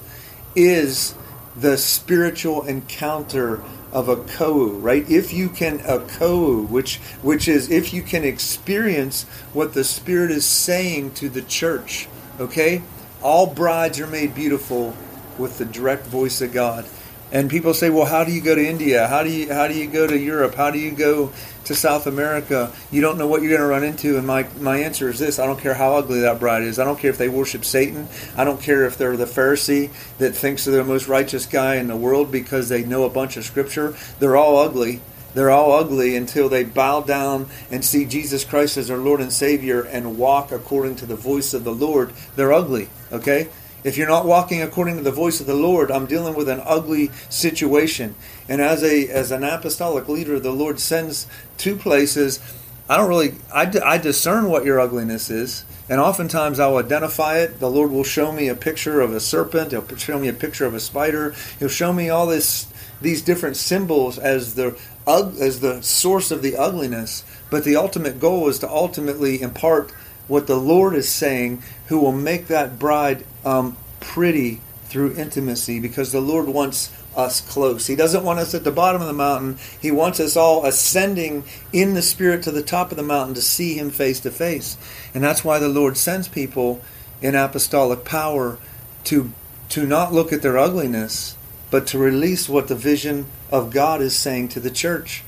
is 0.54 1.14
the 1.56 1.78
spiritual 1.78 2.66
encounter 2.66 3.62
of 3.92 4.08
a 4.08 4.16
akou, 4.16 4.82
right? 4.82 5.08
If 5.08 5.32
you 5.32 5.48
can 5.48 5.80
a 5.80 5.98
akou, 5.98 6.68
which 6.68 6.96
which 7.22 7.46
is 7.46 7.70
if 7.70 7.92
you 7.92 8.02
can 8.02 8.24
experience 8.24 9.24
what 9.52 9.74
the 9.74 9.84
Spirit 9.84 10.30
is 10.30 10.44
saying 10.44 11.12
to 11.14 11.28
the 11.28 11.42
church, 11.42 12.08
okay? 12.40 12.82
All 13.22 13.46
brides 13.46 14.00
are 14.00 14.06
made 14.06 14.34
beautiful 14.34 14.96
with 15.38 15.58
the 15.58 15.64
direct 15.64 16.06
voice 16.06 16.40
of 16.40 16.52
God. 16.52 16.86
And 17.32 17.50
people 17.50 17.74
say, 17.74 17.90
"Well, 17.90 18.04
how 18.04 18.22
do 18.22 18.30
you 18.30 18.40
go 18.40 18.54
to 18.54 18.64
India? 18.64 19.08
How 19.08 19.24
do 19.24 19.30
you 19.30 19.52
how 19.52 19.66
do 19.66 19.74
you 19.74 19.88
go 19.88 20.06
to 20.06 20.16
Europe? 20.16 20.54
How 20.54 20.70
do 20.70 20.78
you 20.78 20.92
go 20.92 21.32
to 21.64 21.74
South 21.74 22.06
America, 22.06 22.72
you 22.90 23.00
don't 23.00 23.18
know 23.18 23.26
what 23.26 23.42
you're 23.42 23.50
going 23.50 23.60
to 23.60 23.66
run 23.66 23.84
into. 23.84 24.18
And 24.18 24.26
my, 24.26 24.46
my 24.58 24.78
answer 24.78 25.08
is 25.08 25.18
this 25.18 25.38
I 25.38 25.46
don't 25.46 25.60
care 25.60 25.74
how 25.74 25.96
ugly 25.96 26.20
that 26.20 26.40
bride 26.40 26.62
is. 26.62 26.78
I 26.78 26.84
don't 26.84 26.98
care 26.98 27.10
if 27.10 27.18
they 27.18 27.28
worship 27.28 27.64
Satan. 27.64 28.08
I 28.36 28.44
don't 28.44 28.60
care 28.60 28.84
if 28.84 28.98
they're 28.98 29.16
the 29.16 29.24
Pharisee 29.24 29.90
that 30.18 30.34
thinks 30.34 30.64
they're 30.64 30.76
the 30.76 30.84
most 30.84 31.08
righteous 31.08 31.46
guy 31.46 31.76
in 31.76 31.88
the 31.88 31.96
world 31.96 32.32
because 32.32 32.68
they 32.68 32.84
know 32.84 33.04
a 33.04 33.10
bunch 33.10 33.36
of 33.36 33.44
scripture. 33.44 33.94
They're 34.18 34.36
all 34.36 34.58
ugly. 34.58 35.00
They're 35.34 35.50
all 35.50 35.72
ugly 35.72 36.14
until 36.14 36.50
they 36.50 36.62
bow 36.62 37.00
down 37.00 37.48
and 37.70 37.82
see 37.82 38.04
Jesus 38.04 38.44
Christ 38.44 38.76
as 38.76 38.88
their 38.88 38.98
Lord 38.98 39.20
and 39.20 39.32
Savior 39.32 39.82
and 39.82 40.18
walk 40.18 40.52
according 40.52 40.96
to 40.96 41.06
the 41.06 41.16
voice 41.16 41.54
of 41.54 41.64
the 41.64 41.72
Lord. 41.72 42.12
They're 42.36 42.52
ugly, 42.52 42.90
okay? 43.10 43.48
If 43.84 43.96
you're 43.96 44.08
not 44.08 44.26
walking 44.26 44.62
according 44.62 44.96
to 44.96 45.02
the 45.02 45.10
voice 45.10 45.40
of 45.40 45.46
the 45.46 45.54
Lord, 45.54 45.90
I'm 45.90 46.06
dealing 46.06 46.34
with 46.34 46.48
an 46.48 46.62
ugly 46.64 47.10
situation. 47.28 48.14
And 48.48 48.60
as 48.60 48.82
a 48.82 49.08
as 49.08 49.30
an 49.30 49.42
apostolic 49.42 50.08
leader, 50.08 50.38
the 50.38 50.52
Lord 50.52 50.78
sends 50.78 51.26
two 51.58 51.76
places. 51.76 52.40
I 52.88 52.96
don't 52.96 53.08
really 53.08 53.34
I, 53.52 53.70
I 53.84 53.98
discern 53.98 54.48
what 54.48 54.64
your 54.64 54.78
ugliness 54.78 55.30
is, 55.30 55.64
And 55.88 56.00
oftentimes 56.00 56.60
I'll 56.60 56.76
identify 56.76 57.38
it. 57.38 57.58
The 57.58 57.70
Lord 57.70 57.90
will 57.90 58.04
show 58.04 58.30
me 58.30 58.48
a 58.48 58.54
picture 58.54 59.00
of 59.00 59.12
a 59.12 59.20
serpent. 59.20 59.72
He'll 59.72 59.86
show 59.96 60.18
me 60.18 60.28
a 60.28 60.32
picture 60.32 60.66
of 60.66 60.74
a 60.74 60.80
spider. 60.80 61.34
He'll 61.58 61.68
show 61.68 61.92
me 61.92 62.08
all 62.08 62.26
this, 62.26 62.66
these 63.00 63.22
different 63.22 63.56
symbols 63.56 64.18
as 64.18 64.54
the 64.54 64.78
as 65.06 65.58
the 65.60 65.82
source 65.82 66.30
of 66.30 66.42
the 66.42 66.56
ugliness. 66.56 67.24
But 67.50 67.64
the 67.64 67.76
ultimate 67.76 68.20
goal 68.20 68.48
is 68.48 68.60
to 68.60 68.70
ultimately 68.70 69.42
impart 69.42 69.92
what 70.28 70.46
the 70.46 70.56
Lord 70.56 70.94
is 70.94 71.08
saying, 71.08 71.62
who 71.86 71.98
will 71.98 72.12
make 72.12 72.46
that 72.46 72.78
bride 72.78 73.24
um, 73.44 73.76
pretty 74.00 74.60
through 74.84 75.14
intimacy, 75.16 75.80
because 75.80 76.12
the 76.12 76.20
Lord 76.20 76.48
wants 76.48 76.90
us 77.16 77.40
close. 77.40 77.86
He 77.86 77.96
doesn't 77.96 78.24
want 78.24 78.38
us 78.38 78.54
at 78.54 78.64
the 78.64 78.70
bottom 78.70 79.00
of 79.00 79.08
the 79.08 79.14
mountain. 79.14 79.58
He 79.80 79.90
wants 79.90 80.20
us 80.20 80.36
all 80.36 80.64
ascending 80.64 81.44
in 81.72 81.94
the 81.94 82.02
Spirit 82.02 82.42
to 82.44 82.50
the 82.50 82.62
top 82.62 82.90
of 82.90 82.96
the 82.96 83.02
mountain 83.02 83.34
to 83.34 83.42
see 83.42 83.74
Him 83.74 83.90
face 83.90 84.20
to 84.20 84.30
face. 84.30 84.76
And 85.14 85.22
that's 85.22 85.44
why 85.44 85.58
the 85.58 85.68
Lord 85.68 85.96
sends 85.96 86.28
people 86.28 86.80
in 87.20 87.34
apostolic 87.34 88.04
power 88.04 88.58
to, 89.04 89.32
to 89.70 89.86
not 89.86 90.12
look 90.12 90.32
at 90.32 90.42
their 90.42 90.58
ugliness, 90.58 91.36
but 91.70 91.86
to 91.88 91.98
release 91.98 92.48
what 92.48 92.68
the 92.68 92.74
vision 92.74 93.26
of 93.50 93.72
God 93.72 94.00
is 94.00 94.16
saying 94.16 94.48
to 94.48 94.60
the 94.60 94.70
church. 94.70 95.22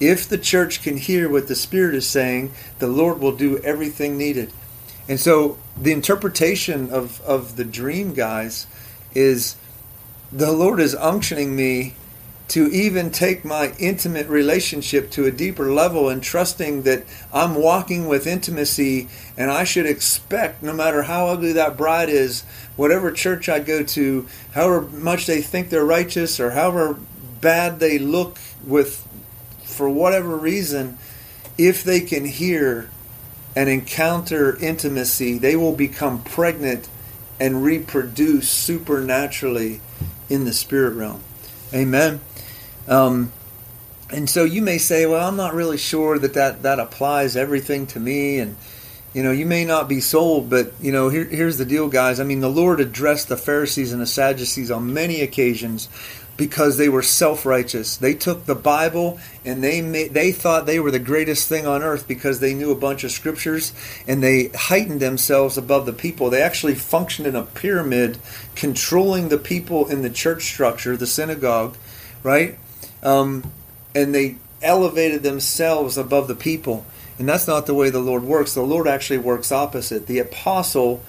If 0.00 0.28
the 0.28 0.38
church 0.38 0.82
can 0.82 0.96
hear 0.96 1.28
what 1.28 1.48
the 1.48 1.54
Spirit 1.54 1.94
is 1.94 2.06
saying, 2.06 2.52
the 2.78 2.86
Lord 2.86 3.20
will 3.20 3.34
do 3.34 3.58
everything 3.58 4.16
needed. 4.16 4.52
And 5.08 5.18
so 5.18 5.58
the 5.76 5.92
interpretation 5.92 6.90
of, 6.90 7.20
of 7.22 7.56
the 7.56 7.64
dream, 7.64 8.14
guys, 8.14 8.66
is 9.14 9.56
the 10.30 10.52
Lord 10.52 10.80
is 10.80 10.94
unctioning 10.94 11.56
me 11.56 11.94
to 12.48 12.66
even 12.68 13.10
take 13.10 13.44
my 13.44 13.74
intimate 13.78 14.26
relationship 14.26 15.10
to 15.10 15.26
a 15.26 15.30
deeper 15.30 15.70
level 15.70 16.08
and 16.08 16.22
trusting 16.22 16.82
that 16.82 17.04
I'm 17.32 17.54
walking 17.54 18.08
with 18.08 18.26
intimacy 18.26 19.08
and 19.36 19.50
I 19.50 19.64
should 19.64 19.84
expect, 19.84 20.62
no 20.62 20.72
matter 20.72 21.02
how 21.02 21.28
ugly 21.28 21.52
that 21.52 21.76
bride 21.76 22.08
is, 22.08 22.42
whatever 22.74 23.12
church 23.12 23.50
I 23.50 23.58
go 23.58 23.82
to, 23.82 24.26
however 24.52 24.82
much 24.82 25.26
they 25.26 25.42
think 25.42 25.68
they're 25.68 25.84
righteous 25.84 26.40
or 26.40 26.52
however 26.52 26.98
bad 27.42 27.80
they 27.80 27.98
look 27.98 28.38
with 28.64 29.06
for 29.78 29.88
whatever 29.88 30.36
reason, 30.36 30.98
if 31.56 31.84
they 31.84 32.00
can 32.00 32.24
hear 32.24 32.90
and 33.54 33.68
encounter 33.68 34.56
intimacy, 34.58 35.38
they 35.38 35.54
will 35.54 35.72
become 35.72 36.20
pregnant 36.24 36.88
and 37.38 37.62
reproduce 37.62 38.50
supernaturally 38.50 39.80
in 40.28 40.44
the 40.44 40.52
spirit 40.52 40.94
realm. 40.94 41.22
Amen. 41.72 42.20
Um, 42.88 43.30
and 44.10 44.28
so 44.28 44.42
you 44.42 44.62
may 44.62 44.78
say, 44.78 45.06
well, 45.06 45.28
I'm 45.28 45.36
not 45.36 45.54
really 45.54 45.78
sure 45.78 46.18
that 46.18 46.34
that, 46.34 46.62
that 46.62 46.80
applies 46.80 47.36
everything 47.36 47.86
to 47.88 48.00
me. 48.00 48.40
And, 48.40 48.56
you 49.14 49.22
know, 49.22 49.30
you 49.30 49.46
may 49.46 49.64
not 49.64 49.88
be 49.88 50.00
sold, 50.00 50.50
but, 50.50 50.72
you 50.80 50.90
know, 50.90 51.08
here, 51.08 51.24
here's 51.24 51.56
the 51.58 51.64
deal, 51.64 51.88
guys. 51.88 52.18
I 52.18 52.24
mean, 52.24 52.40
the 52.40 52.50
Lord 52.50 52.80
addressed 52.80 53.28
the 53.28 53.36
Pharisees 53.36 53.92
and 53.92 54.02
the 54.02 54.06
Sadducees 54.06 54.72
on 54.72 54.92
many 54.92 55.20
occasions 55.20 55.88
because 56.38 56.78
they 56.78 56.88
were 56.88 57.02
self-righteous. 57.02 57.96
They 57.96 58.14
took 58.14 58.46
the 58.46 58.54
Bible 58.54 59.18
and 59.44 59.62
they 59.62 59.82
made, 59.82 60.14
they 60.14 60.30
thought 60.30 60.66
they 60.66 60.78
were 60.78 60.92
the 60.92 61.00
greatest 61.00 61.48
thing 61.48 61.66
on 61.66 61.82
earth 61.82 62.06
because 62.06 62.38
they 62.38 62.54
knew 62.54 62.70
a 62.70 62.76
bunch 62.76 63.02
of 63.02 63.10
scriptures 63.10 63.72
and 64.06 64.22
they 64.22 64.48
heightened 64.54 65.00
themselves 65.00 65.58
above 65.58 65.84
the 65.84 65.92
people. 65.92 66.30
They 66.30 66.40
actually 66.40 66.76
functioned 66.76 67.26
in 67.26 67.34
a 67.34 67.42
pyramid 67.42 68.18
controlling 68.54 69.28
the 69.28 69.36
people 69.36 69.88
in 69.88 70.02
the 70.02 70.10
church 70.10 70.44
structure, 70.44 70.96
the 70.96 71.08
synagogue, 71.08 71.76
right? 72.22 72.56
Um, 73.02 73.52
and 73.94 74.14
they 74.14 74.36
elevated 74.62 75.24
themselves 75.24 75.98
above 75.98 76.28
the 76.28 76.36
people. 76.36 76.86
And 77.18 77.28
that's 77.28 77.48
not 77.48 77.66
the 77.66 77.74
way 77.74 77.90
the 77.90 77.98
Lord 77.98 78.22
works. 78.22 78.54
The 78.54 78.62
Lord 78.62 78.86
actually 78.86 79.18
works 79.18 79.50
opposite. 79.50 80.06
The 80.06 80.20
apostle 80.20 81.02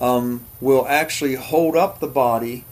um, 0.00 0.44
will 0.60 0.84
actually 0.88 1.36
hold 1.36 1.76
up 1.76 2.00
the 2.00 2.08
body 2.08 2.64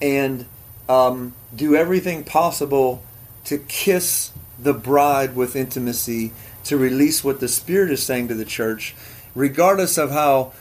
and 0.00 0.46
um, 0.88 1.34
do 1.54 1.74
everything 1.74 2.24
possible 2.24 3.02
to 3.44 3.58
kiss 3.58 4.32
the 4.58 4.74
bride 4.74 5.34
with 5.34 5.56
intimacy, 5.56 6.32
to 6.64 6.76
release 6.76 7.24
what 7.24 7.40
the 7.40 7.48
Spirit 7.48 7.90
is 7.90 8.02
saying 8.02 8.28
to 8.28 8.34
the 8.34 8.44
church, 8.44 8.94
regardless 9.34 9.96
of 9.98 10.10
how, 10.10 10.52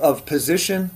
of 0.00 0.24
position, 0.24 0.90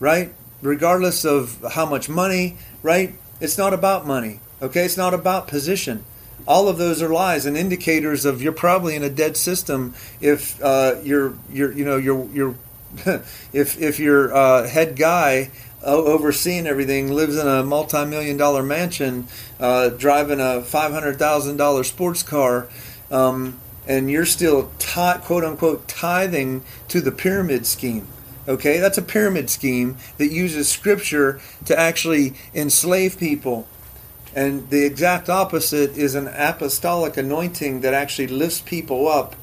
right? 0.00 0.32
Regardless 0.62 1.24
of 1.24 1.64
how 1.72 1.86
much 1.86 2.08
money, 2.08 2.56
right? 2.82 3.14
It's 3.40 3.58
not 3.58 3.74
about 3.74 4.06
money, 4.06 4.40
okay? 4.62 4.84
It's 4.84 4.96
not 4.96 5.12
about 5.12 5.46
position. 5.46 6.04
All 6.46 6.68
of 6.68 6.78
those 6.78 7.02
are 7.02 7.08
lies 7.08 7.46
and 7.46 7.56
indicators 7.56 8.24
of 8.24 8.42
you're 8.42 8.52
probably 8.52 8.96
in 8.96 9.02
a 9.02 9.10
dead 9.10 9.36
system 9.36 9.94
if 10.20 10.62
uh, 10.62 10.96
you're, 11.02 11.34
you're, 11.50 11.72
you 11.72 11.84
know, 11.84 11.96
you're, 11.96 12.28
you're 12.32 12.54
if 13.52 13.80
if 13.80 13.98
your 13.98 14.34
uh, 14.34 14.68
head 14.68 14.96
guy 14.96 15.50
overseeing 15.84 16.66
everything, 16.66 17.12
lives 17.12 17.36
in 17.36 17.46
a 17.46 17.62
multi-million 17.62 18.36
dollar 18.36 18.62
mansion, 18.62 19.26
uh, 19.60 19.90
driving 19.90 20.40
a 20.40 20.62
five 20.62 20.92
hundred 20.92 21.18
thousand 21.18 21.56
dollar 21.56 21.84
sports 21.84 22.22
car, 22.22 22.68
um, 23.10 23.58
and 23.86 24.10
you're 24.10 24.26
still 24.26 24.70
quote 24.94 25.44
unquote 25.44 25.86
tithing 25.88 26.62
to 26.88 27.00
the 27.00 27.12
pyramid 27.12 27.66
scheme. 27.66 28.06
Okay, 28.46 28.78
that's 28.78 28.98
a 28.98 29.02
pyramid 29.02 29.48
scheme 29.48 29.96
that 30.18 30.30
uses 30.30 30.68
scripture 30.68 31.40
to 31.64 31.78
actually 31.78 32.34
enslave 32.54 33.18
people. 33.18 33.66
And 34.34 34.68
the 34.68 34.84
exact 34.84 35.30
opposite 35.30 35.96
is 35.96 36.14
an 36.14 36.28
apostolic 36.28 37.16
anointing 37.16 37.80
that 37.82 37.94
actually 37.94 38.26
lifts 38.26 38.60
people 38.60 39.08
up 39.08 39.36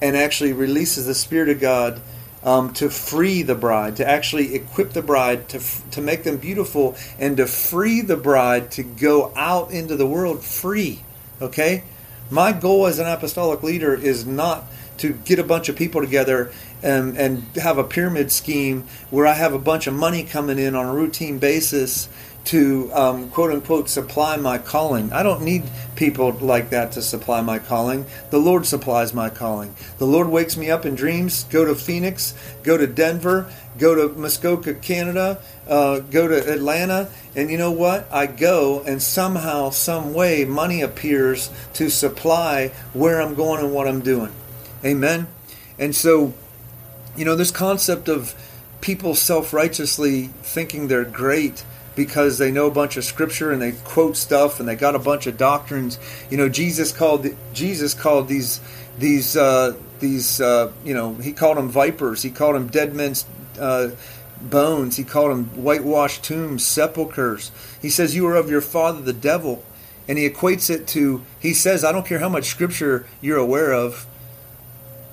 and 0.00 0.16
actually 0.16 0.52
releases 0.52 1.06
the 1.06 1.14
Spirit 1.14 1.50
of 1.50 1.60
God 1.60 2.00
um, 2.44 2.72
to 2.74 2.90
free 2.90 3.42
the 3.42 3.54
bride, 3.54 3.96
to 3.96 4.08
actually 4.08 4.54
equip 4.54 4.92
the 4.92 5.02
bride, 5.02 5.48
to, 5.50 5.60
to 5.90 6.00
make 6.00 6.24
them 6.24 6.36
beautiful, 6.38 6.96
and 7.18 7.36
to 7.36 7.46
free 7.46 8.00
the 8.00 8.16
bride 8.16 8.70
to 8.72 8.82
go 8.82 9.32
out 9.36 9.70
into 9.70 9.96
the 9.96 10.06
world 10.06 10.44
free. 10.44 11.02
Okay? 11.40 11.84
My 12.30 12.52
goal 12.52 12.86
as 12.86 12.98
an 12.98 13.06
apostolic 13.06 13.62
leader 13.62 13.94
is 13.94 14.26
not 14.26 14.64
to 14.98 15.12
get 15.12 15.38
a 15.38 15.44
bunch 15.44 15.68
of 15.68 15.76
people 15.76 16.00
together 16.00 16.52
and, 16.82 17.16
and 17.16 17.42
have 17.56 17.78
a 17.78 17.84
pyramid 17.84 18.30
scheme 18.30 18.86
where 19.10 19.26
I 19.26 19.34
have 19.34 19.52
a 19.52 19.58
bunch 19.58 19.86
of 19.86 19.94
money 19.94 20.22
coming 20.22 20.58
in 20.58 20.74
on 20.74 20.86
a 20.86 20.92
routine 20.92 21.38
basis 21.38 22.08
to 22.44 22.90
um, 22.92 23.30
quote 23.30 23.52
unquote 23.52 23.88
supply 23.88 24.36
my 24.36 24.58
calling. 24.58 25.12
I 25.12 25.22
don't 25.22 25.42
need 25.42 25.64
people 25.94 26.32
like 26.32 26.70
that 26.70 26.92
to 26.92 27.02
supply 27.02 27.40
my 27.40 27.58
calling. 27.58 28.06
The 28.30 28.38
Lord 28.38 28.66
supplies 28.66 29.14
my 29.14 29.30
calling. 29.30 29.74
The 29.98 30.06
Lord 30.06 30.28
wakes 30.28 30.56
me 30.56 30.70
up 30.70 30.84
in 30.84 30.94
dreams, 30.94 31.44
go 31.44 31.64
to 31.64 31.74
Phoenix, 31.74 32.34
go 32.62 32.76
to 32.76 32.86
Denver, 32.86 33.50
go 33.78 33.94
to 33.94 34.14
Muskoka, 34.18 34.74
Canada, 34.74 35.40
uh, 35.68 36.00
go 36.00 36.26
to 36.26 36.52
Atlanta, 36.52 37.10
and 37.36 37.50
you 37.50 37.58
know 37.58 37.70
what? 37.70 38.06
I 38.12 38.26
go, 38.26 38.82
and 38.86 39.00
somehow, 39.00 39.70
some 39.70 40.12
way, 40.12 40.44
money 40.44 40.82
appears 40.82 41.50
to 41.74 41.88
supply 41.88 42.68
where 42.92 43.20
I'm 43.20 43.34
going 43.34 43.64
and 43.64 43.72
what 43.72 43.86
I'm 43.86 44.00
doing. 44.00 44.32
Amen. 44.84 45.28
And 45.78 45.94
so, 45.94 46.34
you 47.16 47.24
know, 47.24 47.36
this 47.36 47.50
concept 47.50 48.08
of 48.08 48.34
people 48.80 49.14
self 49.14 49.52
righteously 49.52 50.26
thinking 50.42 50.88
they're 50.88 51.04
great 51.04 51.64
because 51.94 52.38
they 52.38 52.50
know 52.50 52.66
a 52.66 52.70
bunch 52.70 52.96
of 52.96 53.04
scripture 53.04 53.52
and 53.52 53.60
they 53.60 53.72
quote 53.72 54.16
stuff 54.16 54.60
and 54.60 54.68
they 54.68 54.76
got 54.76 54.94
a 54.94 54.98
bunch 54.98 55.26
of 55.26 55.36
doctrines. 55.36 55.98
You 56.30 56.36
know, 56.36 56.48
Jesus 56.48 56.92
called 56.92 57.26
Jesus 57.52 57.94
called 57.94 58.28
these 58.28 58.60
these 58.98 59.36
uh, 59.36 59.76
these 60.00 60.40
uh, 60.40 60.72
you 60.84 60.94
know 60.94 61.14
he 61.14 61.32
called 61.32 61.56
them 61.56 61.68
vipers. 61.68 62.22
He 62.22 62.30
called 62.30 62.54
them 62.54 62.68
dead 62.68 62.94
men's 62.94 63.26
uh, 63.58 63.90
bones. 64.40 64.96
He 64.96 65.04
called 65.04 65.30
them 65.30 65.44
whitewashed 65.62 66.24
tombs, 66.24 66.64
sepulchres. 66.64 67.50
He 67.80 67.90
says 67.90 68.14
you 68.14 68.26
are 68.26 68.36
of 68.36 68.50
your 68.50 68.60
father 68.60 69.00
the 69.00 69.12
devil, 69.12 69.62
and 70.08 70.18
he 70.18 70.28
equates 70.28 70.70
it 70.70 70.86
to 70.88 71.22
he 71.40 71.52
says 71.52 71.84
I 71.84 71.92
don't 71.92 72.06
care 72.06 72.20
how 72.20 72.28
much 72.28 72.44
scripture 72.44 73.06
you're 73.20 73.38
aware 73.38 73.72
of. 73.72 74.06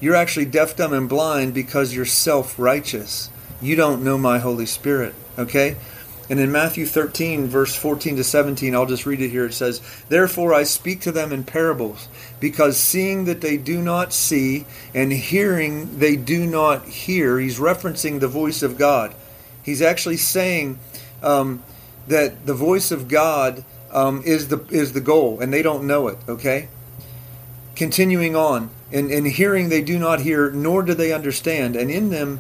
You're 0.01 0.15
actually 0.15 0.45
deaf, 0.45 0.77
dumb, 0.77 0.93
and 0.93 1.09
blind 1.09 1.53
because 1.53 1.93
you're 1.93 2.05
self 2.05 2.57
righteous. 2.57 3.30
You 3.61 3.75
don't 3.75 4.03
know 4.03 4.17
my 4.17 4.39
Holy 4.39 4.65
Spirit. 4.65 5.13
Okay? 5.38 5.75
And 6.30 6.39
in 6.39 6.51
Matthew 6.51 6.86
13, 6.86 7.47
verse 7.47 7.75
14 7.75 8.17
to 8.17 8.23
17, 8.23 8.75
I'll 8.75 8.86
just 8.86 9.07
read 9.07 9.19
it 9.19 9.30
here. 9.30 9.45
It 9.45 9.53
says, 9.53 9.82
Therefore 10.09 10.53
I 10.53 10.61
speak 10.63 11.01
to 11.01 11.11
them 11.11 11.32
in 11.32 11.43
parables, 11.43 12.07
because 12.39 12.77
seeing 12.77 13.25
that 13.25 13.41
they 13.41 13.57
do 13.57 13.82
not 13.82 14.13
see, 14.13 14.65
and 14.93 15.11
hearing 15.11 15.97
they 15.97 16.15
do 16.15 16.45
not 16.45 16.86
hear. 16.86 17.39
He's 17.39 17.57
referencing 17.57 18.19
the 18.19 18.27
voice 18.27 18.61
of 18.61 18.77
God. 18.77 19.15
He's 19.63 19.82
actually 19.82 20.17
saying 20.17 20.77
um, 21.23 21.63
that 22.07 22.45
the 22.45 22.53
voice 22.53 22.91
of 22.91 23.07
God 23.07 23.65
um, 23.91 24.21
is, 24.23 24.49
the, 24.49 24.63
is 24.69 24.93
the 24.93 25.01
goal, 25.01 25.39
and 25.39 25.51
they 25.51 25.63
don't 25.63 25.88
know 25.88 26.07
it, 26.09 26.19
okay? 26.27 26.67
Continuing 27.75 28.36
on, 28.36 28.69
in, 28.91 29.09
in 29.09 29.25
hearing 29.25 29.69
they 29.69 29.82
do 29.82 29.97
not 29.97 30.21
hear, 30.21 30.51
nor 30.51 30.84
do 30.84 30.93
they 30.93 31.11
understand, 31.11 31.75
and 31.75 31.89
in 31.89 32.09
them 32.09 32.39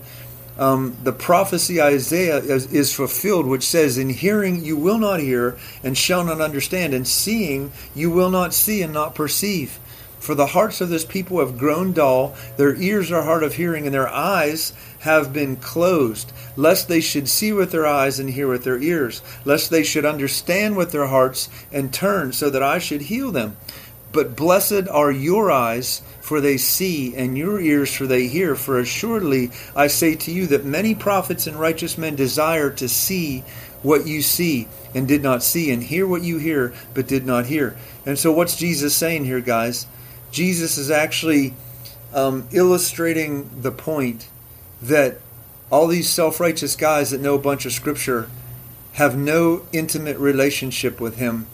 um, 0.59 0.97
the 1.03 1.13
prophecy 1.13 1.81
Isaiah 1.81 2.37
is, 2.37 2.71
is, 2.73 2.93
fulfilled, 2.93 3.45
which 3.45 3.63
says, 3.63 3.97
In 3.97 4.09
hearing 4.09 4.63
you 4.63 4.75
will 4.75 4.97
not 4.97 5.21
hear 5.21 5.57
and 5.83 5.97
shall 5.97 6.25
not 6.25 6.41
understand, 6.41 6.93
and 6.93 7.07
seeing 7.07 7.71
you 7.95 8.11
will 8.11 8.29
not 8.29 8.53
see 8.53 8.81
and 8.81 8.91
not 8.91 9.15
perceive. 9.15 9.79
For 10.19 10.35
the 10.35 10.47
hearts 10.47 10.81
of 10.81 10.89
this 10.89 11.05
people 11.05 11.39
have 11.39 11.57
grown 11.57 11.93
dull, 11.93 12.35
their 12.57 12.75
ears 12.75 13.09
are 13.09 13.23
hard 13.23 13.41
of 13.41 13.55
hearing, 13.55 13.85
and 13.85 13.93
their 13.93 14.09
eyes 14.09 14.73
have 14.99 15.31
been 15.31 15.55
closed, 15.55 16.33
lest 16.57 16.89
they 16.89 16.99
should 16.99 17.29
see 17.29 17.53
with 17.53 17.71
their 17.71 17.87
eyes 17.87 18.19
and 18.19 18.29
hear 18.29 18.49
with 18.49 18.65
their 18.65 18.81
ears, 18.81 19.21
lest 19.45 19.69
they 19.69 19.83
should 19.83 20.03
understand 20.03 20.75
with 20.75 20.91
their 20.91 21.07
hearts 21.07 21.47
and 21.71 21.93
turn, 21.93 22.33
so 22.33 22.49
that 22.49 22.61
I 22.61 22.79
should 22.79 23.03
heal 23.03 23.31
them. 23.31 23.55
But 24.11 24.35
blessed 24.35 24.89
are 24.89 25.11
your 25.11 25.51
eyes, 25.51 26.01
for 26.29 26.39
they 26.39 26.57
see, 26.57 27.15
and 27.15 27.35
your 27.35 27.59
ears, 27.59 27.91
for 27.91 28.05
they 28.05 28.27
hear. 28.27 28.53
For 28.53 28.77
assuredly 28.77 29.49
I 29.75 29.87
say 29.87 30.13
to 30.13 30.31
you 30.31 30.45
that 30.45 30.63
many 30.63 30.93
prophets 30.93 31.47
and 31.47 31.59
righteous 31.59 31.97
men 31.97 32.15
desire 32.15 32.69
to 32.69 32.87
see 32.87 33.43
what 33.81 34.05
you 34.05 34.21
see 34.21 34.67
and 34.93 35.07
did 35.07 35.23
not 35.23 35.41
see, 35.41 35.71
and 35.71 35.81
hear 35.81 36.05
what 36.05 36.21
you 36.21 36.37
hear 36.37 36.71
but 36.93 37.07
did 37.07 37.25
not 37.25 37.47
hear. 37.47 37.75
And 38.05 38.19
so, 38.19 38.31
what's 38.31 38.55
Jesus 38.55 38.95
saying 38.95 39.25
here, 39.25 39.41
guys? 39.41 39.87
Jesus 40.29 40.77
is 40.77 40.91
actually 40.91 41.55
um, 42.13 42.47
illustrating 42.51 43.49
the 43.63 43.71
point 43.71 44.29
that 44.83 45.17
all 45.71 45.87
these 45.87 46.07
self 46.07 46.39
righteous 46.39 46.75
guys 46.75 47.09
that 47.09 47.21
know 47.21 47.33
a 47.33 47.39
bunch 47.39 47.65
of 47.65 47.71
scripture 47.71 48.29
have 48.93 49.17
no 49.17 49.63
intimate 49.73 50.19
relationship 50.19 51.01
with 51.01 51.17
Him. 51.17 51.47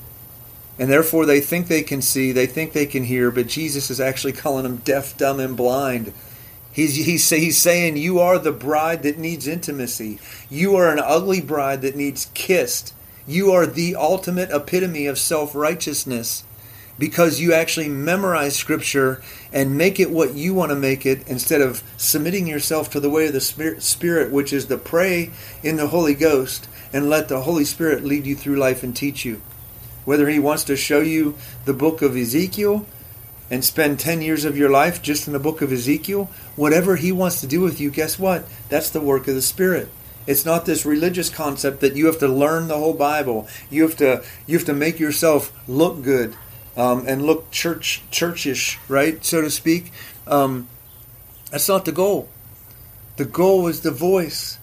And 0.78 0.90
therefore, 0.90 1.26
they 1.26 1.40
think 1.40 1.68
they 1.68 1.84
can 1.84 2.02
see, 2.02 2.32
they 2.32 2.48
think 2.48 2.74
they 2.74 2.86
can 2.86 3.06
hear, 3.06 3.32
but 3.32 3.48
Jesus 3.48 3.90
is 3.90 4.02
actually 4.02 4.34
calling 4.34 4.64
them 4.64 4.78
deaf, 4.78 5.18
dumb, 5.18 5.40
and 5.40 5.56
blind. 5.56 6.14
He's, 6.72 6.96
he's, 6.96 7.30
he's 7.30 7.58
saying, 7.58 7.96
You 7.96 8.20
are 8.20 8.38
the 8.38 8.52
bride 8.52 9.04
that 9.04 9.18
needs 9.18 9.48
intimacy. 9.48 10.20
You 10.50 10.76
are 10.76 10.92
an 10.92 11.00
ugly 11.00 11.40
bride 11.40 11.82
that 11.84 11.96
needs 11.96 12.30
kissed. 12.34 12.94
You 13.26 13.52
are 13.52 13.66
the 13.66 13.96
ultimate 13.96 14.52
epitome 14.52 15.08
of 15.08 15.18
self 15.18 15.56
righteousness 15.56 16.44
because 17.00 17.40
you 17.40 17.54
actually 17.54 17.90
memorize 17.90 18.56
scripture 18.56 19.22
and 19.52 19.78
make 19.78 20.00
it 20.00 20.12
what 20.12 20.34
you 20.34 20.54
want 20.54 20.70
to 20.70 20.76
make 20.76 21.06
it 21.06 21.28
instead 21.28 21.62
of 21.62 21.84
submitting 21.98 22.48
yourself 22.48 22.90
to 22.90 23.00
the 23.00 23.10
way 23.10 23.28
of 23.28 23.34
the 23.34 23.42
spirit 23.80 24.32
which 24.32 24.54
is 24.54 24.66
to 24.66 24.78
pray 24.78 25.32
in 25.62 25.76
the 25.76 25.88
holy 25.88 26.14
ghost 26.14 26.70
and 26.94 27.10
let 27.10 27.28
the 27.28 27.42
holy 27.42 27.66
spirit 27.66 28.04
lead 28.04 28.26
you 28.26 28.36
through 28.36 28.56
life 28.56 28.82
and 28.82 28.96
teach 28.96 29.26
you 29.26 29.42
whether 30.06 30.30
he 30.30 30.40
wants 30.40 30.64
to 30.64 30.76
show 30.76 31.02
you 31.02 31.36
the 31.66 31.74
book 31.74 32.02
of 32.02 32.16
ezekiel 32.16 32.86
and 33.52 33.64
spend 33.64 34.00
10 34.00 34.22
years 34.22 34.46
of 34.46 34.58
your 34.58 34.70
life 34.70 35.02
just 35.02 35.28
in 35.28 35.34
the 35.34 35.40
book 35.40 35.62
of 35.62 35.72
ezekiel 35.72 36.30
whatever 36.56 36.96
he 36.96 37.12
wants 37.12 37.42
to 37.42 37.48
do 37.48 37.62
with 37.62 37.80
you 37.80 37.92
guess 37.92 38.18
what 38.18 38.46
that's 38.70 38.90
the 38.90 39.02
work 39.02 39.28
of 39.28 39.36
the 39.36 39.42
spirit 39.42 39.90
it's 40.28 40.46
not 40.46 40.66
this 40.66 40.86
religious 40.86 41.30
concept 41.30 41.82
that 41.82 41.96
you 41.96 42.08
have 42.08 42.18
to 42.20 42.28
learn 42.28 42.68
the 42.68 42.78
whole 42.78 42.94
bible 42.94 43.48
you 43.70 43.82
have 43.84 43.96
to 43.96 44.24
you 44.48 44.58
have 44.58 44.66
to 44.66 44.74
make 44.74 45.00
yourself 45.00 45.52
look 45.68 46.02
good 46.02 46.36
um, 46.78 47.06
and 47.08 47.26
look 47.26 47.52
church 47.52 48.04
churchish, 48.12 48.80
right, 48.88 49.24
so 49.24 49.42
to 49.42 49.50
speak. 49.50 49.92
Um, 50.28 50.68
that's 51.52 51.70
not 51.70 51.86
the 51.86 51.92
goal. 51.92 52.30
The 53.18 53.26
goal 53.26 53.68
is 53.68 53.82
the 53.82 53.92
voice. 53.92 54.60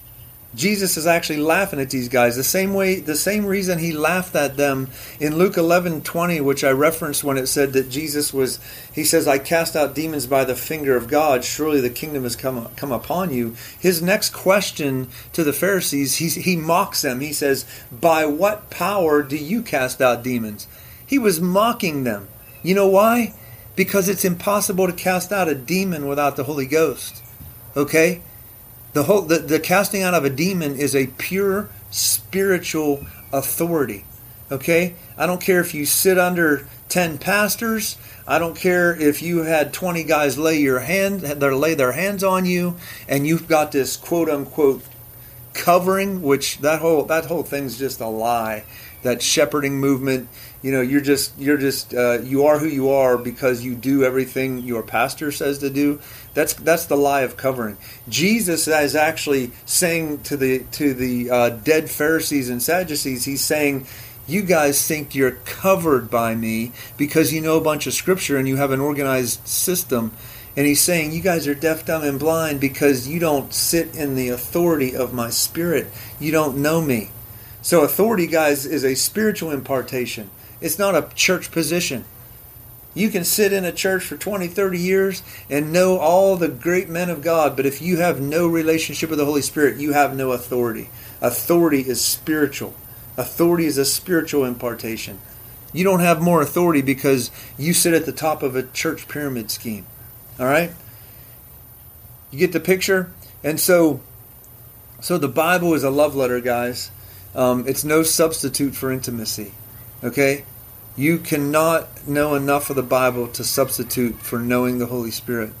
Jesus 0.55 0.97
is 0.97 1.07
actually 1.07 1.39
laughing 1.39 1.79
at 1.79 1.89
these 1.89 2.09
guys 2.09 2.35
the 2.35 2.43
same 2.43 2.75
way, 2.75 2.99
the 2.99 3.15
same 3.15 3.45
reason 3.45 3.79
he 3.79 3.91
laughed 3.91 4.35
at 4.35 4.55
them 4.55 4.89
in 5.19 5.35
Luke 5.35 5.57
eleven 5.57 6.01
twenty, 6.01 6.39
which 6.39 6.63
I 6.63 6.69
referenced 6.69 7.23
when 7.23 7.37
it 7.37 7.47
said 7.47 7.73
that 7.73 7.89
Jesus 7.89 8.31
was. 8.31 8.59
He 8.93 9.03
says, 9.03 9.27
"I 9.27 9.39
cast 9.39 9.75
out 9.75 9.95
demons 9.95 10.27
by 10.27 10.45
the 10.45 10.55
finger 10.55 10.95
of 10.95 11.07
God. 11.07 11.43
Surely 11.43 11.81
the 11.81 11.89
kingdom 11.89 12.21
has 12.23 12.35
come 12.35 12.69
come 12.75 12.91
upon 12.91 13.33
you." 13.33 13.55
His 13.79 14.01
next 14.01 14.31
question 14.31 15.07
to 15.33 15.43
the 15.43 15.53
Pharisees, 15.53 16.17
he 16.17 16.27
he 16.27 16.55
mocks 16.55 17.01
them. 17.01 17.19
He 17.19 17.33
says, 17.33 17.65
"By 17.91 18.25
what 18.27 18.69
power 18.69 19.23
do 19.23 19.37
you 19.37 19.63
cast 19.63 20.01
out 20.01 20.23
demons?" 20.23 20.67
He 21.05 21.17
was 21.17 21.41
mocking 21.41 22.03
them. 22.03 22.27
You 22.61 22.75
know 22.75 22.87
why? 22.87 23.33
Because 23.75 24.07
it's 24.07 24.23
impossible 24.23 24.85
to 24.85 24.93
cast 24.93 25.31
out 25.31 25.49
a 25.49 25.55
demon 25.55 26.07
without 26.07 26.35
the 26.35 26.43
Holy 26.43 26.67
Ghost. 26.67 27.23
Okay? 27.75 28.21
The 28.93 29.03
whole 29.03 29.21
the, 29.21 29.39
the 29.39 29.59
casting 29.59 30.03
out 30.03 30.13
of 30.13 30.23
a 30.23 30.29
demon 30.29 30.75
is 30.75 30.95
a 30.95 31.07
pure 31.07 31.69
spiritual 31.91 33.05
authority. 33.31 34.05
Okay? 34.51 34.95
I 35.17 35.25
don't 35.25 35.41
care 35.41 35.61
if 35.61 35.73
you 35.73 35.85
sit 35.85 36.17
under 36.19 36.67
10 36.89 37.17
pastors. 37.17 37.97
I 38.27 38.37
don't 38.39 38.55
care 38.55 38.95
if 38.95 39.21
you 39.21 39.43
had 39.43 39.73
20 39.73 40.03
guys 40.03 40.37
lay 40.37 40.59
your 40.59 40.79
hand 40.79 41.23
lay 41.41 41.73
their 41.73 41.93
hands 41.93 42.23
on 42.23 42.45
you 42.45 42.75
and 43.07 43.25
you've 43.25 43.47
got 43.47 43.71
this 43.71 43.97
quote 43.97 44.29
unquote 44.29 44.83
covering 45.53 46.21
which 46.21 46.59
that 46.59 46.79
whole 46.79 47.03
that 47.05 47.25
whole 47.25 47.43
thing's 47.43 47.77
just 47.77 47.99
a 47.99 48.07
lie. 48.07 48.63
That 49.01 49.21
shepherding 49.21 49.79
movement 49.79 50.29
you 50.63 50.71
know 50.71 50.81
you're 50.81 51.01
just 51.01 51.37
you're 51.37 51.57
just 51.57 51.93
uh, 51.93 52.19
you 52.23 52.45
are 52.45 52.57
who 52.57 52.67
you 52.67 52.89
are 52.89 53.17
because 53.17 53.63
you 53.63 53.75
do 53.75 54.03
everything 54.03 54.59
your 54.59 54.81
pastor 54.81 55.31
says 55.31 55.59
to 55.59 55.69
do. 55.69 55.99
That's 56.33 56.53
that's 56.53 56.85
the 56.85 56.95
lie 56.95 57.21
of 57.21 57.37
covering. 57.37 57.77
Jesus 58.07 58.67
is 58.67 58.95
actually 58.95 59.51
saying 59.65 60.23
to 60.23 60.37
the 60.37 60.59
to 60.71 60.93
the 60.93 61.29
uh, 61.29 61.49
dead 61.49 61.91
pharisees 61.91 62.49
and 62.49 62.63
sadducees 62.63 63.25
he's 63.25 63.43
saying 63.43 63.85
you 64.25 64.41
guys 64.41 64.87
think 64.87 65.13
you're 65.13 65.31
covered 65.31 66.09
by 66.09 66.33
me 66.33 66.71
because 66.97 67.33
you 67.33 67.41
know 67.41 67.57
a 67.57 67.61
bunch 67.61 67.85
of 67.85 67.93
scripture 67.93 68.37
and 68.37 68.47
you 68.47 68.55
have 68.55 68.71
an 68.71 68.79
organized 68.79 69.45
system. 69.45 70.13
And 70.55 70.65
he's 70.65 70.81
saying 70.81 71.11
you 71.11 71.21
guys 71.21 71.47
are 71.47 71.55
deaf 71.55 71.85
dumb 71.85 72.03
and 72.03 72.19
blind 72.19 72.61
because 72.61 73.07
you 73.07 73.19
don't 73.19 73.53
sit 73.53 73.95
in 73.95 74.15
the 74.15 74.29
authority 74.29 74.95
of 74.95 75.13
my 75.13 75.29
spirit. 75.29 75.87
You 76.19 76.31
don't 76.31 76.57
know 76.57 76.79
me. 76.79 77.09
So 77.61 77.81
authority 77.81 78.27
guys 78.27 78.65
is 78.65 78.85
a 78.85 78.95
spiritual 78.95 79.51
impartation 79.51 80.29
it's 80.63 80.79
not 80.79 80.95
a 80.95 81.13
church 81.13 81.51
position. 81.51 82.05
You 82.95 83.09
can 83.09 83.23
sit 83.23 83.51
in 83.51 83.65
a 83.65 83.71
church 83.71 84.03
for 84.03 84.17
20, 84.17 84.47
30 84.47 84.79
years 84.79 85.23
and 85.49 85.73
know 85.73 85.97
all 85.97 86.37
the 86.37 86.47
great 86.47 86.89
men 86.89 87.09
of 87.09 87.21
God, 87.21 87.55
but 87.55 87.65
if 87.65 87.81
you 87.81 87.97
have 87.97 88.21
no 88.21 88.47
relationship 88.47 89.09
with 89.09 89.19
the 89.19 89.25
Holy 89.25 89.41
Spirit, 89.41 89.77
you 89.77 89.93
have 89.93 90.15
no 90.15 90.31
authority. 90.31 90.89
Authority 91.21 91.81
is 91.81 92.03
spiritual. 92.03 92.75
Authority 93.17 93.65
is 93.65 93.77
a 93.77 93.85
spiritual 93.85 94.45
impartation. 94.45 95.19
You 95.73 95.83
don't 95.83 96.01
have 96.01 96.21
more 96.21 96.41
authority 96.41 96.81
because 96.81 97.31
you 97.57 97.73
sit 97.73 97.93
at 97.93 98.05
the 98.05 98.11
top 98.11 98.43
of 98.43 98.55
a 98.55 98.63
church 98.63 99.07
pyramid 99.07 99.51
scheme. 99.51 99.85
All 100.39 100.45
right? 100.45 100.71
You 102.31 102.39
get 102.39 102.53
the 102.53 102.59
picture? 102.59 103.11
And 103.43 103.59
so 103.59 104.01
so 105.01 105.17
the 105.17 105.27
Bible 105.27 105.73
is 105.73 105.83
a 105.83 105.89
love 105.89 106.15
letter, 106.15 106.39
guys. 106.39 106.89
Um, 107.35 107.67
it's 107.67 107.83
no 107.83 108.03
substitute 108.03 108.75
for 108.75 108.91
intimacy. 108.91 109.51
Okay? 110.03 110.45
You 110.95 111.17
cannot 111.17 112.07
know 112.07 112.35
enough 112.35 112.69
of 112.69 112.75
the 112.75 112.83
Bible 112.83 113.27
to 113.29 113.43
substitute 113.43 114.15
for 114.17 114.39
knowing 114.39 114.77
the 114.77 114.85
Holy 114.85 115.11
Spirit. 115.11 115.51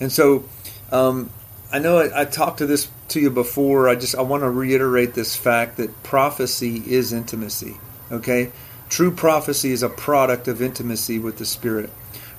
And 0.00 0.10
so, 0.10 0.44
um, 0.90 1.30
I 1.72 1.78
know 1.78 1.98
I, 1.98 2.22
I, 2.22 2.24
talked 2.24 2.58
to 2.58 2.66
this 2.66 2.88
to 3.08 3.20
you 3.20 3.30
before. 3.30 3.88
I 3.88 3.94
just 3.94 4.16
I 4.16 4.22
want 4.22 4.42
to 4.42 4.50
reiterate 4.50 5.14
this 5.14 5.36
fact 5.36 5.76
that 5.76 6.02
prophecy 6.02 6.82
is 6.86 7.12
intimacy. 7.12 7.76
Okay, 8.10 8.50
true 8.88 9.12
prophecy 9.12 9.70
is 9.70 9.84
a 9.84 9.88
product 9.88 10.48
of 10.48 10.60
intimacy 10.60 11.20
with 11.20 11.38
the 11.38 11.44
Spirit. 11.44 11.90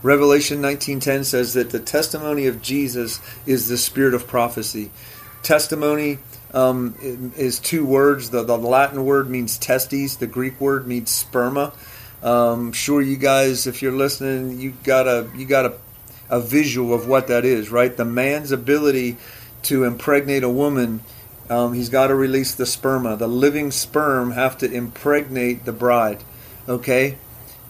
Revelation 0.03 0.61
19:10 0.61 1.23
says 1.23 1.53
that 1.53 1.69
the 1.69 1.79
testimony 1.79 2.47
of 2.47 2.61
Jesus 2.61 3.21
is 3.45 3.67
the 3.67 3.77
spirit 3.77 4.13
of 4.13 4.27
prophecy. 4.27 4.89
Testimony 5.43 6.19
um, 6.53 6.95
is 7.37 7.59
two 7.59 7.85
words. 7.85 8.31
The, 8.31 8.43
the 8.43 8.57
Latin 8.57 9.05
word 9.05 9.29
means 9.29 9.57
testes. 9.57 10.17
The 10.17 10.27
Greek 10.27 10.59
word 10.59 10.87
means 10.87 11.09
sperma. 11.09 11.73
Um, 12.24 12.72
sure, 12.72 13.01
you 13.01 13.17
guys, 13.17 13.65
if 13.65 13.82
you're 13.82 13.91
listening, 13.91 14.59
you 14.59 14.74
got 14.84 15.07
a 15.07 15.30
you 15.36 15.45
got 15.45 15.65
a, 15.65 15.74
a 16.30 16.39
visual 16.39 16.93
of 16.93 17.07
what 17.07 17.28
that 17.28 17.45
is, 17.45 17.69
right? 17.72 17.95
The 17.95 18.05
man's 18.05 18.51
ability 18.51 19.17
to 19.63 19.84
impregnate 19.84 20.43
a 20.43 20.49
woman, 20.49 21.01
um, 21.49 21.74
he's 21.74 21.89
got 21.89 22.07
to 22.07 22.15
release 22.15 22.53
the 22.55 22.63
sperma. 22.65 23.17
The 23.17 23.28
living 23.28 23.72
sperm 23.72 24.32
have 24.32 24.57
to 24.59 24.72
impregnate 24.72 25.65
the 25.65 25.72
bride. 25.72 26.24
Okay, 26.69 27.17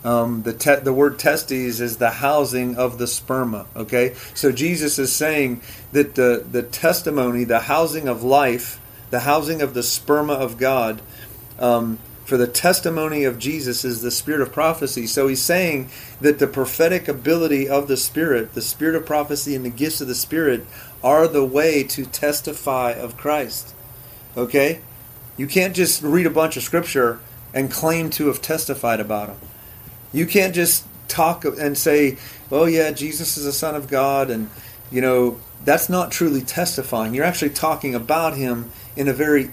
um, 0.04 0.44
the 0.44 0.54
te- 0.54 0.76
the 0.78 0.94
word 0.94 1.18
testes 1.18 1.80
is 1.80 1.98
the 1.98 2.10
housing 2.12 2.76
of 2.76 2.98
the 2.98 3.06
sperma. 3.06 3.68
Okay, 3.76 4.16
so 4.34 4.52
Jesus 4.52 5.00
is 5.00 5.16
saying 5.16 5.62
that 5.94 6.16
the 6.16 6.46
the 6.50 6.64
testimony, 6.64 7.46
the 7.46 7.62
housing 7.62 8.10
of 8.10 8.22
life, 8.22 8.82
the 9.12 9.22
housing 9.22 9.62
of 9.62 9.74
the 9.74 9.82
sperma 9.82 10.36
of 10.36 10.58
God. 10.58 11.02
Um, 11.58 12.00
for 12.32 12.38
the 12.38 12.48
testimony 12.48 13.26
of 13.26 13.38
Jesus 13.38 13.84
is 13.84 14.02
the 14.02 14.10
spirit 14.10 14.40
of 14.40 14.54
prophecy. 14.54 15.06
So 15.06 15.28
he's 15.28 15.42
saying 15.42 15.90
that 16.22 16.40
the 16.40 16.48
prophetic 16.48 17.10
ability 17.10 17.68
of 17.68 17.90
the 17.90 17.98
Spirit, 17.98 18.54
the 18.54 18.62
spirit 18.62 18.96
of 18.96 19.06
prophecy, 19.06 19.54
and 19.54 19.66
the 19.66 19.70
gifts 19.70 20.00
of 20.00 20.08
the 20.08 20.16
Spirit 20.16 20.66
are 21.04 21.28
the 21.28 21.44
way 21.44 21.84
to 21.84 22.06
testify 22.06 22.92
of 22.92 23.18
Christ. 23.18 23.76
Okay? 24.38 24.80
You 25.36 25.46
can't 25.46 25.76
just 25.76 26.02
read 26.04 26.26
a 26.26 26.30
bunch 26.30 26.56
of 26.56 26.64
scripture 26.64 27.20
and 27.54 27.70
claim 27.70 28.10
to 28.12 28.28
have 28.28 28.42
testified 28.42 29.02
about 29.02 29.28
him. 29.28 29.38
You 30.14 30.26
can't 30.26 30.56
just 30.56 30.86
talk 31.10 31.44
and 31.44 31.78
say, 31.78 32.18
oh, 32.50 32.64
yeah, 32.64 32.92
Jesus 32.92 33.36
is 33.36 33.44
the 33.44 33.52
Son 33.52 33.76
of 33.76 33.90
God, 33.90 34.30
and, 34.30 34.50
you 34.90 35.02
know, 35.02 35.38
that's 35.66 35.90
not 35.90 36.14
truly 36.14 36.44
testifying. 36.44 37.14
You're 37.14 37.26
actually 37.26 37.50
talking 37.50 37.94
about 37.94 38.38
him 38.38 38.72
in 38.96 39.10
a 39.10 39.14
very 39.14 39.52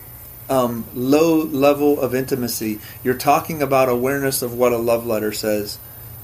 um, 0.49 0.85
low 0.95 1.37
level 1.37 2.01
of 2.01 2.15
intimacy. 2.15 2.81
You're 3.03 3.15
talking 3.15 3.63
about 3.63 3.89
awareness 3.89 4.43
of 4.43 4.55
what 4.55 4.73
a 4.73 4.79
love 4.79 5.07
letter 5.07 5.33
says. 5.33 5.79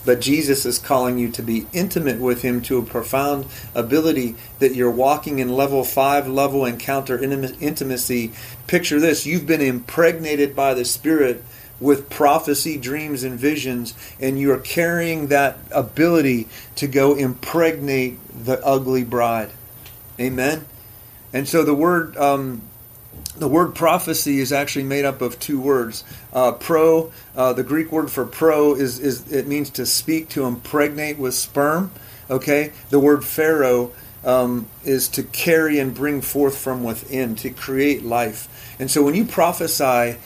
But 0.04 0.20
Jesus 0.20 0.66
is 0.66 0.78
calling 0.78 1.18
you 1.18 1.30
to 1.30 1.42
be 1.42 1.66
intimate 1.72 2.20
with 2.20 2.42
Him 2.42 2.60
to 2.62 2.78
a 2.78 2.82
profound 2.82 3.46
ability 3.74 4.34
that 4.58 4.74
you're 4.74 4.90
walking 4.90 5.38
in 5.38 5.48
level 5.48 5.82
five 5.82 6.28
level 6.28 6.66
encounter 6.66 7.22
intimacy. 7.22 8.32
Picture 8.66 9.00
this 9.00 9.24
you've 9.24 9.46
been 9.46 9.62
impregnated 9.62 10.54
by 10.54 10.74
the 10.74 10.84
Spirit 10.84 11.42
with 11.80 12.08
prophecy, 12.08 12.76
dreams, 12.76 13.24
and 13.24 13.38
visions, 13.38 13.94
and 14.20 14.38
you 14.38 14.52
are 14.52 14.58
carrying 14.58 15.28
that 15.28 15.58
ability 15.70 16.48
to 16.76 16.86
go 16.86 17.14
impregnate 17.14 18.18
the 18.44 18.64
ugly 18.64 19.04
bride. 19.04 19.50
Amen. 20.20 20.66
And 21.32 21.48
so 21.48 21.64
the 21.64 21.74
word 21.74 22.16
um, 22.16 22.62
the 23.36 23.48
word 23.48 23.74
prophecy 23.74 24.38
is 24.38 24.52
actually 24.52 24.84
made 24.84 25.04
up 25.04 25.20
of 25.20 25.38
two 25.40 25.60
words. 25.60 26.04
Uh, 26.32 26.52
pro, 26.52 27.12
uh, 27.36 27.52
the 27.52 27.64
Greek 27.64 27.90
word 27.90 28.10
for 28.10 28.24
pro 28.24 28.74
is, 28.74 28.98
is 29.00 29.32
it 29.32 29.46
means 29.46 29.70
to 29.70 29.86
speak, 29.86 30.28
to 30.30 30.44
impregnate 30.44 31.18
with 31.18 31.34
sperm. 31.34 31.90
Okay, 32.30 32.72
the 32.90 33.00
word 33.00 33.24
phero 33.24 33.92
um, 34.24 34.66
is 34.84 35.08
to 35.08 35.22
carry 35.22 35.78
and 35.78 35.94
bring 35.94 36.20
forth 36.20 36.56
from 36.56 36.82
within, 36.82 37.34
to 37.36 37.50
create 37.50 38.04
life. 38.04 38.76
And 38.78 38.90
so 38.90 39.02
when 39.02 39.14
you 39.14 39.24
prophesy, 39.24 40.16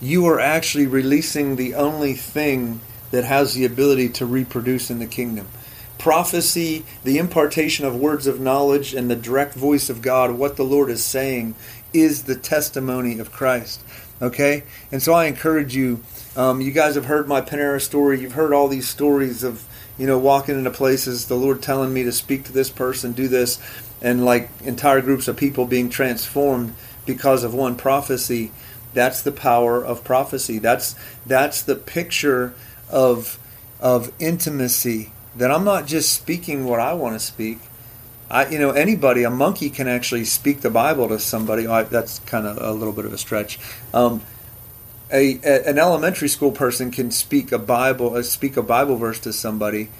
you 0.00 0.26
are 0.26 0.38
actually 0.38 0.86
releasing 0.86 1.56
the 1.56 1.74
only 1.74 2.14
thing 2.14 2.80
that 3.10 3.24
has 3.24 3.54
the 3.54 3.64
ability 3.64 4.10
to 4.10 4.26
reproduce 4.26 4.90
in 4.90 4.98
the 4.98 5.06
kingdom. 5.06 5.48
Prophecy, 5.98 6.84
the 7.02 7.18
impartation 7.18 7.84
of 7.84 7.96
words 7.96 8.28
of 8.28 8.38
knowledge, 8.38 8.94
and 8.94 9.10
the 9.10 9.16
direct 9.16 9.54
voice 9.54 9.90
of 9.90 10.00
God, 10.00 10.30
what 10.32 10.56
the 10.56 10.64
Lord 10.64 10.90
is 10.90 11.04
saying, 11.04 11.56
is 11.92 12.24
the 12.24 12.36
testimony 12.36 13.18
of 13.18 13.32
Christ. 13.32 13.82
Okay? 14.20 14.64
And 14.90 15.02
so 15.02 15.12
I 15.12 15.26
encourage 15.26 15.74
you. 15.74 16.02
Um, 16.36 16.60
you 16.60 16.70
guys 16.70 16.94
have 16.94 17.06
heard 17.06 17.26
my 17.28 17.40
Panera 17.40 17.80
story. 17.80 18.20
You've 18.20 18.32
heard 18.32 18.52
all 18.52 18.68
these 18.68 18.88
stories 18.88 19.42
of, 19.42 19.66
you 19.98 20.06
know, 20.06 20.18
walking 20.18 20.56
into 20.56 20.70
places, 20.70 21.26
the 21.26 21.34
Lord 21.34 21.62
telling 21.62 21.92
me 21.92 22.04
to 22.04 22.12
speak 22.12 22.44
to 22.44 22.52
this 22.52 22.70
person, 22.70 23.12
do 23.12 23.26
this, 23.26 23.58
and 24.00 24.24
like 24.24 24.50
entire 24.64 25.00
groups 25.00 25.26
of 25.26 25.36
people 25.36 25.66
being 25.66 25.90
transformed 25.90 26.74
because 27.06 27.42
of 27.42 27.54
one 27.54 27.74
prophecy. 27.74 28.52
That's 28.94 29.22
the 29.22 29.32
power 29.32 29.84
of 29.84 30.04
prophecy. 30.04 30.58
That's 30.58 30.94
that's 31.26 31.62
the 31.62 31.74
picture 31.74 32.54
of 32.90 33.38
of 33.80 34.12
intimacy. 34.18 35.12
That 35.36 35.50
I'm 35.50 35.64
not 35.64 35.86
just 35.86 36.12
speaking 36.12 36.64
what 36.64 36.80
I 36.80 36.94
want 36.94 37.14
to 37.14 37.20
speak. 37.20 37.58
I, 38.30 38.48
you 38.48 38.58
know, 38.58 38.70
anybody, 38.70 39.22
a 39.22 39.30
monkey 39.30 39.70
can 39.70 39.88
actually 39.88 40.24
speak 40.24 40.60
the 40.60 40.70
Bible 40.70 41.08
to 41.08 41.18
somebody. 41.18 41.66
I, 41.66 41.84
that's 41.84 42.18
kind 42.20 42.46
of 42.46 42.58
a 42.60 42.72
little 42.72 42.92
bit 42.92 43.04
of 43.04 43.12
a 43.12 43.18
stretch. 43.18 43.58
Um, 43.94 44.22
a, 45.10 45.40
a, 45.42 45.68
an 45.68 45.78
elementary 45.78 46.28
school 46.28 46.52
person 46.52 46.90
can 46.90 47.10
speak 47.10 47.52
a 47.52 47.58
Bible, 47.58 48.14
uh, 48.14 48.22
speak 48.22 48.56
a 48.56 48.62
Bible 48.62 48.96
verse 48.96 49.18
to 49.20 49.32
somebody, 49.32 49.90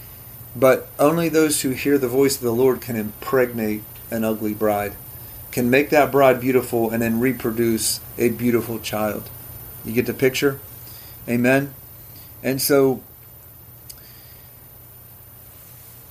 but 0.54 0.88
only 0.98 1.28
those 1.28 1.62
who 1.62 1.70
hear 1.70 1.96
the 1.96 2.08
voice 2.08 2.36
of 2.36 2.42
the 2.42 2.52
Lord 2.52 2.80
can 2.80 2.96
impregnate 2.96 3.82
an 4.10 4.24
ugly 4.24 4.52
bride, 4.54 4.92
can 5.50 5.70
make 5.70 5.88
that 5.90 6.12
bride 6.12 6.40
beautiful, 6.40 6.90
and 6.90 7.00
then 7.00 7.20
reproduce 7.20 8.00
a 8.18 8.28
beautiful 8.28 8.78
child. 8.78 9.30
You 9.84 9.92
get 9.92 10.06
the 10.06 10.14
picture? 10.14 10.60
Amen. 11.26 11.72
And 12.42 12.60
so 12.60 13.02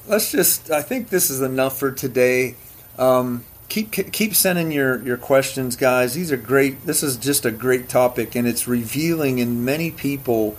let's 0.07 0.31
just. 0.31 0.71
I 0.71 0.81
think 0.81 1.09
this 1.09 1.29
is 1.29 1.41
enough 1.41 1.77
for 1.77 1.91
today. 1.91 2.55
Um, 2.97 3.45
keep 3.69 3.91
keep 3.91 4.35
sending 4.35 4.71
your 4.71 5.01
your 5.03 5.17
questions, 5.17 5.75
guys. 5.75 6.13
These 6.13 6.31
are 6.31 6.37
great. 6.37 6.85
This 6.85 7.03
is 7.03 7.17
just 7.17 7.45
a 7.45 7.51
great 7.51 7.89
topic, 7.89 8.35
and 8.35 8.47
it's 8.47 8.67
revealing 8.67 9.39
in 9.39 9.63
many 9.63 9.91
people 9.91 10.57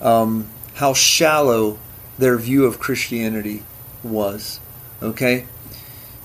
um, 0.00 0.48
how 0.74 0.94
shallow 0.94 1.78
their 2.18 2.38
view 2.38 2.64
of 2.64 2.78
Christianity 2.78 3.62
was. 4.02 4.60
Okay, 5.02 5.46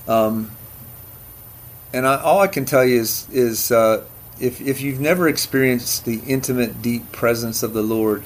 um, 0.08 0.50
and 1.92 2.06
I, 2.06 2.16
all 2.16 2.40
I 2.40 2.46
can 2.46 2.64
tell 2.64 2.84
you 2.84 3.00
is 3.00 3.28
is 3.30 3.70
uh, 3.70 4.04
if 4.40 4.60
if 4.60 4.80
you've 4.80 5.00
never 5.00 5.28
experienced 5.28 6.04
the 6.04 6.20
intimate, 6.26 6.80
deep 6.82 7.10
presence 7.12 7.62
of 7.62 7.72
the 7.72 7.82
Lord 7.82 8.24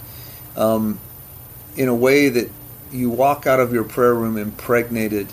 um, 0.57 0.99
in 1.77 1.89
a 1.89 1.95
way 1.95 2.29
that 2.29 2.51
you 2.95 3.11
walk 3.11 3.47
out 3.47 3.61
of 3.61 3.73
your 3.73 3.85
prayer 3.85 4.15
room 4.15 4.37
impregnated 4.37 5.27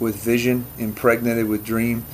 with 0.00 0.16
vision, 0.16 0.64
impregnated 0.78 1.46
with 1.46 1.64
dream. 1.64 2.04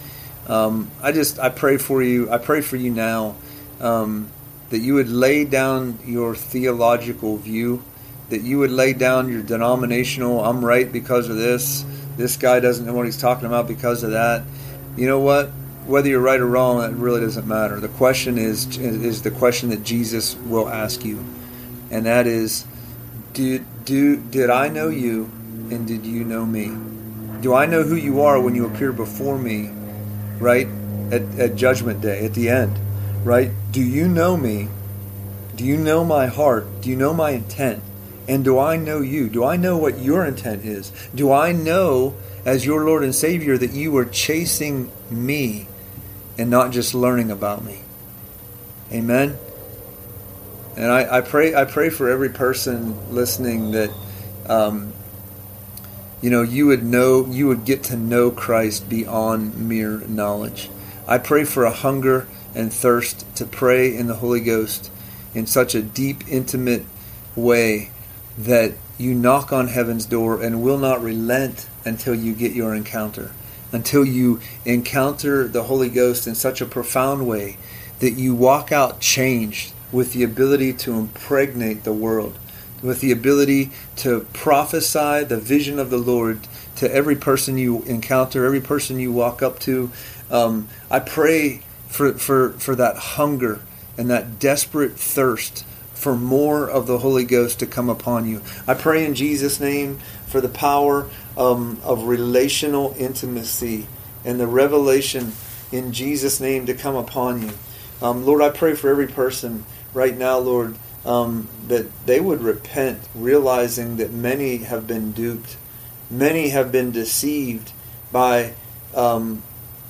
Um, 0.49 0.91
I 1.03 1.12
just 1.12 1.38
I 1.38 1.49
pray 1.49 1.76
for 1.76 2.03
you. 2.03 2.30
I 2.30 2.38
pray 2.38 2.61
for 2.61 2.76
you 2.76 2.91
now 2.91 3.36
um, 3.80 4.30
that 4.70 4.78
you 4.78 4.95
would 4.95 5.09
lay 5.09 5.45
down 5.45 5.99
your 6.05 6.34
theological 6.34 7.36
view, 7.36 7.82
that 8.30 8.43
you 8.43 8.59
would 8.59 8.70
lay 8.70 8.93
down 8.93 9.30
your 9.30 9.43
denominational. 9.43 10.45
I'm 10.45 10.64
right 10.64 10.91
because 10.91 11.28
of 11.28 11.36
this. 11.36 11.84
This 12.16 12.36
guy 12.36 12.61
doesn't 12.61 12.84
know 12.84 12.93
what 12.93 13.07
he's 13.07 13.20
talking 13.20 13.47
about 13.47 13.68
because 13.68 14.03
of 14.03 14.11
that. 14.11 14.43
You 14.97 15.07
know 15.07 15.20
what? 15.20 15.51
Whether 15.86 16.09
you're 16.09 16.20
right 16.20 16.41
or 16.41 16.47
wrong, 16.47 16.80
that 16.80 16.93
really 16.93 17.20
doesn't 17.20 17.47
matter. 17.47 17.80
The 17.80 17.88
question 17.88 18.38
is 18.38 18.76
is 18.78 19.22
the 19.22 19.30
question 19.30 19.70
that 19.70 19.84
Jesus 19.84 20.34
will 20.36 20.68
ask 20.68 21.05
you, 21.05 21.24
and 21.91 22.07
that 22.07 22.26
is 22.26 22.66
did, 23.32 23.64
do, 23.85 24.16
did 24.16 24.51
I 24.51 24.68
know 24.68 24.89
you 24.89 25.24
and 25.70 25.87
did 25.87 26.07
you 26.07 26.24
know 26.24 26.45
me? 26.45 26.72
Do 27.41 27.55
I 27.55 27.66
know 27.66 27.83
who 27.83 27.95
you 27.95 28.22
are 28.22 28.41
when 28.41 28.55
you 28.55 28.66
appear 28.66 28.93
before 28.93 29.39
me, 29.39 29.70
right? 30.39 30.68
At, 31.11 31.22
at 31.39 31.57
Judgment 31.57 32.01
Day, 32.01 32.24
at 32.24 32.35
the 32.35 32.49
end, 32.49 32.78
right? 33.24 33.51
Do 33.72 33.83
you 33.83 34.09
know 34.09 34.37
me? 34.37 34.68
Do 35.57 35.64
you 35.64 35.76
know 35.76 36.05
my 36.05 36.26
heart? 36.26 36.83
Do 36.83 36.91
you 36.91 36.97
know 36.97 37.12
my 37.12 37.31
intent? 37.31 37.83
And 38.28 38.45
do 38.45 38.59
I 38.59 38.76
know 38.76 39.01
you? 39.01 39.28
Do 39.28 39.45
I 39.45 39.57
know 39.57 39.76
what 39.76 39.99
your 39.99 40.24
intent 40.24 40.64
is? 40.64 40.93
Do 41.14 41.33
I 41.33 41.53
know, 41.53 42.14
as 42.45 42.64
your 42.64 42.85
Lord 42.85 43.03
and 43.03 43.14
Savior, 43.14 43.59
that 43.59 43.72
you 43.72 43.97
are 43.97 44.05
chasing 44.05 44.91
me 45.11 45.66
and 46.39 46.49
not 46.49 46.70
just 46.70 46.95
learning 46.95 47.31
about 47.31 47.64
me? 47.64 47.81
Amen. 48.93 49.37
And 50.81 50.91
I, 50.91 51.18
I 51.18 51.20
pray 51.20 51.55
I 51.55 51.66
pray 51.66 51.91
for 51.91 52.09
every 52.09 52.31
person 52.31 53.14
listening 53.14 53.72
that 53.72 53.91
um, 54.47 54.95
you 56.22 56.31
know 56.31 56.41
you 56.41 56.68
would 56.68 56.83
know 56.83 57.26
you 57.26 57.49
would 57.49 57.66
get 57.66 57.83
to 57.85 57.97
know 57.97 58.31
Christ 58.31 58.89
beyond 58.89 59.57
mere 59.59 59.99
knowledge. 60.09 60.70
I 61.07 61.18
pray 61.18 61.45
for 61.45 61.64
a 61.64 61.70
hunger 61.70 62.26
and 62.55 62.72
thirst 62.72 63.26
to 63.37 63.45
pray 63.45 63.95
in 63.95 64.07
the 64.07 64.14
Holy 64.14 64.41
Ghost 64.41 64.91
in 65.35 65.47
such 65.47 65.74
a 65.74 65.83
deep, 65.83 66.26
intimate 66.26 66.87
way 67.37 67.91
that 68.39 68.72
you 68.97 69.12
knock 69.12 69.53
on 69.53 69.68
heaven's 69.68 70.07
door 70.07 70.41
and 70.41 70.62
will 70.62 70.78
not 70.78 71.03
relent 71.03 71.68
until 71.85 72.14
you 72.14 72.33
get 72.33 72.53
your 72.53 72.74
encounter, 72.74 73.33
until 73.70 74.03
you 74.03 74.41
encounter 74.64 75.47
the 75.47 75.64
Holy 75.64 75.91
Ghost 75.91 76.26
in 76.26 76.35
such 76.35 76.62
a 76.62 76.66
profound 76.66 77.28
way 77.28 77.59
that 77.99 78.12
you 78.12 78.35
walk 78.35 78.72
out 78.72 78.99
changed 78.99 79.74
with 79.93 80.12
the 80.12 80.22
ability 80.22 80.72
to 80.72 80.95
impregnate 80.95 81.84
the 81.84 81.93
world, 81.93 82.38
with 82.82 83.01
the 83.01 83.12
ability 83.12 83.70
to 83.97 84.26
prophesy 84.32 85.24
the 85.24 85.38
vision 85.38 85.78
of 85.78 85.91
the 85.91 85.99
Lord 85.99 86.41
to 86.76 86.93
every 86.93 87.16
person 87.16 87.59
you 87.59 87.82
encounter, 87.82 88.45
every 88.45 88.61
person 88.61 88.99
you 88.99 89.12
walk 89.12 89.43
up 89.43 89.59
to. 89.61 89.91
Um, 90.30 90.68
I 90.91 91.01
pray 91.01 91.62
for, 91.88 92.14
for, 92.14 92.53
for 92.53 92.74
that 92.76 92.97
hunger 92.97 93.61
and 93.99 94.09
that 94.11 94.38
desperate 94.38 94.93
thirst 94.93 95.64
for 95.93 96.16
more 96.16 96.68
of 96.68 96.86
the 96.86 96.99
Holy 96.99 97.24
Ghost 97.24 97.59
to 97.59 97.66
come 97.66 97.91
upon 97.91 98.26
you. 98.26 98.41
I 98.66 98.72
pray 98.74 99.05
in 99.05 99.14
Jesus' 99.14 99.61
name 99.61 99.99
for 100.26 100.41
the 100.41 100.49
power 100.49 101.11
um, 101.36 101.78
of 101.84 102.05
relational 102.05 102.95
intimacy 102.99 103.86
and 104.24 104.41
the 104.41 104.47
revelation 104.47 105.32
in 105.70 105.93
Jesus' 105.93 106.41
name 106.41 106.64
to 106.66 106.74
come 106.74 106.97
upon 106.97 107.43
you. 107.43 107.51
Um, 108.01 108.24
Lord, 108.24 108.41
I 108.41 108.49
pray 108.49 108.74
for 108.74 108.88
every 108.88 109.07
person 109.07 109.64
right 109.95 110.16
now, 110.16 110.38
Lord, 110.38 110.76
um, 111.05 111.49
that 111.68 112.07
they 112.07 112.20
would 112.20 112.43
repent, 112.43 113.01
realizing 113.14 113.97
that 113.97 114.12
many 114.12 114.59
have 114.59 114.86
been 114.86 115.12
duped, 115.12 115.57
many 116.11 116.49
have 116.51 116.70
been 116.70 116.91
deceived 116.91 117.72
by 118.12 118.53
um, 118.95 119.43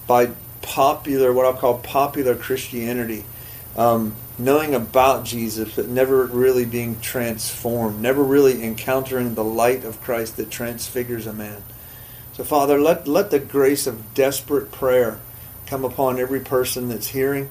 by 0.06 0.30
popular, 0.62 1.32
what 1.32 1.46
I'll 1.46 1.54
call 1.54 1.78
popular 1.78 2.34
Christianity, 2.34 3.24
um, 3.76 4.14
knowing 4.38 4.74
about 4.74 5.24
Jesus, 5.24 5.74
but 5.74 5.88
never 5.88 6.26
really 6.26 6.64
being 6.64 7.00
transformed, 7.00 8.00
never 8.00 8.22
really 8.22 8.62
encountering 8.62 9.34
the 9.34 9.44
light 9.44 9.84
of 9.84 10.00
Christ 10.02 10.36
that 10.36 10.50
transfigures 10.50 11.26
a 11.26 11.32
man. 11.32 11.62
So, 12.32 12.44
Father, 12.44 12.80
let 12.80 13.08
let 13.08 13.30
the 13.30 13.38
grace 13.38 13.86
of 13.86 14.14
desperate 14.14 14.70
prayer 14.70 15.20
come 15.66 15.84
upon 15.84 16.18
every 16.18 16.40
person 16.40 16.88
that's 16.88 17.08
hearing 17.08 17.48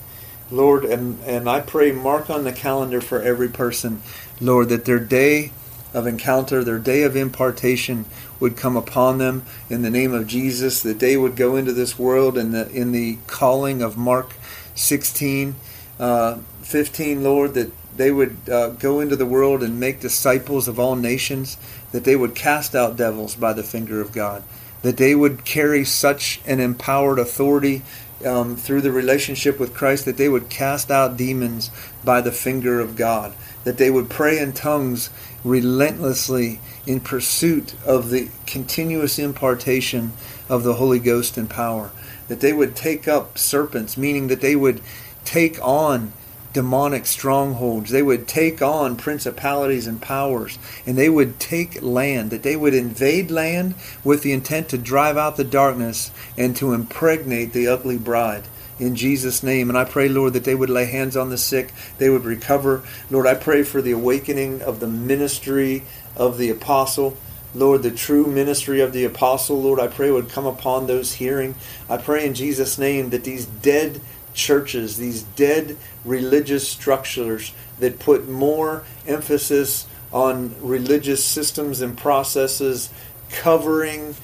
Lord, 0.51 0.83
and, 0.85 1.21
and 1.23 1.49
I 1.49 1.61
pray, 1.61 1.91
mark 1.91 2.29
on 2.29 2.43
the 2.43 2.53
calendar 2.53 3.01
for 3.01 3.21
every 3.21 3.49
person, 3.49 4.01
Lord, 4.41 4.69
that 4.69 4.85
their 4.85 4.99
day 4.99 5.51
of 5.93 6.07
encounter, 6.07 6.63
their 6.63 6.79
day 6.79 7.03
of 7.03 7.15
impartation 7.15 8.05
would 8.39 8.55
come 8.55 8.77
upon 8.77 9.17
them 9.17 9.43
in 9.69 9.81
the 9.81 9.89
name 9.89 10.13
of 10.13 10.27
Jesus, 10.27 10.81
that 10.81 10.99
they 10.99 11.17
would 11.17 11.35
go 11.35 11.55
into 11.55 11.73
this 11.73 11.97
world 11.97 12.37
in 12.37 12.51
the, 12.51 12.69
in 12.71 12.91
the 12.91 13.17
calling 13.27 13.81
of 13.81 13.97
Mark 13.97 14.33
16, 14.75 15.55
uh, 15.99 16.37
15, 16.61 17.23
Lord, 17.23 17.53
that, 17.55 17.71
they 17.99 18.11
would 18.11 18.37
uh, 18.49 18.69
go 18.69 19.01
into 19.01 19.17
the 19.17 19.25
world 19.25 19.61
and 19.61 19.77
make 19.77 19.99
disciples 19.99 20.69
of 20.69 20.79
all 20.79 20.95
nations, 20.95 21.57
that 21.91 22.05
they 22.05 22.15
would 22.15 22.33
cast 22.33 22.73
out 22.73 22.95
devils 22.95 23.35
by 23.35 23.51
the 23.51 23.61
finger 23.61 23.99
of 23.99 24.13
God, 24.13 24.41
that 24.83 24.95
they 24.95 25.13
would 25.13 25.43
carry 25.43 25.83
such 25.83 26.39
an 26.45 26.61
empowered 26.61 27.19
authority 27.19 27.81
um, 28.25 28.55
through 28.55 28.81
the 28.81 28.91
relationship 28.91 29.59
with 29.59 29.73
Christ 29.73 30.05
that 30.05 30.17
they 30.17 30.29
would 30.29 30.49
cast 30.49 30.91
out 30.91 31.17
demons 31.17 31.71
by 32.03 32.21
the 32.21 32.31
finger 32.31 32.79
of 32.79 32.95
God, 32.95 33.33
that 33.63 33.77
they 33.77 33.89
would 33.89 34.09
pray 34.09 34.39
in 34.39 34.53
tongues 34.53 35.09
relentlessly 35.43 36.59
in 36.85 36.99
pursuit 36.99 37.75
of 37.85 38.09
the 38.09 38.29
continuous 38.45 39.19
impartation 39.19 40.11
of 40.49 40.63
the 40.63 40.75
Holy 40.75 40.99
Ghost 40.99 41.37
and 41.37 41.49
power, 41.49 41.91
that 42.27 42.41
they 42.41 42.53
would 42.53 42.75
take 42.75 43.07
up 43.07 43.37
serpents, 43.37 43.97
meaning 43.97 44.27
that 44.27 44.41
they 44.41 44.55
would 44.55 44.81
take 45.23 45.63
on 45.65 46.13
demonic 46.53 47.05
strongholds. 47.05 47.91
They 47.91 48.01
would 48.01 48.27
take 48.27 48.61
on 48.61 48.95
principalities 48.95 49.87
and 49.87 50.01
powers, 50.01 50.57
and 50.85 50.97
they 50.97 51.09
would 51.09 51.39
take 51.39 51.81
land, 51.81 52.31
that 52.31 52.43
they 52.43 52.55
would 52.55 52.73
invade 52.73 53.29
land 53.31 53.75
with 54.03 54.23
the 54.23 54.33
intent 54.33 54.69
to 54.69 54.77
drive 54.77 55.17
out 55.17 55.37
the 55.37 55.43
darkness 55.43 56.11
and 56.37 56.55
to 56.55 56.73
impregnate 56.73 57.53
the 57.53 57.67
ugly 57.67 57.97
bride. 57.97 58.43
In 58.79 58.95
Jesus' 58.95 59.43
name. 59.43 59.69
And 59.69 59.77
I 59.77 59.83
pray, 59.83 60.07
Lord, 60.07 60.33
that 60.33 60.45
they 60.45 60.55
would 60.55 60.69
lay 60.69 60.85
hands 60.85 61.17
on 61.17 61.29
the 61.29 61.37
sick, 61.37 61.73
they 61.97 62.09
would 62.09 62.23
recover. 62.23 62.81
Lord, 63.11 63.27
I 63.27 63.35
pray 63.35 63.63
for 63.63 63.81
the 63.81 63.91
awakening 63.91 64.61
of 64.61 64.79
the 64.79 64.87
ministry 64.87 65.83
of 66.15 66.37
the 66.37 66.49
apostle. 66.49 67.17
Lord, 67.53 67.83
the 67.83 67.91
true 67.91 68.27
ministry 68.27 68.79
of 68.79 68.93
the 68.93 69.03
apostle, 69.05 69.59
Lord, 69.59 69.79
I 69.79 69.87
pray 69.87 70.11
would 70.11 70.29
come 70.29 70.45
upon 70.45 70.85
those 70.85 71.13
hearing. 71.13 71.55
I 71.89 71.97
pray 71.97 72.25
in 72.25 72.35
Jesus' 72.35 72.77
name 72.77 73.09
that 73.09 73.23
these 73.23 73.45
dead 73.45 73.99
churches, 74.33 74.97
these 74.97 75.23
dead 75.23 75.77
religious 76.05 76.67
structures 76.67 77.53
that 77.79 77.99
put 77.99 78.29
more 78.29 78.83
emphasis 79.07 79.87
on 80.11 80.55
religious 80.61 81.23
systems 81.23 81.81
and 81.81 81.97
processes, 81.97 82.89
covering, 83.29 84.15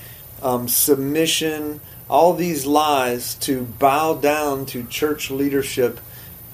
um, 0.41 0.67
submission, 0.67 1.79
all 2.09 2.33
these 2.33 2.65
lies 2.65 3.35
to 3.35 3.63
bow 3.63 4.13
down 4.15 4.65
to 4.65 4.83
church 4.83 5.31
leadership 5.31 5.99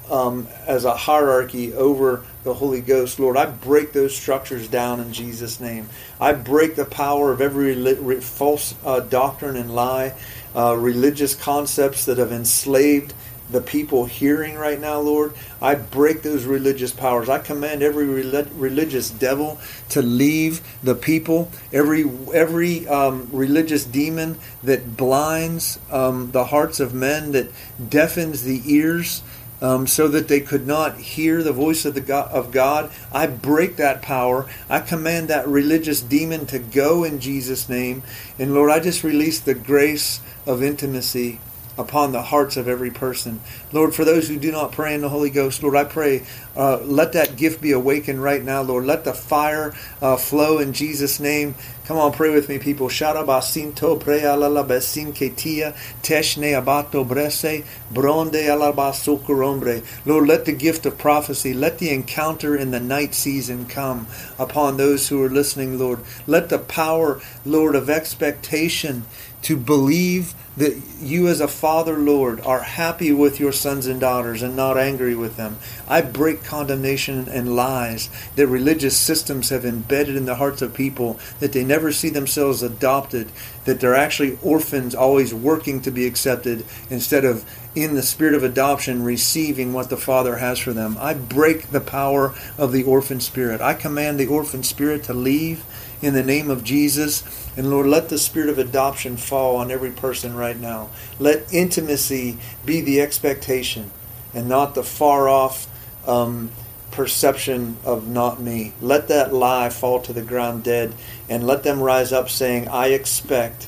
um, 0.09 0.47
as 0.67 0.83
a 0.83 0.95
hierarchy 0.95 1.73
over 1.73 2.23
the 2.43 2.53
Holy 2.53 2.81
Ghost. 2.81 3.19
Lord, 3.19 3.37
I 3.37 3.45
break 3.45 3.93
those 3.93 4.15
structures 4.15 4.67
down 4.67 4.99
in 4.99 5.13
Jesus' 5.13 5.59
name. 5.59 5.87
I 6.19 6.33
break 6.33 6.75
the 6.75 6.85
power 6.85 7.31
of 7.31 7.39
every 7.39 8.19
false 8.19 8.75
uh, 8.85 8.99
doctrine 8.99 9.55
and 9.55 9.73
lie, 9.73 10.13
uh, 10.55 10.75
religious 10.77 11.33
concepts 11.33 12.05
that 12.05 12.17
have 12.17 12.31
enslaved 12.31 13.13
the 13.51 13.61
people 13.61 14.05
hearing 14.05 14.55
right 14.55 14.79
now, 14.79 14.99
Lord. 14.99 15.33
I 15.61 15.75
break 15.75 16.21
those 16.21 16.45
religious 16.45 16.91
powers. 16.91 17.29
I 17.29 17.39
command 17.39 17.83
every 17.83 18.05
religious 18.05 19.09
devil 19.09 19.59
to 19.89 20.01
leave 20.01 20.61
the 20.81 20.95
people. 20.95 21.51
Every 21.71 22.05
every 22.33 22.87
um, 22.87 23.29
religious 23.31 23.83
demon 23.83 24.37
that 24.63 24.97
blinds 24.97 25.79
um, 25.91 26.31
the 26.31 26.45
hearts 26.45 26.79
of 26.79 26.93
men, 26.93 27.31
that 27.33 27.49
deafens 27.89 28.43
the 28.43 28.61
ears. 28.65 29.23
Um, 29.63 29.85
so 29.85 30.07
that 30.07 30.27
they 30.27 30.39
could 30.39 30.65
not 30.65 30.97
hear 30.97 31.43
the 31.43 31.53
voice 31.53 31.85
of 31.85 31.93
the 31.93 32.01
God, 32.01 32.31
of 32.31 32.51
God. 32.51 32.91
I 33.13 33.27
break 33.27 33.75
that 33.75 34.01
power. 34.01 34.49
I 34.67 34.79
command 34.79 35.27
that 35.27 35.47
religious 35.47 36.01
demon 36.01 36.47
to 36.47 36.57
go 36.57 37.03
in 37.03 37.19
Jesus' 37.19 37.69
name. 37.69 38.01
And 38.39 38.55
Lord, 38.55 38.71
I 38.71 38.79
just 38.79 39.03
release 39.03 39.39
the 39.39 39.53
grace 39.53 40.19
of 40.47 40.63
intimacy 40.63 41.39
upon 41.81 42.11
the 42.11 42.21
hearts 42.21 42.55
of 42.55 42.67
every 42.67 42.91
person. 42.91 43.41
Lord, 43.73 43.93
for 43.93 44.05
those 44.05 44.29
who 44.29 44.37
do 44.37 44.51
not 44.51 44.71
pray 44.71 44.93
in 44.93 45.01
the 45.01 45.09
Holy 45.09 45.29
Ghost, 45.29 45.63
Lord, 45.63 45.75
I 45.75 45.83
pray, 45.83 46.23
uh, 46.55 46.77
let 46.83 47.13
that 47.13 47.35
gift 47.35 47.61
be 47.61 47.71
awakened 47.71 48.21
right 48.23 48.43
now, 48.43 48.61
Lord. 48.61 48.85
Let 48.85 49.03
the 49.03 49.13
fire 49.13 49.73
uh, 50.01 50.15
flow 50.15 50.59
in 50.59 50.73
Jesus' 50.73 51.19
name. 51.19 51.55
Come 51.85 51.97
on, 51.97 52.13
pray 52.13 52.29
with 52.29 52.47
me, 52.47 52.59
people. 52.59 52.87
Sharabasinto 52.87 53.99
prealalabesin 53.99 55.13
ketia 55.13 55.75
teshne 56.01 56.53
abato 56.53 57.05
brese 57.05 57.65
bronde 57.91 58.33
alabasukurombre. 58.33 59.83
Lord, 60.05 60.27
let 60.27 60.45
the 60.45 60.53
gift 60.53 60.85
of 60.85 60.97
prophecy, 60.97 61.53
let 61.53 61.79
the 61.79 61.89
encounter 61.89 62.55
in 62.55 62.71
the 62.71 62.79
night 62.79 63.13
season 63.13 63.65
come 63.65 64.07
upon 64.37 64.77
those 64.77 65.09
who 65.09 65.21
are 65.23 65.29
listening, 65.29 65.79
Lord. 65.79 65.99
Let 66.27 66.49
the 66.49 66.59
power, 66.59 67.19
Lord, 67.43 67.75
of 67.75 67.89
expectation 67.89 69.05
to 69.41 69.57
believe 69.57 70.33
that 70.57 70.81
you 70.99 71.27
as 71.27 71.39
a 71.39 71.47
father, 71.47 71.97
Lord, 71.97 72.41
are 72.41 72.61
happy 72.61 73.13
with 73.13 73.39
your 73.39 73.53
sons 73.53 73.87
and 73.87 74.01
daughters 74.01 74.41
and 74.41 74.55
not 74.55 74.77
angry 74.77 75.15
with 75.15 75.37
them. 75.37 75.57
I 75.87 76.01
break 76.01 76.43
condemnation 76.43 77.29
and 77.29 77.55
lies 77.55 78.09
that 78.35 78.47
religious 78.47 78.97
systems 78.97 79.49
have 79.49 79.65
embedded 79.65 80.15
in 80.15 80.25
the 80.25 80.35
hearts 80.35 80.61
of 80.61 80.73
people, 80.73 81.19
that 81.39 81.53
they 81.53 81.63
never 81.63 81.91
see 81.91 82.09
themselves 82.09 82.61
adopted, 82.61 83.31
that 83.63 83.79
they're 83.79 83.95
actually 83.95 84.37
orphans 84.41 84.93
always 84.93 85.33
working 85.33 85.81
to 85.81 85.91
be 85.91 86.05
accepted 86.05 86.65
instead 86.89 87.23
of 87.23 87.45
in 87.73 87.93
the 87.93 88.03
spirit 88.03 88.33
of 88.33 88.43
adoption 88.43 89.03
receiving 89.03 89.71
what 89.71 89.89
the 89.89 89.95
Father 89.95 90.37
has 90.37 90.59
for 90.59 90.73
them. 90.73 90.97
I 90.99 91.13
break 91.13 91.67
the 91.71 91.79
power 91.79 92.33
of 92.57 92.73
the 92.73 92.83
orphan 92.83 93.21
spirit. 93.21 93.61
I 93.61 93.73
command 93.73 94.19
the 94.19 94.27
orphan 94.27 94.63
spirit 94.63 95.03
to 95.03 95.13
leave 95.13 95.63
in 96.01 96.13
the 96.13 96.23
name 96.23 96.49
of 96.49 96.63
Jesus. 96.63 97.23
And 97.55 97.69
Lord, 97.69 97.87
let 97.87 98.09
the 98.09 98.17
spirit 98.17 98.49
of 98.49 98.57
adoption 98.57 99.17
fall 99.17 99.57
on 99.57 99.71
every 99.71 99.91
person 99.91 100.35
right 100.35 100.59
now. 100.59 100.89
Let 101.19 101.53
intimacy 101.53 102.37
be 102.65 102.81
the 102.81 103.01
expectation 103.01 103.91
and 104.33 104.47
not 104.47 104.75
the 104.75 104.83
far 104.83 105.27
off 105.27 105.67
um, 106.07 106.51
perception 106.91 107.77
of 107.83 108.07
not 108.07 108.41
me. 108.41 108.73
Let 108.81 109.07
that 109.07 109.33
lie 109.33 109.69
fall 109.69 110.01
to 110.01 110.13
the 110.13 110.21
ground 110.21 110.63
dead 110.63 110.93
and 111.29 111.45
let 111.45 111.63
them 111.63 111.81
rise 111.81 112.11
up 112.11 112.29
saying, 112.29 112.67
I 112.67 112.87
expect 112.87 113.67